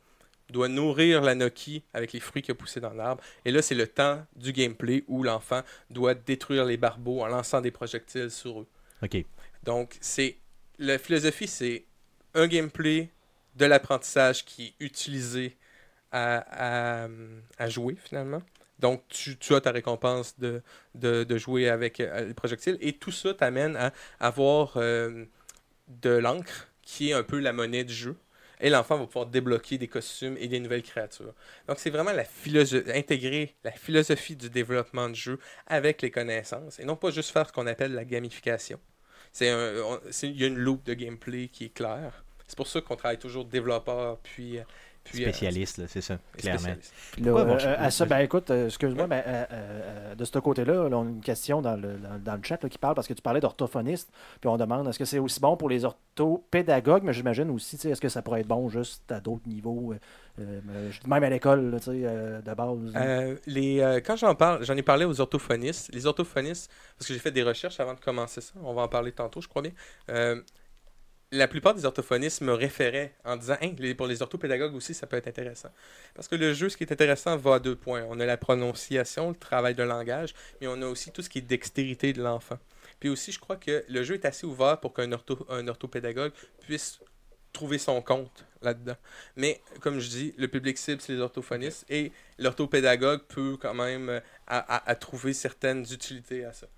[0.51, 3.21] doit nourrir la Noki avec les fruits qu'il a poussés dans l'arbre.
[3.45, 7.61] Et là, c'est le temps du gameplay où l'enfant doit détruire les barbeaux en lançant
[7.61, 8.67] des projectiles sur eux.
[9.03, 9.25] Ok.
[9.63, 10.39] Donc, c'est
[10.79, 11.85] la philosophie, c'est
[12.35, 13.11] un gameplay
[13.57, 15.57] de l'apprentissage qui est utilisé
[16.13, 17.09] à,
[17.69, 18.43] jouer finalement.
[18.79, 20.63] Donc, tu, tu as ta récompense de,
[20.95, 25.25] de, jouer avec euh, les projectiles et tout ça t'amène à avoir euh,
[25.89, 28.17] de l'encre qui est un peu la monnaie du jeu.
[28.61, 31.35] Et l'enfant va pouvoir débloquer des costumes et des nouvelles créatures.
[31.69, 32.13] Donc, c'est vraiment
[32.95, 37.49] intégrer la philosophie du développement de jeu avec les connaissances et non pas juste faire
[37.49, 38.81] ce qu'on appelle la gamification.
[39.41, 39.47] Il
[40.23, 42.25] y a une loupe de gameplay qui est claire.
[42.47, 44.63] C'est pour ça qu'on travaille toujours développeur puis, euh,
[45.11, 46.69] puis euh, Spécialiste, c'est ça, clairement.
[47.23, 50.89] Pourquoi avoir- euh, à ça, ben écoute, euh, excuse-moi, mais euh, euh, de ce côté-là,
[50.89, 53.07] là, on a une question dans le, dans, dans le chat là, qui parle parce
[53.07, 57.03] que tu parlais d'orthophoniste, puis on demande est-ce que c'est aussi bon pour les orthopédagogues,
[57.05, 59.93] mais j'imagine aussi, tu sais, est-ce que ça pourrait être bon juste à d'autres niveaux,
[59.93, 59.99] euh,
[60.41, 62.93] euh, même à l'école, là, tu sais, euh, de base.
[62.97, 65.91] Euh, les, euh, quand j'en parle, j'en ai parlé aux orthophonistes.
[65.95, 68.89] Les orthophonistes, parce que j'ai fait des recherches avant de commencer ça, on va en
[68.89, 69.73] parler tantôt, je crois bien.
[71.33, 75.17] La plupart des orthophonistes me référaient en disant les- pour les orthopédagogues aussi, ça peut
[75.17, 75.71] être intéressant.
[76.15, 78.05] Parce que le jeu, ce qui est intéressant, va à deux points.
[78.09, 81.39] On a la prononciation, le travail de langage, mais on a aussi tout ce qui
[81.39, 82.59] est dextérité de l'enfant.
[83.01, 86.33] Puis aussi, je crois que le jeu est assez ouvert pour qu'un ortho, un orthopédagogue
[86.61, 87.01] puisse
[87.53, 88.97] trouver son compte là-dedans.
[89.35, 94.11] Mais comme je dis, le public cible, c'est les orthophonistes et l'orthopédagogue peut quand même
[94.11, 96.69] euh, à, à- à trouver certaines utilités à ça.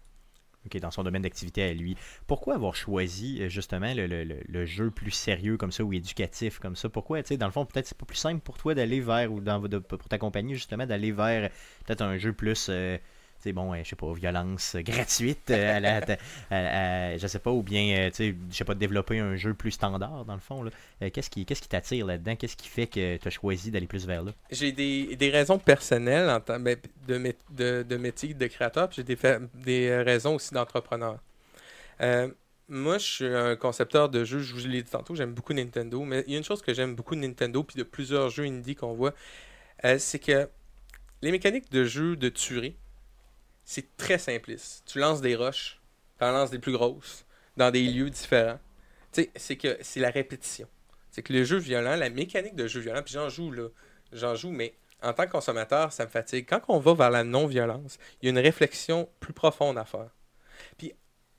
[0.67, 1.97] Ok, dans son domaine d'activité à lui.
[2.27, 6.89] Pourquoi avoir choisi euh, justement le, jeu plus sérieux comme ça ou éducatif comme ça?
[6.89, 9.33] Pourquoi, tu sais, dans le fond, peut-être c'est pas plus simple pour toi d'aller vers
[9.33, 11.51] ou dans, pour ta compagnie justement d'aller vers
[11.87, 12.99] peut-être un jeu plus euh,
[13.43, 16.03] sais, bon, euh, je sais pas, violence gratuite, euh, à la-
[16.51, 19.55] à- je sais pas, ou bien, euh, tu sais, je sais pas, développer un jeu
[19.55, 20.65] plus standard, dans le fond,
[21.01, 22.37] qu'est-ce qui qu'est-ce qui t'attire là-dedans?
[22.37, 24.33] Qu'est-ce qui fait que tu as choisi d'aller plus vers là?
[24.51, 26.77] J'ai des, des raisons personnelles en tant, ben,
[27.07, 29.19] de, de, de métier de créateur, puis j'ai des,
[29.55, 31.19] des raisons aussi d'entrepreneur.
[32.71, 36.05] Moi, je suis un concepteur de jeux, je vous l'ai dit tantôt, j'aime beaucoup Nintendo,
[36.05, 38.45] mais il y a une chose que j'aime beaucoup de Nintendo, puis de plusieurs jeux
[38.45, 39.15] indie qu'on voit,
[39.97, 40.49] c'est que
[41.23, 42.77] les mécaniques de jeu de tuerie,
[43.69, 44.83] c'est très simpliste.
[44.87, 45.79] Tu lances des roches,
[46.19, 47.27] tu lances des plus grosses,
[47.59, 48.59] dans des lieux différents.
[49.13, 50.67] Tu c'est que c'est la répétition.
[51.11, 53.69] C'est que le jeu violent, la mécanique de jeu violent, puis j'en joue là,
[54.11, 56.47] j'en joue, mais en tant que consommateur, ça me fatigue.
[56.49, 60.17] Quand on va vers la non-violence, il y a une réflexion plus profonde à faire.
[60.79, 60.95] Puis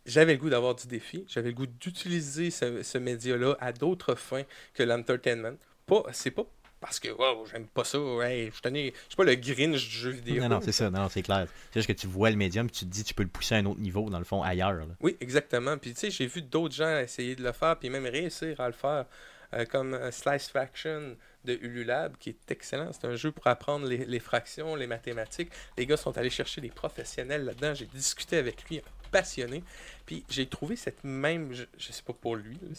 [0.05, 4.13] j'avais le goût d'avoir du défi, j'avais le goût d'utiliser ce, ce média-là à d'autres
[4.13, 4.43] fins
[4.75, 5.57] que l'entertainment.
[5.87, 6.45] Pas, c'est pas
[6.79, 9.95] parce que wow, j'aime pas ça, ouais, je tenais, je suis pas le Grinch du
[9.97, 10.41] jeu vidéo.
[10.43, 11.47] Non, non, c'est ça, non, c'est clair.
[11.71, 13.57] C'est juste que tu vois le médium, tu te dis, tu peux le pousser à
[13.57, 14.73] un autre niveau, dans le fond, ailleurs.
[14.73, 14.85] là.
[15.01, 15.77] Oui, exactement.
[15.77, 18.67] Puis tu sais, j'ai vu d'autres gens essayer de le faire, puis même réussir à
[18.67, 19.05] le faire,
[19.53, 21.15] euh, comme euh, Slice Faction
[21.45, 22.91] de Ululab, qui est excellent.
[22.93, 25.49] C'est un jeu pour apprendre les, les fractions, les mathématiques.
[25.77, 27.73] Les gars sont allés chercher des professionnels là-dedans.
[27.73, 29.63] J'ai discuté avec lui, passionné.
[30.05, 32.69] Puis j'ai trouvé cette même, je, je sais pas pour lui, là,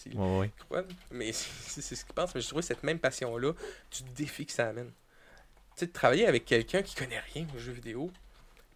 [0.58, 3.52] croit, mais c'est ce qu'il pense, mais j'ai trouvé cette même passion-là
[3.90, 4.90] du défi que ça amène.
[5.76, 8.10] Tu sais, de travailler avec quelqu'un qui connaît rien aux jeux vidéo,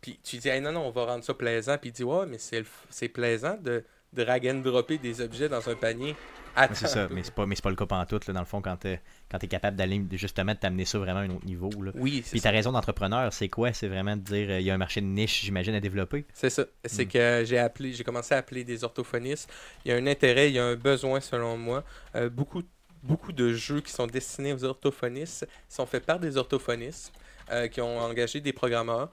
[0.00, 2.26] puis tu dis, Hey, non, non, on va rendre ça plaisant, puis il dit, ouais,
[2.26, 6.14] mais c'est plaisant de drag and dropper des objets dans un panier.
[6.56, 7.14] Ouais, c'est ça, Attends.
[7.16, 9.00] mais c'est pas, mais c'est pas le cas pantoute, là, dans le fond, quand t'es
[9.30, 11.70] quand es capable d'aller, justement, de t'amener ça vraiment à un autre niveau.
[11.82, 11.90] Là.
[11.94, 13.72] Oui, c'est Puis ta raison d'entrepreneur, c'est quoi?
[13.72, 16.24] C'est vraiment de dire, euh, il y a un marché de niche, j'imagine, à développer?
[16.32, 16.64] C'est ça.
[16.84, 17.08] C'est Mm.
[17.08, 19.50] que j'ai appelé, j'ai commencé à appeler des orthophonistes.
[19.84, 21.82] Il y a un intérêt, il y a un besoin selon moi.
[22.14, 22.62] Euh, beaucoup,
[23.02, 27.12] beaucoup de jeux qui sont destinés aux orthophonistes sont faits par des orthophonistes
[27.50, 29.10] euh, qui ont engagé des programmeurs.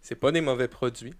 [0.00, 1.14] C'est pas des mauvais produits,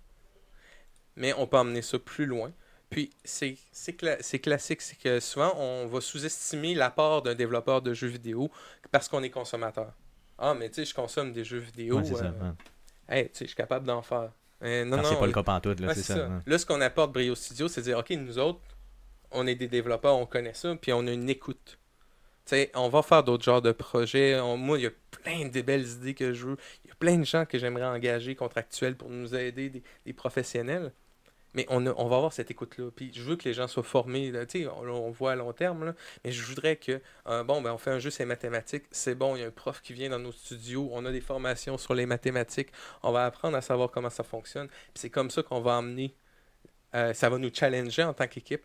[1.16, 2.52] mais on peut emmener ça plus loin.
[2.92, 7.82] Puis c'est c'est cla- c'est classique, c'est que souvent on va sous-estimer l'apport d'un développeur
[7.82, 8.50] de jeux vidéo
[8.90, 9.92] parce qu'on est consommateur.
[10.38, 11.98] Ah, mais tu sais, je consomme des jeux vidéo.
[11.98, 12.24] Ouais, c'est ça.
[12.26, 12.30] euh,
[13.10, 13.18] ouais.
[13.18, 14.30] hey, tu sais, je suis capable d'en faire.
[14.62, 16.28] Euh, non, Quand non, c'est pas le cas pantoute, là, Ouais, c'est ça.
[16.46, 18.60] Là, ce qu'on apporte Brio Studio, c'est de dire, OK, nous autres,
[19.32, 21.78] on est des développeurs, on connaît ça, puis on a une écoute.
[22.44, 24.38] Tu sais, on va faire d'autres genres de projets.
[24.40, 26.56] On- moi, il y a plein de belles idées que je veux.
[26.84, 30.12] Il y a plein de gens que j'aimerais engager contractuels pour nous aider, des, des
[30.12, 30.92] professionnels.
[31.54, 32.90] Mais on, a- on va avoir cette écoute-là.
[32.94, 34.30] Puis je veux que les gens soient formés.
[34.30, 34.46] là.
[34.46, 35.84] Tu sais, on, on voit à long terme.
[35.84, 35.94] là.
[36.24, 38.84] Mais je voudrais que, euh, bon, ben, on fait un jeu, c'est mathématiques.
[38.90, 40.88] C'est bon, il y a un prof qui vient dans nos studios.
[40.92, 42.68] On a des formations sur les mathématiques.
[43.02, 44.68] On va apprendre à savoir comment ça fonctionne.
[44.68, 46.14] Puis c'est comme ça qu'on va emmener.
[46.94, 48.62] euh, ça va nous challenger en tant qu'équipe.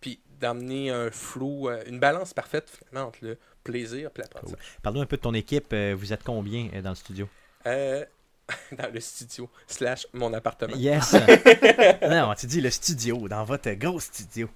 [0.00, 4.58] Puis d'amener un flou, euh, une balance parfaite finalement entre le plaisir et l'apprentissage.
[4.82, 5.72] Parle-nous un peu de ton équipe.
[5.72, 7.28] euh, vous êtes combien dans le studio?
[7.66, 8.04] Euh,
[8.72, 10.76] dans le studio, slash mon appartement.
[10.76, 11.12] Yes!
[12.02, 14.48] non, tu dis le studio, dans votre gros studio.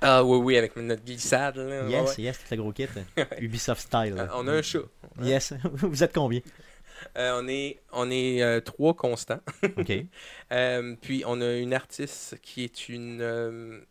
[0.00, 1.56] Ah oui, oui, avec notre glissade.
[1.56, 2.24] là, Yes, ouais.
[2.24, 2.86] yes, tout le gros kit.
[3.40, 4.14] Ubisoft style.
[4.14, 4.28] Là.
[4.34, 4.80] on a un chat.
[5.20, 5.54] Yes.
[5.72, 6.40] vous êtes combien?
[7.16, 9.40] Euh, on est, on est euh, trois constants.
[9.76, 9.92] OK.
[10.52, 13.84] Euh, puis on a une artiste qui est une,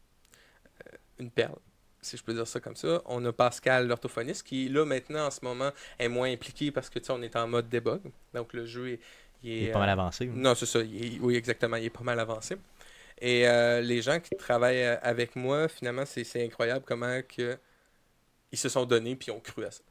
[1.19, 1.57] une perle,
[2.01, 3.01] si je peux dire ça comme ça.
[3.05, 6.99] On a Pascal, l'orthophoniste, qui là maintenant en ce moment est moins impliqué parce que
[6.99, 8.01] tu sais, on est en mode debug.
[8.33, 8.99] Donc le jeu est,
[9.45, 10.27] il est, Il est pas euh, mal avancé.
[10.27, 10.81] Non, c'est ça.
[10.81, 11.77] il est- oui, exactement.
[11.77, 12.57] Il est pas mal avancé.
[13.21, 17.57] Et euh, les gens qui travaillent euh, avec moi, finalement, c'est incroyable comment que
[18.51, 19.83] ils se sont donnés puis ont cru à ça.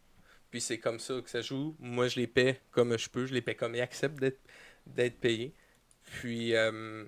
[0.50, 1.76] Puis c'est comme ça que ça joue.
[1.80, 3.26] Moi, je les paie comme je peux.
[3.26, 4.40] Je les paie comme ils acceptent d'être
[4.86, 5.54] d'être payés.
[6.04, 7.04] Puis euh,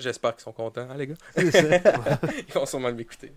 [0.00, 1.14] j'espère qu'ils sont contents, hein, les gars.
[1.36, 3.32] ils vont sûrement m'écouter.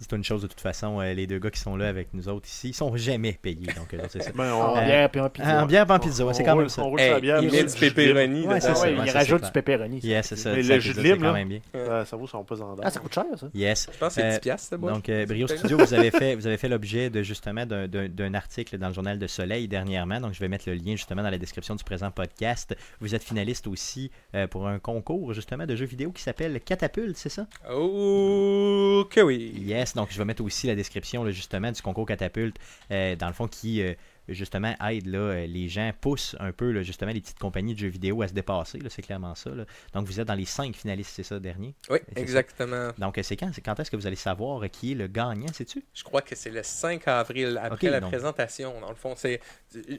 [0.00, 2.28] Dis-toi une chose, de toute façon, euh, les deux gars qui sont là avec nous
[2.28, 3.66] autres ici, ils sont jamais payés.
[3.76, 4.30] Donc, euh, c'est ça.
[4.34, 5.62] Ben, En on, Euh, bière puis en pizza.
[5.62, 6.82] En bière, en pizza, ouais, c'est quand même ça.
[6.82, 8.60] On roule Hey, sur la bière, il mais met du le jus de pepperoni Ouais,
[8.60, 9.98] c'est Ah ça, ouais, il c'est rajoute du pepperoni.
[10.00, 10.50] Yes, c'est ça.
[10.50, 12.04] Mais le c'est jus de c'est quand même bien.
[12.04, 13.48] Ça vaut son pesant Ah, ça coûte cher, ça.
[13.54, 13.88] Yes.
[13.92, 14.92] Je pense que c'est Euh, 10 piastres, ça, bois.
[14.92, 18.88] Donc, Brio Studio, vous avez fait, vous avez fait l'objet de justement d'un- article dans
[18.88, 20.20] le journal de Soleil dernièrement.
[20.20, 22.76] Donc, je vais mettre le lien justement dans la description du présent podcast.
[23.00, 24.10] Vous êtes finaliste aussi
[24.50, 27.46] pour un concours justement de jeux vidéo qui s'appelle Catapulte, c'est ça?
[27.70, 29.52] Oh, que oui.
[29.56, 29.94] Yes.
[29.94, 32.56] Donc, je vais mettre aussi la description là, justement du concours Catapulte,
[32.90, 33.94] euh, dans le fond qui euh,
[34.28, 37.78] justement aide là, euh, les gens, pousse un peu là, justement les petites compagnies de
[37.78, 38.78] jeux vidéo à se dépasser.
[38.88, 39.50] C'est clairement ça.
[39.50, 39.64] là.
[39.94, 41.74] Donc, vous êtes dans les cinq finalistes, c'est ça, dernier?
[41.90, 42.20] Oui, ça?
[42.20, 42.90] exactement.
[42.98, 45.84] Donc, c'est quand, c'est quand est-ce que vous allez savoir qui est le gagnant, sais-tu?
[45.94, 48.10] Je crois que c'est le 5 avril, après la donc.
[48.10, 48.80] présentation.
[48.80, 49.40] Dans le fond, c'est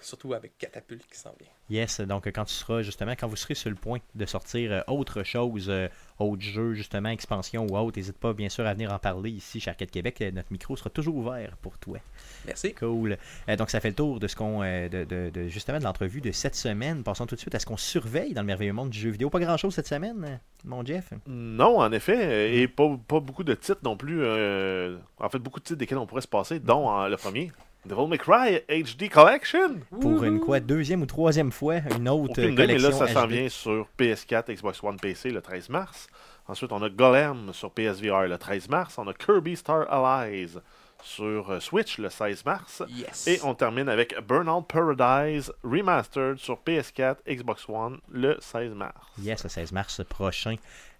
[0.00, 1.48] surtout avec Catapulte qui s'en vient.
[1.70, 4.80] Yes, donc quand tu seras justement, quand vous serez sur le point de sortir euh,
[4.88, 5.88] autre chose, euh,
[6.18, 9.58] autre jeu, justement, expansion ou autre, n'hésite pas bien sûr à venir en parler ici
[9.58, 10.20] chez Arcade Québec.
[10.20, 11.98] Euh, Notre micro sera toujours ouvert pour toi.
[12.46, 12.74] Merci.
[12.74, 13.16] Cool.
[13.56, 16.32] Donc ça fait le tour de ce qu'on de, de- de- justement de l'entrevue de
[16.32, 17.02] cette semaine.
[17.04, 19.30] Passons tout de suite à ce qu'on surveille dans le merveilleux monde du jeu vidéo.
[19.30, 21.12] Pas grand chose cette semaine, mon Jeff?
[21.26, 24.18] Non, en effet, et pas, pas beaucoup de titres non plus.
[24.22, 27.50] euh, en fait, beaucoup de titres desquels on pourrait se passer, dont le premier,
[27.84, 29.80] Devil May Cry HD Collection.
[30.00, 33.08] Pour une quoi, deuxième ou troisième fois, une autre Aucune idée, mais collection là, ça
[33.08, 36.06] s'en vient sur PS4, Xbox One, PC le 13 mars.
[36.46, 38.98] Ensuite, on a Golem sur PSVR le 13 mars.
[38.98, 40.58] On a Kirby Star Allies
[41.02, 42.82] sur euh, Switch le 16 mars.
[42.88, 43.26] Yes.
[43.26, 48.94] Et on termine avec Burnout Paradise Remastered sur PS4, Xbox One le 16 mars.
[49.18, 50.54] Yes, le 16 mars prochain.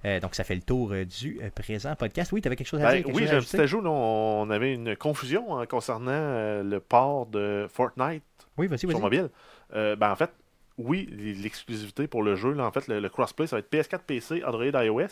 [0.05, 2.33] Euh, donc ça fait le tour euh, du euh, présent podcast.
[2.33, 3.15] Oui, tu avais quelque chose à Ben, dire?
[3.15, 3.81] oui, j'ai un petit ajout.
[3.87, 8.25] on avait une confusion hein, concernant le port de Fortnite
[8.59, 9.29] Oui, sur mobile.
[9.73, 10.31] Ben, en fait,
[10.79, 11.09] oui,
[11.43, 14.43] l'exclusivité pour le jeu, là, en fait, le, le crossplay, ça va être PS4, PC,
[14.45, 15.07] Android, iOS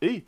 [0.00, 0.24] et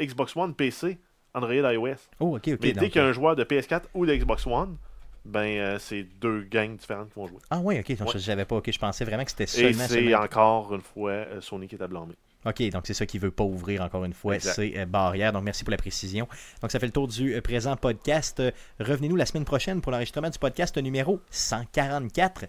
[0.00, 0.98] Xbox One, PC,
[1.34, 1.94] Android, iOS.
[2.18, 2.58] Oh, ok, ok.
[2.62, 4.76] Mais dès qu'il y a un joueur de PS4 ou de Xbox One,
[5.24, 7.38] ben, euh, c'est deux gangs différentes qui vont jouer.
[7.50, 8.14] Ah ouais, ok, donc Ouais.
[8.14, 9.84] je savais pas, ok, je pensais vraiment que c'était Et seulement...
[9.86, 12.14] c'est seulement- encore une fois euh, Sony qui est à blâmer.
[12.44, 15.32] Ok, donc c'est ça qui veut pas ouvrir encore une fois ces euh, barrières.
[15.32, 16.28] Donc merci pour la précision.
[16.60, 18.40] Donc ça fait le tour du euh, présent podcast.
[18.40, 22.46] Euh, Revenez-nous la semaine prochaine pour l'enregistrement du podcast numéro 144.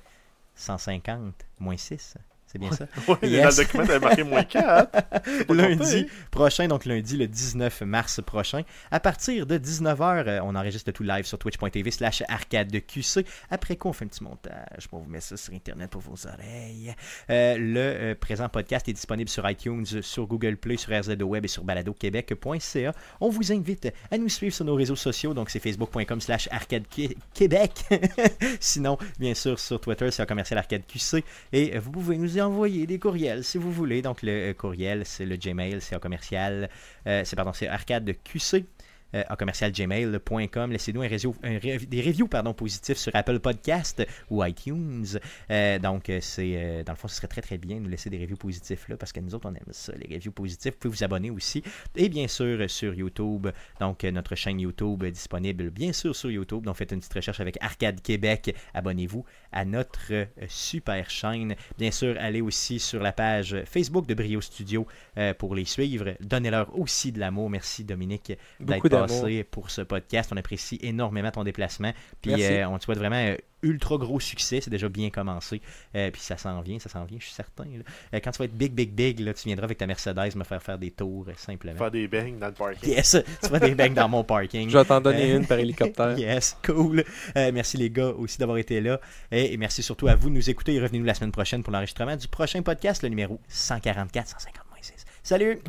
[0.55, 2.15] 150 moins 6.
[2.53, 2.85] C'est bien ça?
[3.23, 3.41] Yes.
[3.41, 4.91] Dans le document, t'avais marqué moins 4.
[5.49, 11.03] lundi prochain, donc lundi le 19 mars prochain, à partir de 19h, on enregistre tout
[11.03, 13.25] live sur twitch.tv slash arcade de QC.
[13.49, 16.27] Après quoi, on fait un petit montage pour vous mettre ça sur Internet pour vos
[16.27, 16.93] oreilles.
[17.31, 21.45] Euh, le euh, présent podcast est disponible sur iTunes, sur Google Play, sur RZ Web
[21.45, 22.93] et sur baladoquebec.ca.
[23.19, 26.83] On vous invite à nous suivre sur nos réseaux sociaux, donc c'est facebook.com slash arcade
[26.89, 27.71] Qué- Québec.
[28.59, 31.23] Sinon, bien sûr, sur Twitter, c'est un commercial arcade QC.
[31.51, 34.01] Et euh, vous pouvez nous envoyer des courriels si vous voulez.
[34.01, 36.69] Donc le euh, courriel, c'est le Gmail, c'est un commercial,
[37.07, 38.65] euh, c'est pardon, c'est arcade QC.
[39.15, 40.71] Euh, à commercialgmail.com.
[40.71, 45.05] Laissez-nous un des reviews pardon, positifs sur Apple Podcast ou iTunes.
[45.51, 47.89] Euh, donc, euh, c'est euh, dans le fond, ce serait très très bien de nous
[47.89, 50.73] laisser des reviews positifs là, parce que nous autres, on aime ça, les reviews positifs.
[50.73, 51.63] Vous pouvez vous abonner aussi.
[51.95, 53.47] Et bien sûr, sur YouTube,
[53.79, 56.63] donc notre chaîne YouTube est disponible bien sûr sur YouTube.
[56.63, 58.55] Donc, faites une petite recherche avec Arcade Québec.
[58.73, 61.55] Abonnez-vous à notre super chaîne.
[61.77, 64.87] Bien sûr, allez aussi sur la page Facebook de Brio Studio
[65.37, 66.15] pour les suivre.
[66.19, 67.49] Donnez-leur aussi de l'amour.
[67.49, 69.02] Merci Dominique d'être.
[69.07, 70.31] Passé pour ce podcast.
[70.33, 71.91] On apprécie énormément ton déplacement.
[72.21, 72.45] Puis Merci.
[72.45, 74.59] euh, on te souhaite vraiment euh, ultra gros succès.
[74.61, 75.61] C'est déjà bien commencé.
[75.95, 77.63] Euh, puis ça s'en vient, ça s'en vient, je suis certain.
[77.63, 77.83] là.
[78.13, 80.43] Euh, quand tu vas être big, big, big, là, tu viendras avec ta Mercedes me
[80.43, 81.77] faire faire des tours euh, simplement.
[81.77, 82.89] Faire des bangs dans le parking.
[82.89, 84.69] Yes, tu vas des becs dans mon parking.
[84.69, 86.17] Je vais t'en donner Euh, une par hélicoptère.
[86.19, 87.03] Yes, cool.
[87.37, 88.99] Euh, merci les gars aussi d'avoir été là.
[89.31, 91.71] Et, et merci surtout à vous de nous écouter et revenez-nous la semaine prochaine pour
[91.71, 95.05] l'enregistrement du prochain podcast, le numéro 144 150 6.
[95.23, 95.61] Salut!